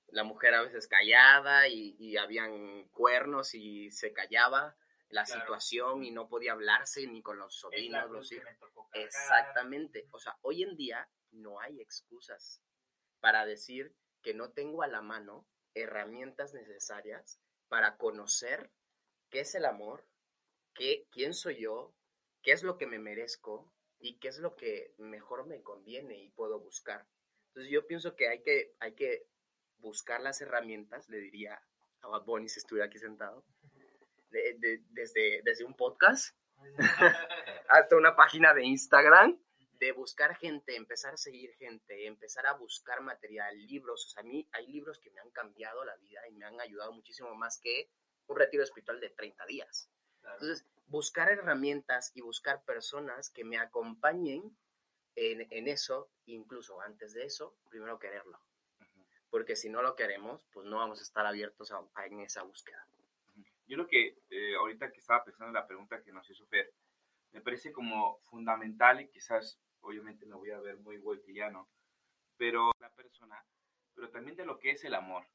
la 0.08 0.24
mujer 0.24 0.54
a 0.54 0.62
veces 0.62 0.88
callada 0.88 1.68
y, 1.68 2.16
habían 2.18 2.88
cuernos 2.90 3.56
y 3.56 3.92
se 3.92 4.14
callaba 4.14 4.78
la 5.10 5.26
situación 5.26 6.04
y 6.04 6.12
no 6.12 6.30
podía 6.30 6.54
hablarse 6.54 7.06
ni 7.08 7.22
con 7.22 7.38
los 7.40 7.56
sobrinos, 7.56 8.10
los 8.10 8.32
hijos. 8.32 8.48
Exactamente, 8.94 10.08
o 10.12 10.20
sea, 10.20 10.38
hoy 10.42 10.64
en 10.64 10.76
día 10.76 11.10
no 11.32 11.60
hay 11.60 11.82
excusas 11.82 12.62
para 13.20 13.46
decir 13.46 13.96
que 14.22 14.34
no 14.34 14.52
tengo 14.52 14.84
a 14.84 14.88
la 14.88 15.02
mano 15.02 15.48
herramientas 15.74 16.54
necesarias 16.54 17.40
para 17.68 17.98
conocer 17.98 18.72
qué 19.30 19.42
es 19.42 19.56
el 19.56 19.66
amor, 19.66 20.08
qué, 20.74 21.08
quién 21.12 21.34
soy 21.34 21.62
yo, 21.62 21.94
qué 22.42 22.52
es 22.52 22.64
lo 22.64 22.78
que 22.78 22.88
me 22.88 23.00
merezco 23.00 23.72
y 24.00 24.18
qué 24.20 24.30
es 24.30 24.40
lo 24.40 24.56
que 24.56 24.94
mejor 24.98 25.46
me 25.46 25.62
conviene 25.62 26.18
y 26.18 26.30
puedo 26.32 26.60
buscar. 26.60 27.08
Entonces 27.48 27.72
yo 27.72 27.86
pienso 27.86 28.16
que 28.16 28.28
hay 28.28 28.42
que, 28.42 28.76
hay 28.80 28.94
que 28.94 29.28
buscar 29.78 30.22
las 30.22 30.42
herramientas, 30.42 31.10
le 31.10 31.20
diría 31.20 31.62
a 32.02 32.08
Bad 32.08 32.26
Bunny 32.26 32.50
si 32.50 32.60
estuviera 32.60 32.88
aquí 32.88 32.98
sentado, 32.98 33.46
desde, 34.30 35.42
desde 35.44 35.66
un 35.66 35.76
podcast 35.76 36.36
hasta 37.70 37.96
una 37.96 38.16
página 38.16 38.54
de 38.54 38.66
Instagram, 38.66 39.40
de 39.80 39.92
buscar 39.94 40.36
gente, 40.36 40.76
empezar 40.76 41.14
a 41.14 41.18
seguir 41.18 41.54
gente, 41.56 42.06
empezar 42.06 42.46
a 42.48 42.54
buscar 42.54 43.02
material, 43.02 43.58
libros. 43.66 44.06
O 44.06 44.10
sea, 44.10 44.22
a 44.22 44.26
mí 44.26 44.48
hay 44.52 44.68
libros 44.68 45.00
que 45.00 45.10
me 45.12 45.22
han 45.22 45.32
cambiado 45.32 45.86
la 45.86 45.96
vida 45.98 46.28
y 46.28 46.34
me 46.34 46.46
han 46.46 46.60
ayudado 46.60 46.92
muchísimo 46.92 47.34
más 47.36 47.60
que 47.60 47.90
un 48.28 48.38
retiro 48.38 48.64
espiritual 48.64 49.00
de 49.00 49.10
30 49.10 49.46
días. 49.46 49.90
Entonces, 50.22 50.66
buscar 50.88 51.30
herramientas 51.30 52.12
y 52.14 52.22
buscar 52.22 52.64
personas 52.66 53.30
que 53.30 53.44
me 53.44 53.58
acompañen 53.58 54.58
en, 55.16 55.48
en, 55.50 55.68
eso, 55.68 56.12
incluso 56.26 56.82
antes 56.82 57.14
de 57.14 57.24
eso, 57.24 57.58
primero 57.70 58.00
quererlo. 58.00 58.40
Porque 59.30 59.56
si 59.56 59.70
no 59.70 59.82
lo 59.82 59.96
queremos, 59.96 60.42
pues 60.52 60.66
no 60.68 60.78
vamos 60.78 61.00
a 61.00 61.04
estar 61.04 61.26
abiertos 61.26 61.72
a, 61.72 62.06
en 62.06 62.20
esa 62.22 62.44
búsqueda. 62.44 62.86
Yo 63.70 63.78
lo 63.78 63.88
que 63.88 64.18
eh, 64.32 64.56
ahorita 64.56 64.92
que 64.92 65.00
estaba 65.00 65.24
pensando 65.24 65.50
en 65.50 65.54
la 65.54 65.68
pregunta 65.68 66.02
que 66.02 66.12
nos 66.12 66.28
hizo 66.28 66.44
Fer, 66.48 66.74
me 67.32 67.40
parece 67.40 67.72
como 67.72 68.20
fundamental 68.32 69.00
y 69.00 69.08
quizás, 69.08 69.62
obviamente 69.82 70.26
me 70.26 70.36
voy 70.36 70.50
a 70.50 70.60
ver 70.60 70.78
muy 70.78 70.98
voltillano, 70.98 71.70
pero 72.36 72.72
la 72.80 72.90
persona, 72.90 73.46
pero 73.94 74.10
también 74.10 74.36
de 74.36 74.46
lo 74.46 74.58
que 74.58 74.72
es 74.72 74.84
el 74.86 74.96
amor. 74.96 75.28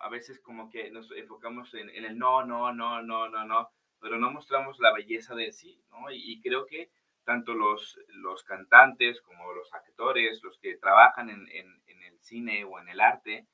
A 0.00 0.08
veces 0.08 0.40
como 0.40 0.68
que 0.68 0.90
nos 0.90 1.12
enfocamos 1.12 1.72
en, 1.74 1.90
en 1.90 2.04
el 2.04 2.18
no, 2.18 2.44
no, 2.44 2.72
no, 2.72 3.02
no, 3.02 3.28
no, 3.28 3.44
no, 3.44 3.70
pero 4.00 4.18
no 4.18 4.32
mostramos 4.32 4.80
la 4.80 4.92
belleza 4.92 5.36
de 5.36 5.52
sí, 5.52 5.80
¿no? 5.92 6.10
Y, 6.10 6.16
y 6.32 6.40
creo 6.40 6.66
que 6.66 6.90
tanto 7.22 7.54
los, 7.54 8.00
los 8.08 8.42
cantantes 8.42 9.20
como 9.20 9.52
los 9.52 9.72
actores, 9.72 10.42
los 10.42 10.58
que 10.58 10.76
trabajan 10.76 11.30
en, 11.30 11.46
en, 11.52 11.82
en 11.86 12.02
el 12.02 12.18
cine 12.20 12.64
o 12.64 12.80
en 12.80 12.88
el 12.88 13.00
arte, 13.00 13.46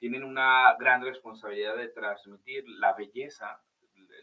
tienen 0.00 0.24
una 0.24 0.74
gran 0.78 1.04
responsabilidad 1.04 1.76
de 1.76 1.88
transmitir 1.88 2.64
la 2.66 2.94
belleza, 2.94 3.60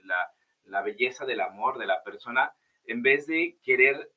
la, 0.04 0.32
la 0.66 0.82
belleza 0.82 1.26
del 1.26 1.40
amor 1.40 1.78
de 1.78 1.86
la 1.86 2.04
persona, 2.04 2.52
en 2.86 3.04
vez 3.04 3.28
de 3.28 3.58
querer 3.64 4.12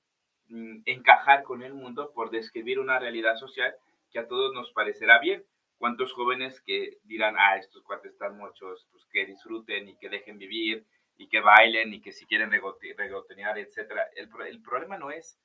mm, 0.48 0.80
encajar 0.86 1.42
con 1.42 1.62
el 1.62 1.74
mundo 1.74 2.12
por 2.14 2.30
describir 2.30 2.80
una 2.80 2.98
realidad 2.98 3.36
social 3.36 3.74
que 4.10 4.18
a 4.18 4.26
todos 4.26 4.54
nos 4.54 4.72
parecerá 4.72 5.20
bien. 5.20 5.44
¿Cuántos 5.76 6.12
jóvenes 6.12 6.60
que 6.62 6.98
dirán, 7.04 7.36
ah, 7.38 7.56
estos 7.56 7.82
cuates 7.84 8.12
están 8.12 8.36
muchos, 8.36 8.86
pues 8.90 9.04
que 9.12 9.26
disfruten 9.26 9.88
y 9.88 9.96
que 9.96 10.08
dejen 10.08 10.38
vivir 10.38 10.86
y 11.18 11.28
que 11.28 11.40
bailen 11.40 11.92
y 11.92 12.00
que 12.00 12.12
si 12.12 12.26
quieren 12.26 12.50
regotenear, 12.50 13.58
etcétera? 13.58 14.08
El, 14.14 14.62
problema 14.62 14.98
no 14.98 15.10
es 15.10 15.38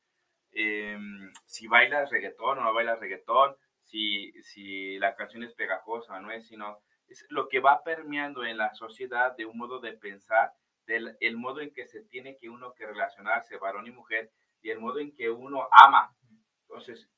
eh, 0.54 0.97
si 1.45 1.67
bailas 1.67 2.10
reggaetón 2.10 2.60
o 2.60 2.63
no 2.63 2.73
bailas 2.73 2.99
reggaetón, 2.99 3.56
si, 3.85 4.31
si 4.43 4.97
la 4.99 5.15
canción 5.15 5.43
es 5.43 5.53
pegajosa 5.53 6.19
no 6.19 6.31
es, 6.31 6.47
sino 6.47 6.79
es 7.07 7.25
lo 7.29 7.47
que 7.47 7.59
va 7.59 7.83
permeando 7.83 8.43
en 8.43 8.57
la 8.57 8.73
sociedad 8.73 9.35
de 9.35 9.45
un 9.45 9.57
modo 9.57 9.79
de 9.79 9.93
pensar, 9.93 10.53
del 10.85 11.15
el 11.19 11.37
modo 11.37 11.61
en 11.61 11.73
que 11.73 11.87
se 11.87 12.03
tiene 12.03 12.37
que 12.37 12.49
uno 12.49 12.73
que 12.73 12.85
relacionarse, 12.85 13.57
varón 13.57 13.87
y 13.87 13.91
mujer, 13.91 14.31
y 14.61 14.71
el 14.71 14.79
modo 14.79 14.99
en 14.99 15.13
que 15.15 15.29
uno 15.29 15.67
ama. 15.71 16.15
Entonces, 16.61 17.09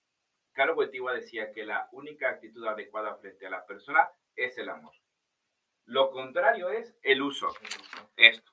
Carlos 0.52 0.76
Boitigua 0.76 1.14
decía 1.14 1.52
que 1.52 1.66
la 1.66 1.88
única 1.92 2.30
actitud 2.30 2.66
adecuada 2.66 3.16
frente 3.16 3.48
a 3.48 3.50
la 3.50 3.66
persona 3.66 4.10
es 4.36 4.58
el 4.58 4.70
amor. 4.70 4.94
Lo 5.86 6.12
contrario 6.12 6.70
es 6.70 6.98
el 7.02 7.22
uso. 7.22 7.48
Esto. 8.18 8.52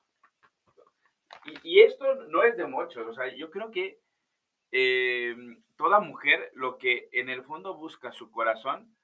Y, 1.45 1.77
y 1.77 1.81
esto 1.81 2.15
no 2.27 2.43
es 2.43 2.55
de 2.55 2.65
muchos. 2.65 3.05
O 3.07 3.13
sea, 3.13 3.33
yo 3.35 3.51
creo 3.51 3.71
que 3.71 3.99
eh, 4.71 5.35
toda 5.77 5.99
mujer 5.99 6.51
lo 6.53 6.77
que 6.77 7.09
en 7.11 7.29
el 7.29 7.43
fondo 7.43 7.75
busca 7.75 8.11
su 8.11 8.31
corazón 8.31 8.95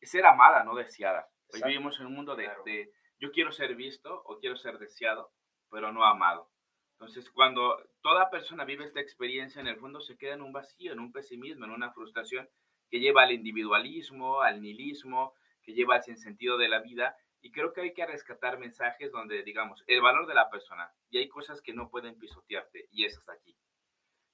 es 0.00 0.10
ser 0.10 0.26
amada, 0.26 0.64
no 0.64 0.74
deseada. 0.74 1.28
Hoy 1.52 1.60
vivimos 1.64 1.98
en 2.00 2.06
un 2.06 2.14
mundo 2.14 2.36
de, 2.36 2.48
de, 2.64 2.92
yo 3.18 3.30
quiero 3.32 3.52
ser 3.52 3.74
visto 3.74 4.22
o 4.24 4.38
quiero 4.38 4.56
ser 4.56 4.78
deseado, 4.78 5.32
pero 5.70 5.92
no 5.92 6.04
amado. 6.04 6.50
Entonces, 6.92 7.30
cuando 7.30 7.76
toda 8.00 8.30
persona 8.30 8.64
vive 8.64 8.84
esta 8.84 9.00
experiencia, 9.00 9.60
en 9.60 9.68
el 9.68 9.78
fondo 9.78 10.00
se 10.00 10.16
queda 10.16 10.34
en 10.34 10.42
un 10.42 10.52
vacío, 10.52 10.92
en 10.92 11.00
un 11.00 11.12
pesimismo, 11.12 11.64
en 11.64 11.70
una 11.70 11.92
frustración 11.92 12.48
que 12.90 13.00
lleva 13.00 13.22
al 13.22 13.32
individualismo, 13.32 14.40
al 14.40 14.60
nihilismo, 14.60 15.34
que 15.62 15.74
lleva 15.74 15.96
al 15.96 16.02
sinsentido 16.02 16.58
de 16.58 16.68
la 16.68 16.80
vida. 16.80 17.16
Y 17.40 17.52
creo 17.52 17.72
que 17.72 17.82
hay 17.82 17.94
que 17.94 18.04
rescatar 18.04 18.58
mensajes 18.58 19.12
donde, 19.12 19.44
digamos, 19.44 19.84
el 19.86 20.00
valor 20.00 20.26
de 20.26 20.34
la 20.34 20.50
persona. 20.50 20.90
Y 21.08 21.18
hay 21.18 21.28
cosas 21.28 21.62
que 21.62 21.72
no 21.72 21.88
pueden 21.88 22.18
pisotearte, 22.18 22.88
y 22.90 23.04
eso 23.04 23.20
está 23.20 23.34
aquí 23.34 23.56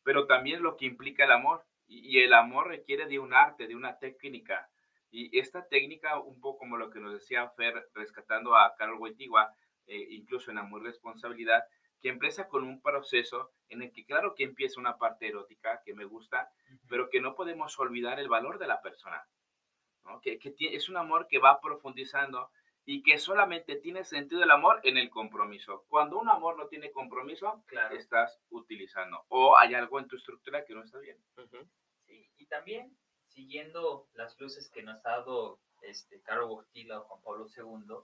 pero 0.05 0.27
también 0.27 0.63
lo 0.63 0.77
que 0.77 0.87
implica 0.87 1.25
el 1.25 1.33
amor. 1.33 1.65
Y, 1.87 2.21
el 2.21 2.33
amor 2.33 2.69
requiere 2.69 3.07
de 3.07 3.19
un 3.19 3.35
arte, 3.35 3.67
de 3.67 3.77
una 3.77 3.99
técnica. 3.99 4.71
Y 5.11 5.39
esta 5.39 5.67
técnica, 5.67 6.19
un 6.19 6.41
poco 6.41 6.59
como 6.61 6.77
lo 6.77 6.91
que 6.91 7.01
nos 7.01 7.13
decía 7.13 7.51
Fer, 7.51 7.89
rescatando 7.95 8.57
a 8.57 8.75
Carol 8.77 8.99
Wojtyła, 8.99 9.55
eh, 9.87 10.07
incluso 10.11 10.51
en 10.51 10.59
Amor 10.59 10.83
y 10.83 10.87
Responsabilidad, 10.87 11.65
que 12.01 12.09
empieza 12.09 12.49
con 12.49 12.65
un 12.65 12.81
proceso 12.83 13.53
en 13.69 13.83
el 13.83 13.93
que 13.93 14.05
claro 14.05 14.35
que 14.35 14.45
empieza 14.45 14.81
una 14.81 14.99
parte 14.99 15.29
erótica 15.29 15.83
que 15.85 15.95
me 15.95 16.05
gusta, 16.05 16.51
pero 16.89 17.09
que 17.09 17.21
no 17.21 17.35
podemos 17.35 17.79
olvidar 17.79 18.19
el 18.19 18.29
valor 18.29 18.59
de 18.59 18.67
la 18.67 18.83
persona, 18.83 19.27
¿no? 20.05 20.21
que, 20.21 20.39
que 20.39 20.55
es 20.59 20.89
un 20.89 20.97
amor 20.97 21.29
que 21.29 21.39
va 21.39 21.61
profundizando 21.61 22.51
y 22.87 23.03
que 23.03 23.19
solamente 23.19 23.77
tiene 23.77 24.05
sentido 24.05 24.43
el 24.43 24.51
amor 24.51 24.81
en 24.85 24.99
el 24.99 25.11
compromiso. 25.11 25.85
Cuando 25.89 26.19
un 26.19 26.29
amor 26.29 26.59
no 26.59 26.69
tiene 26.69 26.93
compromiso, 26.93 27.63
claro. 27.67 27.97
estás 27.97 28.39
utilizando 28.51 29.25
o 29.29 29.57
hay 29.57 29.75
algo 29.75 29.99
en 29.99 30.09
tu 30.09 30.17
estructura 30.17 30.65
que 30.65 30.75
no 30.75 30.83
está 30.83 30.99
bien. 30.99 31.19
Uh 31.37 31.43
-huh. 31.43 31.69
sí, 32.07 32.31
y 32.37 32.47
también 32.47 32.97
siguiendo 33.29 34.09
las 34.15 34.39
luces 34.39 34.71
que 34.71 34.83
nos 34.83 35.05
ha 35.05 35.11
dado 35.11 35.59
este 35.83 36.21
Caro 36.23 36.49
Bostila 36.49 37.01
o 37.01 37.05
Juan 37.05 37.23
Pablo 37.23 37.47
II, 37.57 37.97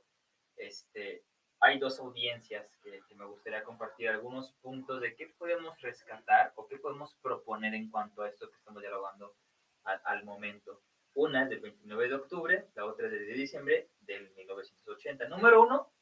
este, 0.56 1.24
hay 1.60 1.78
dos 1.78 2.00
audiencias 2.00 2.66
que, 2.82 3.00
que, 3.06 3.14
me 3.14 3.26
gustaría 3.26 3.62
compartir 3.64 4.08
algunos 4.08 4.52
puntos 4.54 5.00
de 5.00 5.14
qué 5.14 5.28
podemos 5.38 5.80
rescatar 5.80 6.52
o 6.56 6.66
qué 6.66 6.78
podemos 6.78 7.14
proponer 7.22 7.74
en 7.74 7.90
cuanto 7.90 8.22
a 8.22 8.28
esto 8.28 8.50
que 8.50 8.56
estamos 8.56 8.82
dialogando 8.82 9.34
al, 9.84 10.00
al 10.04 10.24
momento. 10.24 10.82
Una 11.14 11.44
es 11.44 11.50
del 11.50 11.60
29 11.60 12.08
de 12.08 12.14
octubre, 12.14 12.66
la 12.74 12.84
otra 12.86 13.06
es 13.06 13.12
de 13.12 13.18
diciembre 13.34 13.90
del 14.00 14.30
1980. 14.34 15.28
Número 15.28 15.62
uno, 15.62 15.92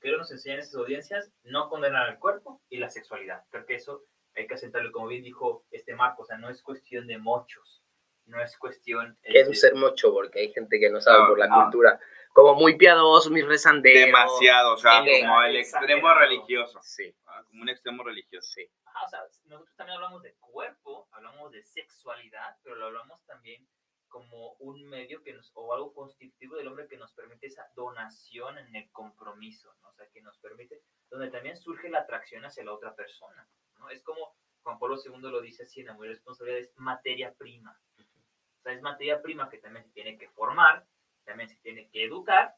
que 0.00 0.10
nos 0.12 0.30
enseñan 0.30 0.58
estas 0.58 0.76
audiencias, 0.76 1.32
no 1.44 1.68
condenar 1.68 2.08
al 2.08 2.18
cuerpo 2.18 2.60
y 2.68 2.78
la 2.78 2.90
sexualidad. 2.90 3.44
Creo 3.50 3.64
que 3.64 3.76
eso 3.76 4.04
hay 4.34 4.46
que 4.46 4.54
asentarlo, 4.54 4.92
como 4.92 5.06
bien 5.06 5.22
dijo 5.22 5.64
este 5.70 5.94
Marco, 5.94 6.22
o 6.22 6.26
sea, 6.26 6.36
no 6.36 6.50
es 6.50 6.62
cuestión 6.62 7.06
de 7.06 7.18
mochos, 7.18 7.82
no 8.26 8.42
es 8.42 8.56
cuestión... 8.58 9.18
¿Qué 9.22 9.40
es 9.40 9.60
ser 9.60 9.74
mocho? 9.74 10.12
Porque 10.12 10.40
hay 10.40 10.52
gente 10.52 10.78
que 10.78 10.90
no 10.90 11.00
sabe 11.00 11.20
no, 11.20 11.28
por 11.28 11.38
la 11.38 11.46
no. 11.46 11.62
cultura. 11.62 11.98
Como 12.32 12.54
muy 12.54 12.76
piadoso, 12.76 13.30
muy 13.30 13.42
rezandero. 13.42 14.06
Demasiado, 14.06 14.74
o 14.74 14.76
sea, 14.76 14.98
como 14.98 15.42
el 15.42 15.56
extremo 15.56 16.12
religioso. 16.14 16.80
Sí. 16.82 17.14
Como 17.48 17.62
un 17.62 17.68
extremo 17.68 18.02
religioso. 18.02 18.48
Sí. 18.54 18.68
Ajá, 18.84 19.04
o 19.04 19.08
sea, 19.08 19.20
nosotros 19.44 19.76
también 19.76 19.96
hablamos 19.96 20.22
de 20.22 20.34
cuerpo, 20.40 21.08
hablamos 21.12 21.52
de 21.52 21.62
sexualidad, 21.62 22.56
pero 22.62 22.76
lo 22.76 22.86
hablamos 22.86 23.24
también 23.24 23.66
como 24.14 24.52
un 24.60 24.84
medio 24.84 25.24
que 25.24 25.32
nos, 25.32 25.50
o 25.54 25.74
algo 25.74 25.92
constitutivo 25.92 26.54
del 26.54 26.68
hombre 26.68 26.86
que 26.86 26.96
nos 26.96 27.12
permite 27.14 27.48
esa 27.48 27.68
donación 27.74 28.56
en 28.58 28.76
el 28.76 28.88
compromiso, 28.92 29.74
¿no? 29.82 29.88
o 29.88 29.92
sea, 29.92 30.08
que 30.08 30.22
nos 30.22 30.38
permite, 30.38 30.82
donde 31.10 31.32
también 31.32 31.56
surge 31.56 31.88
la 31.88 31.98
atracción 31.98 32.44
hacia 32.44 32.62
la 32.62 32.74
otra 32.74 32.94
persona, 32.94 33.44
¿no? 33.76 33.90
Es 33.90 34.04
como 34.04 34.36
Juan 34.62 34.78
Pablo 34.78 34.98
II 35.04 35.18
lo 35.20 35.40
dice 35.40 35.64
así 35.64 35.80
en 35.80 35.88
Amor 35.88 36.06
y 36.06 36.10
Responsabilidad, 36.10 36.60
es 36.60 36.72
materia 36.76 37.34
prima, 37.34 37.76
o 37.98 38.62
sea, 38.62 38.72
es 38.72 38.82
materia 38.82 39.20
prima 39.20 39.50
que 39.50 39.58
también 39.58 39.84
se 39.84 39.90
tiene 39.90 40.16
que 40.16 40.28
formar, 40.28 40.86
también 41.24 41.48
se 41.48 41.56
tiene 41.56 41.88
que 41.90 42.04
educar, 42.04 42.54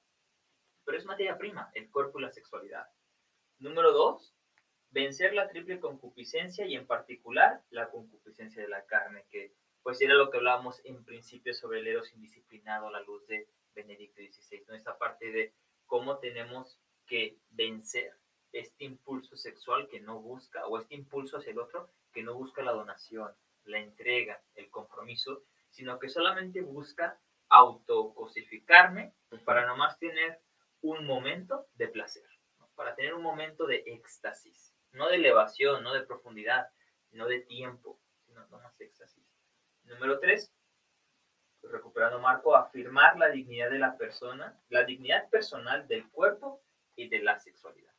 pero 0.84 0.98
es 0.98 1.06
materia 1.06 1.38
prima, 1.38 1.70
el 1.72 1.90
cuerpo 1.90 2.18
y 2.18 2.22
la 2.22 2.32
sexualidad. 2.32 2.86
Número 3.60 3.92
dos, 3.92 4.36
vencer 4.90 5.32
la 5.32 5.48
triple 5.48 5.80
concupiscencia 5.80 6.66
y 6.66 6.74
en 6.74 6.86
particular 6.86 7.62
la 7.70 7.88
concupiscencia 7.88 8.60
de 8.60 8.68
la 8.68 8.84
carne, 8.84 9.24
que 9.30 9.54
pues 9.86 10.02
era 10.02 10.14
lo 10.14 10.30
que 10.30 10.38
hablábamos 10.38 10.84
en 10.84 11.04
principio 11.04 11.54
sobre 11.54 11.78
el 11.78 11.86
eros 11.86 12.12
indisciplinado 12.12 12.88
a 12.88 12.90
la 12.90 13.02
luz 13.02 13.24
de 13.28 13.48
Benedicto 13.72 14.20
XVI, 14.20 14.64
¿no? 14.66 14.74
Esta 14.74 14.98
parte 14.98 15.30
de 15.30 15.54
cómo 15.86 16.18
tenemos 16.18 16.80
que 17.06 17.38
vencer 17.50 18.12
este 18.50 18.84
impulso 18.84 19.36
sexual 19.36 19.86
que 19.86 20.00
no 20.00 20.20
busca, 20.20 20.66
o 20.66 20.80
este 20.80 20.96
impulso 20.96 21.38
hacia 21.38 21.52
el 21.52 21.60
otro 21.60 21.88
que 22.12 22.24
no 22.24 22.34
busca 22.34 22.64
la 22.64 22.72
donación, 22.72 23.30
la 23.62 23.78
entrega, 23.78 24.42
el 24.56 24.68
compromiso, 24.70 25.44
sino 25.70 26.00
que 26.00 26.08
solamente 26.08 26.62
busca 26.62 27.20
autocosificarme 27.48 29.14
para 29.44 29.66
nomás 29.66 30.00
tener 30.00 30.40
un 30.80 31.06
momento 31.06 31.68
de 31.74 31.86
placer, 31.86 32.26
¿no? 32.58 32.68
para 32.74 32.96
tener 32.96 33.14
un 33.14 33.22
momento 33.22 33.68
de 33.68 33.84
éxtasis, 33.86 34.74
no 34.90 35.06
de 35.06 35.14
elevación, 35.14 35.84
no 35.84 35.94
de 35.94 36.02
profundidad, 36.02 36.70
no 37.12 37.28
de 37.28 37.38
tiempo, 37.38 38.00
sino 38.24 38.44
nomás 38.48 38.80
éxtasis. 38.80 39.35
Número 39.86 40.18
tres, 40.18 40.52
recuperando 41.62 42.18
Marco, 42.18 42.56
afirmar 42.56 43.16
la 43.16 43.28
dignidad 43.28 43.70
de 43.70 43.78
la 43.78 43.96
persona, 43.96 44.60
la 44.68 44.84
dignidad 44.84 45.28
personal 45.30 45.86
del 45.86 46.08
cuerpo 46.10 46.60
y 46.96 47.08
de 47.08 47.22
la 47.22 47.38
sexualidad. 47.38 47.92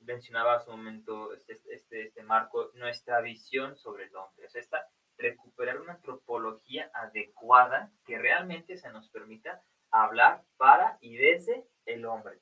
Mencionaba 0.00 0.54
hace 0.56 0.70
un 0.70 0.78
momento 0.78 1.32
este, 1.34 1.52
este, 1.68 2.08
este 2.08 2.22
Marco 2.22 2.70
nuestra 2.74 3.20
visión 3.20 3.76
sobre 3.76 4.04
el 4.04 4.16
hombre, 4.16 4.46
es 4.46 4.56
esta 4.56 4.88
recuperar 5.18 5.80
una 5.80 5.92
antropología 5.92 6.90
adecuada 6.94 7.92
que 8.04 8.18
realmente 8.18 8.76
se 8.76 8.90
nos 8.90 9.08
permita 9.10 9.62
hablar 9.90 10.42
para 10.56 10.98
y 11.00 11.16
desde 11.16 11.66
el 11.84 12.06
hombre. 12.06 12.40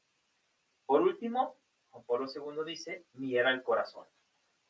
Por 0.86 1.02
último, 1.02 1.58
Juan 1.90 2.04
Pablo 2.04 2.26
II 2.32 2.64
dice, 2.64 3.04
era 3.20 3.50
el 3.50 3.62
corazón, 3.62 4.06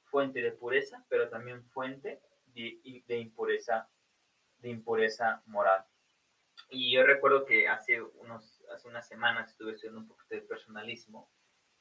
fuente 0.04 0.40
de 0.40 0.52
pureza, 0.52 1.04
pero 1.08 1.28
también 1.28 1.64
fuente 1.66 2.20
de, 2.54 3.02
de, 3.06 3.18
impureza, 3.18 3.88
de 4.58 4.70
impureza 4.70 5.42
moral. 5.46 5.84
Y 6.70 6.92
yo 6.94 7.04
recuerdo 7.04 7.44
que 7.44 7.68
hace, 7.68 8.00
unos, 8.00 8.62
hace 8.72 8.88
unas 8.88 9.06
semanas 9.08 9.50
estuve 9.50 9.72
estudiando 9.72 10.00
un 10.00 10.08
poquito 10.08 10.34
de 10.34 10.42
personalismo 10.42 11.30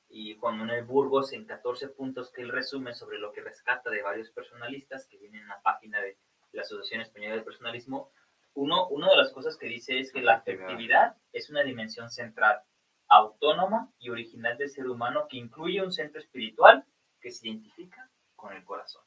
y 0.10 0.36
Juan 0.38 0.58
Manuel 0.58 0.86
Burgos 0.86 1.34
en 1.34 1.46
14 1.46 1.90
puntos 1.90 2.32
que 2.32 2.42
él 2.42 2.50
resume 2.50 2.94
sobre 2.94 3.20
lo 3.20 3.32
que 3.32 3.42
rescata 3.42 3.90
de 3.90 4.02
varios 4.02 4.32
personalistas 4.32 5.06
que 5.08 5.18
vienen 5.18 5.44
en 5.44 5.48
la 5.48 5.62
página 5.62 6.02
de 6.02 6.18
la 6.52 6.64
Asociación 6.64 7.02
Española 7.02 7.36
de 7.36 7.44
Personalismo, 7.44 8.12
uno, 8.56 8.88
una 8.88 9.10
de 9.10 9.18
las 9.18 9.32
cosas 9.32 9.56
que 9.58 9.68
dice 9.68 10.00
es 10.00 10.12
que 10.12 10.22
la 10.22 10.36
afectividad 10.36 11.16
es 11.32 11.50
una 11.52 11.62
dimensión 11.62 12.10
central, 12.10 12.62
autónoma 13.08 13.92
y 14.00 14.10
original 14.10 14.58
del 14.58 14.70
ser 14.70 14.88
humano 14.88 15.28
que 15.30 15.38
incluye 15.38 15.84
un 15.84 15.92
centro 15.92 16.20
espiritual 16.20 16.86
que 17.22 17.32
se 17.32 17.48
identifica 17.48 18.10
con 18.36 18.54
el 18.54 18.64
corazón. 18.64 19.04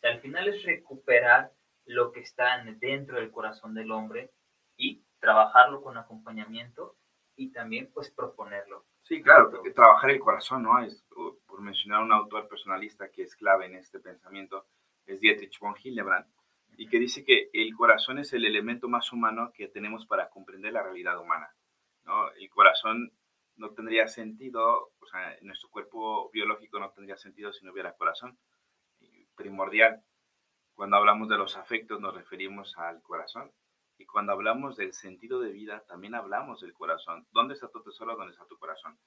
O 0.00 0.02
sea, 0.02 0.12
al 0.12 0.20
final 0.20 0.48
es 0.48 0.62
recuperar 0.64 1.52
lo 1.84 2.10
que 2.10 2.20
está 2.20 2.64
dentro 2.78 3.18
del 3.18 3.30
corazón 3.30 3.74
del 3.74 3.92
hombre 3.92 4.32
y 4.78 5.04
trabajarlo 5.18 5.82
con 5.82 5.98
acompañamiento 5.98 6.96
y 7.36 7.52
también 7.52 7.90
pues 7.92 8.10
proponerlo. 8.10 8.86
Sí, 9.02 9.22
claro, 9.22 9.50
porque 9.50 9.72
trabajar 9.72 10.10
el 10.10 10.20
corazón, 10.20 10.62
¿no? 10.62 10.82
Es, 10.82 11.04
por 11.10 11.60
mencionar 11.60 12.02
un 12.02 12.12
autor 12.12 12.48
personalista 12.48 13.10
que 13.10 13.24
es 13.24 13.36
clave 13.36 13.66
en 13.66 13.74
este 13.74 14.00
pensamiento, 14.00 14.66
es 15.04 15.20
Dietrich 15.20 15.58
von 15.60 15.74
Hildebrand, 15.82 16.26
y 16.78 16.88
que 16.88 16.98
dice 16.98 17.22
que 17.22 17.50
el 17.52 17.74
corazón 17.74 18.18
es 18.20 18.32
el 18.32 18.46
elemento 18.46 18.88
más 18.88 19.12
humano 19.12 19.52
que 19.52 19.68
tenemos 19.68 20.06
para 20.06 20.30
comprender 20.30 20.72
la 20.72 20.82
realidad 20.82 21.18
humana. 21.20 21.54
¿no? 22.04 22.30
El 22.32 22.48
corazón 22.48 23.12
no 23.56 23.70
tendría 23.74 24.08
sentido, 24.08 24.92
o 24.98 25.06
sea, 25.06 25.36
nuestro 25.42 25.68
cuerpo 25.68 26.30
biológico 26.30 26.78
no 26.78 26.90
tendría 26.90 27.18
sentido 27.18 27.52
si 27.52 27.66
no 27.66 27.72
hubiera 27.72 27.92
corazón. 27.92 28.38
Primordial. 29.40 30.02
Cuando 30.74 30.98
hablamos 30.98 31.26
de 31.30 31.38
los 31.38 31.56
afectos 31.56 31.98
nos 31.98 32.14
referimos 32.14 32.76
al 32.76 33.00
corazón. 33.00 33.50
Y 33.96 34.04
cuando 34.04 34.32
hablamos 34.32 34.76
del 34.76 34.92
sentido 34.92 35.40
de 35.40 35.50
vida, 35.50 35.82
también 35.88 36.14
hablamos 36.14 36.60
del 36.60 36.74
corazón. 36.74 37.26
¿Dónde 37.32 37.54
está 37.54 37.68
tu 37.68 37.82
tesoro? 37.82 38.16
¿Dónde 38.16 38.32
está 38.32 38.44
tu 38.44 38.58
corazón? 38.58 38.98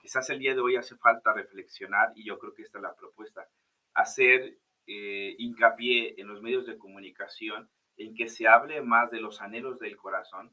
Quizás 0.00 0.28
el 0.30 0.40
día 0.40 0.54
de 0.54 0.60
hoy 0.60 0.74
hace 0.74 0.96
falta 0.96 1.32
reflexionar, 1.32 2.10
y 2.16 2.24
yo 2.24 2.38
creo 2.40 2.52
que 2.52 2.62
esta 2.62 2.78
es 2.78 2.82
la 2.82 2.96
propuesta, 2.96 3.48
hacer 3.94 4.58
eh, 4.88 5.36
hincapié 5.38 6.14
en 6.18 6.26
los 6.26 6.42
medios 6.42 6.66
de 6.66 6.78
comunicación 6.78 7.70
en 7.96 8.14
que 8.14 8.28
se 8.28 8.48
hable 8.48 8.82
más 8.82 9.10
de 9.12 9.20
los 9.20 9.40
anhelos 9.40 9.78
del 9.78 9.96
corazón, 9.96 10.52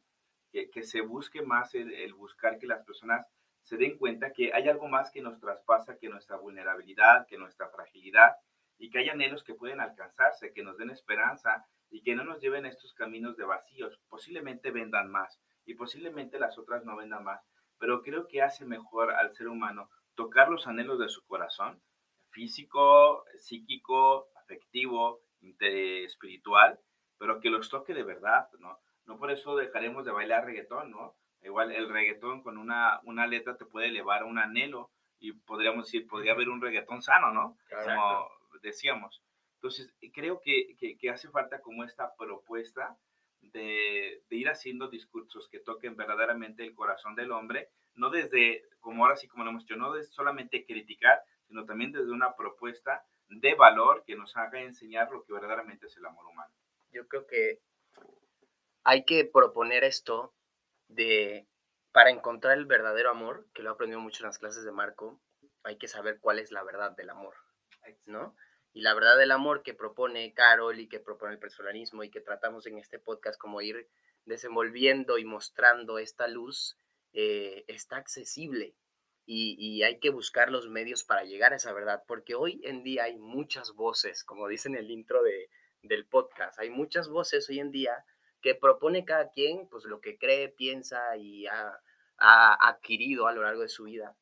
que, 0.51 0.83
se 0.83 1.01
busque 1.01 1.41
más 1.41 1.73
el, 1.73 2.13
buscar 2.13 2.59
que 2.59 2.67
las 2.67 2.85
personas 2.85 3.25
se 3.63 3.77
den 3.77 3.97
cuenta 3.97 4.31
que 4.31 4.53
hay 4.53 4.69
algo 4.69 4.87
más 4.87 5.09
que 5.09 5.21
nos 5.21 5.39
traspasa 5.39 5.97
que 5.97 6.09
nuestra 6.09 6.37
vulnerabilidad, 6.37 7.25
que 7.25 7.39
nuestra 7.39 7.69
fragilidad, 7.69 8.35
y 8.77 8.89
que 8.89 8.99
hay 8.99 9.09
anhelos 9.09 9.43
que 9.43 9.55
pueden 9.55 9.79
alcanzarse, 9.79 10.53
que 10.53 10.63
nos 10.63 10.77
den 10.77 10.89
esperanza 10.89 11.65
y 11.89 12.01
que 12.01 12.15
no 12.15 12.23
nos 12.23 12.41
lleven 12.41 12.65
a 12.65 12.69
estos 12.69 12.93
caminos 12.93 13.37
de 13.37 13.45
vacíos. 13.45 13.99
Posiblemente 14.09 14.71
vendan 14.71 15.11
más 15.11 15.39
y 15.65 15.75
posiblemente 15.75 16.39
las 16.39 16.57
otras 16.57 16.83
no 16.83 16.95
vendan 16.95 17.23
más, 17.23 17.41
pero 17.77 18.01
creo 18.01 18.27
que 18.27 18.41
hace 18.41 18.65
mejor 18.65 19.11
al 19.11 19.33
ser 19.33 19.47
humano 19.47 19.89
tocar 20.15 20.49
los 20.49 20.67
anhelos 20.67 20.99
de 20.99 21.09
su 21.09 21.25
corazón, 21.25 21.81
físico, 22.29 23.23
psíquico, 23.37 24.27
afectivo, 24.35 25.21
espiritual, 25.59 26.79
pero 27.17 27.39
que 27.39 27.49
los 27.49 27.69
toque 27.69 27.93
de 27.93 28.03
verdad, 28.03 28.47
¿no? 28.59 28.79
No 29.05 29.17
por 29.17 29.31
eso 29.31 29.55
dejaremos 29.55 30.05
de 30.05 30.11
bailar 30.11 30.45
reggaetón, 30.45 30.91
¿no? 30.91 31.15
Igual 31.41 31.71
el 31.71 31.89
reggaetón 31.89 32.41
con 32.41 32.57
una, 32.57 33.01
una 33.03 33.27
letra 33.27 33.57
te 33.57 33.65
puede 33.65 33.87
elevar 33.87 34.21
a 34.21 34.25
un 34.25 34.39
anhelo 34.39 34.91
y 35.19 35.33
podríamos 35.33 35.85
decir, 35.85 36.07
podría 36.07 36.33
haber 36.33 36.49
un 36.49 36.61
reggaetón 36.61 37.01
sano, 37.01 37.31
¿no? 37.31 37.57
Como 37.69 38.29
decíamos. 38.63 39.21
Entonces, 39.55 39.93
creo 40.13 40.41
que, 40.41 40.75
que, 40.77 40.97
que, 40.97 41.09
hace 41.09 41.29
falta 41.29 41.61
como 41.61 41.83
esta 41.83 42.15
propuesta 42.15 42.97
de, 43.41 44.23
de, 44.29 44.35
ir 44.35 44.49
haciendo 44.49 44.89
discursos 44.89 45.47
que 45.49 45.59
toquen 45.59 45.95
verdaderamente 45.95 46.63
el 46.63 46.73
corazón 46.73 47.15
del 47.15 47.31
hombre, 47.31 47.69
no 47.95 48.09
desde, 48.09 48.63
como 48.79 49.03
ahora 49.03 49.15
sí 49.15 49.27
como 49.27 49.43
lo 49.43 49.51
hemos 49.51 49.63
dicho, 49.63 49.75
no 49.75 49.93
solamente 50.03 50.65
criticar, 50.65 51.21
sino 51.47 51.65
también 51.65 51.91
desde 51.91 52.11
una 52.11 52.35
propuesta 52.35 53.05
de 53.29 53.55
valor 53.55 54.03
que 54.05 54.15
nos 54.15 54.35
haga 54.35 54.61
enseñar 54.61 55.11
lo 55.11 55.23
que 55.23 55.33
verdaderamente 55.33 55.87
es 55.87 55.97
el 55.97 56.05
amor 56.05 56.25
humano. 56.25 56.53
Yo 56.91 57.07
creo 57.07 57.25
que 57.27 57.59
hay 58.83 59.05
que 59.05 59.25
proponer 59.25 59.83
esto 59.83 60.33
de, 60.87 61.47
para 61.91 62.09
encontrar 62.09 62.57
el 62.57 62.65
verdadero 62.65 63.09
amor, 63.09 63.47
que 63.53 63.63
lo 63.63 63.69
he 63.69 63.73
aprendido 63.73 64.01
mucho 64.01 64.23
en 64.23 64.27
las 64.27 64.39
clases 64.39 64.63
de 64.65 64.71
Marco, 64.71 65.21
hay 65.63 65.77
que 65.77 65.87
saber 65.87 66.19
cuál 66.19 66.39
es 66.39 66.51
la 66.51 66.63
verdad 66.63 66.91
del 66.91 67.09
amor, 67.09 67.35
¿no? 68.05 68.35
Y 68.73 68.81
la 68.81 68.93
verdad 68.93 69.17
del 69.17 69.31
amor 69.31 69.63
que 69.63 69.73
propone 69.73 70.33
Carol 70.33 70.79
y 70.79 70.87
que 70.87 70.99
propone 70.99 71.33
el 71.33 71.39
personalismo 71.39 72.03
y 72.03 72.09
que 72.09 72.21
tratamos 72.21 72.65
en 72.65 72.79
este 72.79 72.99
podcast 72.99 73.39
como 73.39 73.61
ir 73.61 73.87
desenvolviendo 74.25 75.17
y 75.17 75.25
mostrando 75.25 75.99
esta 75.99 76.27
luz, 76.27 76.77
eh, 77.13 77.63
está 77.67 77.97
accesible 77.97 78.75
y, 79.25 79.83
hay 79.83 79.99
que 79.99 80.09
buscar 80.09 80.51
los 80.51 80.67
medios 80.69 81.03
para 81.03 81.23
llegar 81.23 81.53
a 81.53 81.57
esa 81.57 81.73
verdad, 81.73 82.03
porque 82.07 82.35
hoy 82.35 82.61
en 82.63 82.83
día 82.83 83.05
hay 83.05 83.17
muchas 83.17 83.73
voces, 83.73 84.23
como 84.23 84.47
dice 84.47 84.67
en 84.69 84.75
el 84.75 84.91
intro 84.91 85.23
de, 85.23 85.49
del 85.81 86.05
podcast, 86.05 86.59
hay 86.59 86.69
muchas 86.69 87.07
voces 87.09 87.49
hoy 87.49 87.59
en 87.59 87.71
día 87.71 88.05
que 88.41 88.55
propone 88.55 89.05
cada 89.05 89.29
quien 89.29 89.67
pues 89.69 89.85
lo 89.85 90.01
que 90.01 90.17
cree, 90.17 90.49
piensa 90.49 91.15
y 91.15 91.45
ha 91.47 91.79
adquirido 92.17 93.27
a 93.27 93.33
lo 93.33 93.43
largo 93.43 93.61
de 93.61 93.69
su 93.69 93.83
vida. 93.85 94.17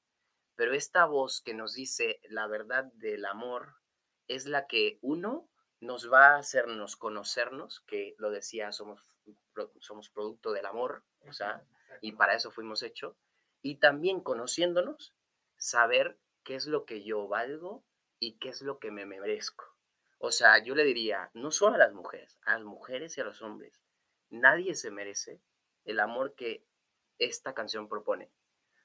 Pero 0.55 0.73
esta 0.73 1.05
voz 1.05 1.41
que 1.41 1.55
nos 1.55 1.73
dice 1.73 2.19
la 2.29 2.45
verdad 2.47 2.85
del 2.93 3.25
amor 3.25 3.80
es 4.35 4.45
la 4.45 4.65
que 4.67 4.97
uno 5.01 5.49
nos 5.81 6.11
va 6.11 6.35
a 6.35 6.37
hacernos 6.37 6.95
conocernos, 6.95 7.81
que 7.81 8.15
lo 8.17 8.29
decía, 8.29 8.71
somos, 8.71 9.05
somos 9.79 10.09
producto 10.09 10.51
del 10.51 10.65
amor, 10.65 11.03
o 11.27 11.33
sea, 11.33 11.65
y 12.01 12.13
para 12.13 12.35
eso 12.35 12.51
fuimos 12.51 12.83
hechos, 12.83 13.15
y 13.61 13.75
también 13.75 14.21
conociéndonos, 14.21 15.13
saber 15.57 16.17
qué 16.43 16.55
es 16.55 16.65
lo 16.65 16.85
que 16.85 17.03
yo 17.03 17.27
valgo 17.27 17.83
y 18.19 18.37
qué 18.37 18.49
es 18.49 18.61
lo 18.61 18.79
que 18.79 18.91
me 18.91 19.05
merezco. 19.05 19.65
O 20.17 20.31
sea, 20.31 20.63
yo 20.63 20.75
le 20.75 20.83
diría, 20.83 21.29
no 21.33 21.51
solo 21.51 21.75
a 21.75 21.79
las 21.79 21.93
mujeres, 21.93 22.39
a 22.43 22.53
las 22.53 22.63
mujeres 22.63 23.17
y 23.17 23.21
a 23.21 23.23
los 23.25 23.41
hombres, 23.41 23.81
nadie 24.29 24.75
se 24.75 24.91
merece 24.91 25.41
el 25.83 25.99
amor 25.99 26.35
que 26.35 26.63
esta 27.17 27.53
canción 27.53 27.89
propone. 27.89 28.31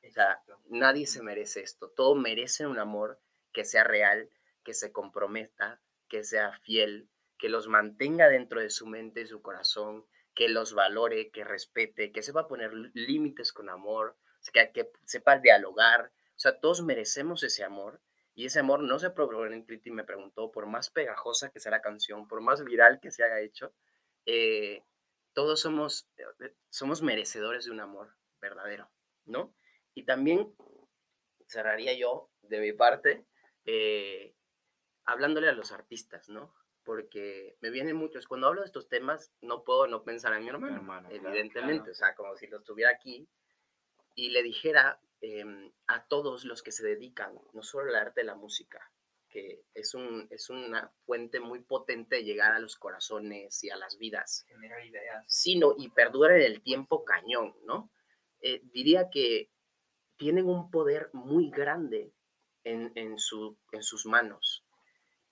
O 0.07 0.11
sea, 0.11 0.43
nadie 0.67 1.07
se 1.07 1.23
merece 1.23 1.61
esto. 1.61 1.91
Todo 1.91 2.15
merece 2.15 2.67
un 2.67 2.79
amor 2.79 3.21
que 3.53 3.65
sea 3.65 3.85
real, 3.85 4.31
que 4.67 4.75
se 4.75 4.91
comprometa, 4.91 5.81
que 6.09 6.25
sea 6.25 6.51
fiel, 6.65 7.09
que 7.39 7.49
los 7.49 7.69
mantenga 7.69 8.29
dentro 8.29 8.61
de 8.61 8.69
su 8.69 8.89
mente 8.89 9.21
y 9.21 9.27
su 9.29 9.41
corazón, 9.41 10.05
que 10.35 10.49
los 10.49 10.75
valore, 10.75 11.31
que 11.31 11.45
respete, 11.45 12.11
que 12.11 12.21
sepa 12.21 12.49
poner 12.49 12.73
límites 12.93 13.53
con 13.53 13.71
amor, 13.71 14.17
que, 14.53 14.73
que 14.73 14.91
sepa 15.05 15.39
dialogar. 15.39 16.11
O 16.31 16.39
sea, 16.39 16.59
todos 16.59 16.83
merecemos 16.83 17.45
ese 17.45 17.63
amor 17.63 18.03
y 18.35 18.47
ese 18.47 18.59
amor 18.59 18.83
no 18.83 18.99
se 18.99 19.11
propone 19.11 19.55
en 19.55 19.67
Twitter 19.67 19.93
y 19.93 19.95
me 19.95 20.03
preguntó, 20.03 20.51
por 20.51 20.67
más 20.67 20.91
pegajosa 20.91 21.53
que 21.53 21.61
sea 21.61 21.71
la 21.71 21.81
canción, 21.81 22.27
por 22.27 22.41
más 22.41 22.65
viral 22.65 22.99
que 22.99 23.13
se 23.13 23.23
haya 23.23 23.39
hecho, 23.39 23.73
eh, 24.25 24.83
todos 25.33 25.61
somos, 25.61 26.09
eh, 26.17 26.57
somos 26.71 27.03
merecedores 27.03 27.67
de 27.67 27.71
un 27.71 27.79
amor 27.79 28.17
verdadero, 28.41 28.91
¿no? 29.27 29.55
Y 29.95 30.03
también 30.07 30.53
cerraría 31.47 31.97
yo, 31.97 32.33
de 32.43 32.59
mi 32.59 32.73
parte, 32.73 33.25
eh, 33.65 34.36
hablándole 35.07 35.49
a 35.49 35.53
los 35.53 35.73
artistas, 35.73 36.29
¿no? 36.29 36.53
Porque 36.85 37.57
me 37.61 37.71
vienen 37.71 37.97
muchos, 37.97 38.27
cuando 38.27 38.49
hablo 38.49 38.61
de 38.61 38.67
estos 38.67 38.89
temas, 38.89 39.33
no 39.41 39.65
puedo 39.65 39.87
no 39.87 40.05
pensar 40.05 40.33
en 40.35 40.43
mi 40.43 40.51
hermano, 40.51 40.77
hermano 40.77 41.09
evidentemente, 41.11 41.91
claro. 41.91 41.93
o 41.93 41.95
sea, 41.95 42.15
como 42.15 42.37
si 42.37 42.47
lo 42.47 42.59
estuviera 42.59 42.91
aquí 42.91 43.29
y 44.15 44.31
le 44.31 44.43
dijera 44.43 45.01
eh, 45.21 45.45
a 45.87 46.07
todos 46.07 46.45
los 46.45 46.63
que 46.63 46.73
se 46.73 46.87
dedican, 46.87 47.39
no 47.53 47.63
solo 47.63 47.91
al 47.91 47.97
arte 47.97 48.21
de 48.21 48.27
la 48.27 48.35
música, 48.35 48.93
que 49.29 49.65
es, 49.75 49.95
un, 49.95 50.29
es 50.31 50.51
una 50.51 50.93
fuente 51.05 51.41
muy 51.41 51.61
potente 51.61 52.17
de 52.17 52.25
llegar 52.25 52.53
a 52.53 52.59
los 52.59 52.77
corazones 52.77 53.63
y 53.65 53.71
a 53.71 53.77
las 53.77 53.99
vidas, 53.99 54.45
generar 54.49 54.85
ideas, 54.85 55.25
sino 55.27 55.75
y 55.77 55.91
perdura 55.91 56.37
en 56.37 56.43
el 56.43 56.63
tiempo 56.63 57.05
cañón, 57.05 57.55
¿no? 57.65 57.91
Eh, 58.41 58.63
diría 58.73 59.11
que 59.11 59.51
tienen 60.17 60.47
un 60.47 60.71
poder 60.71 61.11
muy 61.13 61.51
grande 61.51 62.13
en, 62.65 62.93
en, 62.95 63.19
su, 63.19 63.59
en 63.73 63.83
sus 63.83 64.07
manos, 64.07 64.56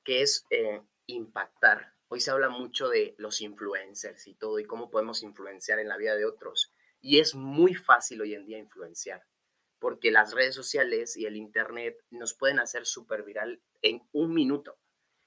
que 0.05 0.23
es 0.23 0.47
eh, 0.51 0.83
impactar, 1.07 1.95
hoy 2.09 2.21
se 2.21 2.31
habla 2.31 2.49
mucho 2.49 2.89
de 2.89 3.15
los 3.19 3.41
influencers 3.41 4.27
y 4.27 4.35
todo 4.35 4.59
y 4.59 4.65
cómo 4.65 4.91
podemos 4.91 5.23
influenciar 5.23 5.79
en 5.79 5.89
la 5.89 5.97
vida 5.97 6.15
de 6.15 6.25
otros. 6.25 6.73
Y 7.01 7.19
es 7.19 7.35
muy 7.35 7.75
fácil 7.75 8.21
hoy 8.21 8.35
en 8.35 8.47
día 8.47 8.59
influenciar, 8.59 9.27
porque 9.79 10.11
las 10.11 10.33
redes 10.33 10.55
sociales 10.55 11.17
y 11.17 11.27
el 11.27 11.37
Internet 11.37 11.99
nos 12.11 12.35
pueden 12.35 12.61
hacer 12.61 12.87
súper 12.87 13.25
viral 13.25 13.61
en 13.83 14.07
un 14.13 14.33
minuto. 14.33 14.79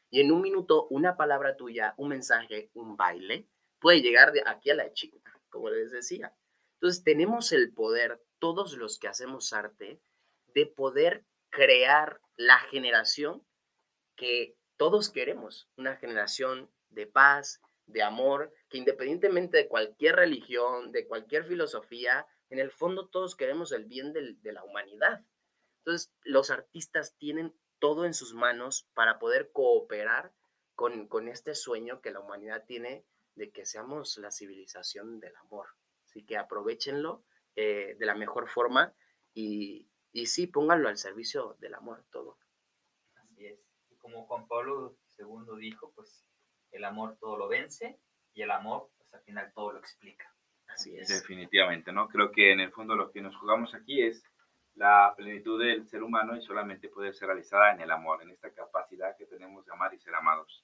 Y 0.10 0.22
en 0.22 0.32
un 0.32 0.42
minuto, 0.42 0.88
una 0.90 1.18
palabra 1.18 1.58
tuya, 1.58 1.94
un 1.98 2.10
mensaje, 2.10 2.72
un 2.74 2.96
baile, 2.96 3.48
puede 3.80 4.02
llegar 4.02 4.32
de 4.32 4.42
aquí 4.46 4.70
a 4.70 4.76
la 4.76 4.94
chica, 4.94 5.42
como 5.50 5.70
les 5.70 5.92
decía. 5.92 6.34
Entonces, 6.76 7.04
tenemos 7.04 7.52
el 7.52 7.74
poder, 7.74 8.24
todos 8.40 8.78
los 8.78 9.00
que 9.00 9.08
hacemos 9.08 9.52
arte, 9.52 10.02
de 10.54 10.66
poder 10.66 11.26
crear 11.50 12.22
la 12.38 12.60
generación 12.60 13.46
que 14.16 14.57
todos 14.78 15.10
queremos, 15.10 15.70
una 15.76 15.96
generación 15.98 16.70
de 16.90 17.08
paz, 17.08 17.62
de 17.88 18.04
amor, 18.04 18.54
que 18.70 18.78
independientemente 18.78 19.58
de 19.58 19.68
cualquier 19.68 20.16
religión, 20.16 20.92
de 20.92 21.08
cualquier 21.08 21.46
filosofía, 21.46 22.28
en 22.50 22.60
el 22.60 22.72
fondo 22.72 23.08
todos 23.08 23.36
queremos 23.36 23.72
el 23.72 23.86
bien 23.86 24.14
de 24.14 24.54
la 24.54 24.64
humanidad. 24.64 25.26
Entonces, 25.80 26.14
los 26.24 26.50
artistas 26.50 27.16
tienen 27.18 27.54
todo 27.80 28.06
en 28.06 28.14
sus 28.14 28.34
manos 28.34 28.88
para 28.94 29.20
poder 29.20 29.52
cooperar 29.52 30.34
con, 30.76 31.28
este 31.28 31.56
sueño 31.56 32.02
que 32.02 32.12
la 32.12 32.20
humanidad 32.20 32.66
tiene 32.66 33.06
de 33.36 33.52
que 33.52 33.66
seamos 33.66 34.18
la 34.18 34.32
civilización 34.32 35.20
del 35.20 35.36
amor. 35.38 35.68
Así 36.06 36.24
que 36.24 36.38
aprovechenlo 36.38 37.24
eh, 37.56 37.96
de 37.98 38.06
la 38.06 38.16
mejor 38.16 38.50
forma 38.50 38.94
y, 39.34 39.88
y 40.12 40.28
sí, 40.28 40.48
pónganlo 40.48 40.90
al 40.90 40.98
servicio 40.98 41.56
del 41.60 41.74
amor 41.74 42.06
todo. 42.12 42.38
Como 44.08 44.26
Juan 44.26 44.48
Pablo 44.48 44.96
II 45.18 45.60
dijo, 45.60 45.92
pues 45.94 46.26
el 46.72 46.86
amor 46.86 47.18
todo 47.20 47.36
lo 47.36 47.50
vence 47.50 48.00
y 48.34 48.42
el 48.42 48.52
amor, 48.52 48.90
pues 48.98 49.14
al 49.14 49.22
final 49.24 49.52
todo 49.54 49.74
lo 49.74 49.80
explica. 49.80 50.34
Así 50.66 50.96
es. 50.96 51.10
Definitivamente, 51.10 51.92
¿no? 51.92 52.08
Creo 52.08 52.32
que 52.32 52.54
en 52.54 52.62
el 52.62 52.72
fondo 52.72 52.96
lo 52.96 53.12
que 53.12 53.20
nos 53.20 53.36
jugamos 53.36 53.76
aquí 53.76 54.02
es 54.02 54.24
la 54.76 55.14
plenitud 55.18 55.60
del 55.62 55.86
ser 55.90 56.04
humano 56.04 56.38
y 56.38 56.42
solamente 56.42 56.88
puede 56.88 57.12
ser 57.12 57.28
realizada 57.28 57.74
en 57.74 57.82
el 57.82 57.92
amor, 57.92 58.22
en 58.22 58.30
esta 58.30 58.50
capacidad 58.54 59.18
que 59.18 59.26
tenemos 59.26 59.66
de 59.66 59.74
amar 59.74 59.94
y 59.94 60.00
ser 60.00 60.16
amados. 60.16 60.64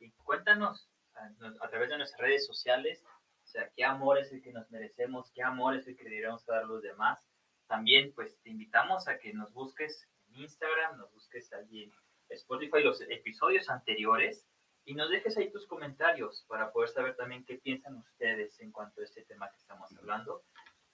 Y 0.00 0.10
cuéntanos 0.24 0.90
a, 1.14 1.68
través 1.68 1.90
de 1.90 1.98
nuestras 1.98 2.20
redes 2.20 2.44
sociales, 2.44 3.04
o 3.06 3.46
sea, 3.46 3.70
qué 3.76 3.84
amor 3.84 4.18
es 4.18 4.32
el 4.32 4.42
que 4.42 4.52
nos 4.52 4.68
merecemos, 4.72 5.30
qué 5.32 5.44
amor 5.44 5.76
es 5.76 5.86
el 5.86 5.96
que 5.96 6.02
deberíamos 6.02 6.44
dar 6.44 6.64
a 6.64 6.66
los 6.66 6.82
demás. 6.82 7.24
También, 7.68 8.12
pues, 8.14 8.40
te 8.42 8.50
invitamos 8.50 9.06
a 9.06 9.16
que 9.20 9.32
nos 9.32 9.52
busques 9.52 10.08
en 10.26 10.40
Instagram, 10.40 10.98
nos 10.98 11.12
busques 11.12 11.52
allí 11.52 11.84
en 11.84 11.92
Spotify 12.30 12.82
los 12.82 13.00
episodios 13.02 13.68
anteriores 13.68 14.46
y 14.84 14.94
nos 14.94 15.10
dejes 15.10 15.36
ahí 15.36 15.50
tus 15.50 15.66
comentarios 15.66 16.44
para 16.48 16.72
poder 16.72 16.88
saber 16.88 17.14
también 17.16 17.44
qué 17.44 17.56
piensan 17.56 17.96
ustedes 17.96 18.58
en 18.60 18.72
cuanto 18.72 19.00
a 19.00 19.04
este 19.04 19.22
tema 19.22 19.50
que 19.50 19.58
estamos 19.58 19.94
hablando. 19.96 20.44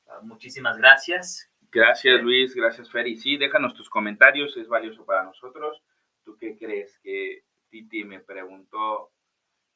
Ah, 0.09 0.21
muchísimas 0.23 0.77
gracias. 0.79 1.51
Gracias 1.71 2.21
Luis, 2.23 2.55
gracias 2.55 2.91
Fer. 2.91 3.07
Y 3.07 3.17
sí, 3.17 3.37
déjanos 3.37 3.75
tus 3.75 3.89
comentarios, 3.89 4.57
es 4.57 4.69
valioso 4.69 5.05
para 5.05 5.23
nosotros. 5.23 5.83
¿Tú 6.25 6.37
qué 6.39 6.57
crees 6.57 6.99
que 7.01 7.45
Titi 7.69 8.05
me 8.05 8.21
preguntó 8.21 9.13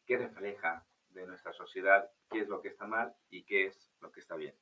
qué 0.06 0.16
refleja 0.16 0.84
de 1.10 1.26
nuestra 1.26 1.52
sociedad, 1.52 2.10
qué 2.30 2.40
es 2.40 2.48
lo 2.48 2.60
que 2.60 2.68
está 2.68 2.86
mal 2.86 3.14
y 3.30 3.44
qué 3.44 3.66
es 3.66 3.90
lo 4.00 4.10
que 4.10 4.20
está 4.20 4.36
bien? 4.36 4.54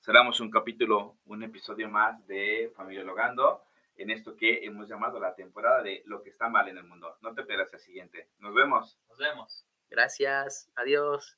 Cerramos 0.00 0.40
un 0.40 0.50
capítulo, 0.50 1.16
un 1.26 1.42
episodio 1.42 1.88
más 1.88 2.26
de 2.26 2.72
Familia 2.74 3.04
Logando 3.04 3.62
en 3.96 4.10
esto 4.10 4.36
que 4.36 4.64
hemos 4.64 4.88
llamado 4.88 5.20
la 5.20 5.34
temporada 5.34 5.82
de 5.82 6.02
lo 6.06 6.22
que 6.22 6.30
está 6.30 6.48
mal 6.48 6.68
en 6.68 6.78
el 6.78 6.84
mundo. 6.84 7.16
No 7.20 7.34
te 7.34 7.44
pierdas 7.44 7.72
el 7.72 7.80
siguiente. 7.80 8.28
Nos 8.38 8.54
vemos. 8.54 8.98
Nos 9.08 9.18
vemos. 9.18 9.66
Gracias. 9.90 10.70
Adiós. 10.74 11.34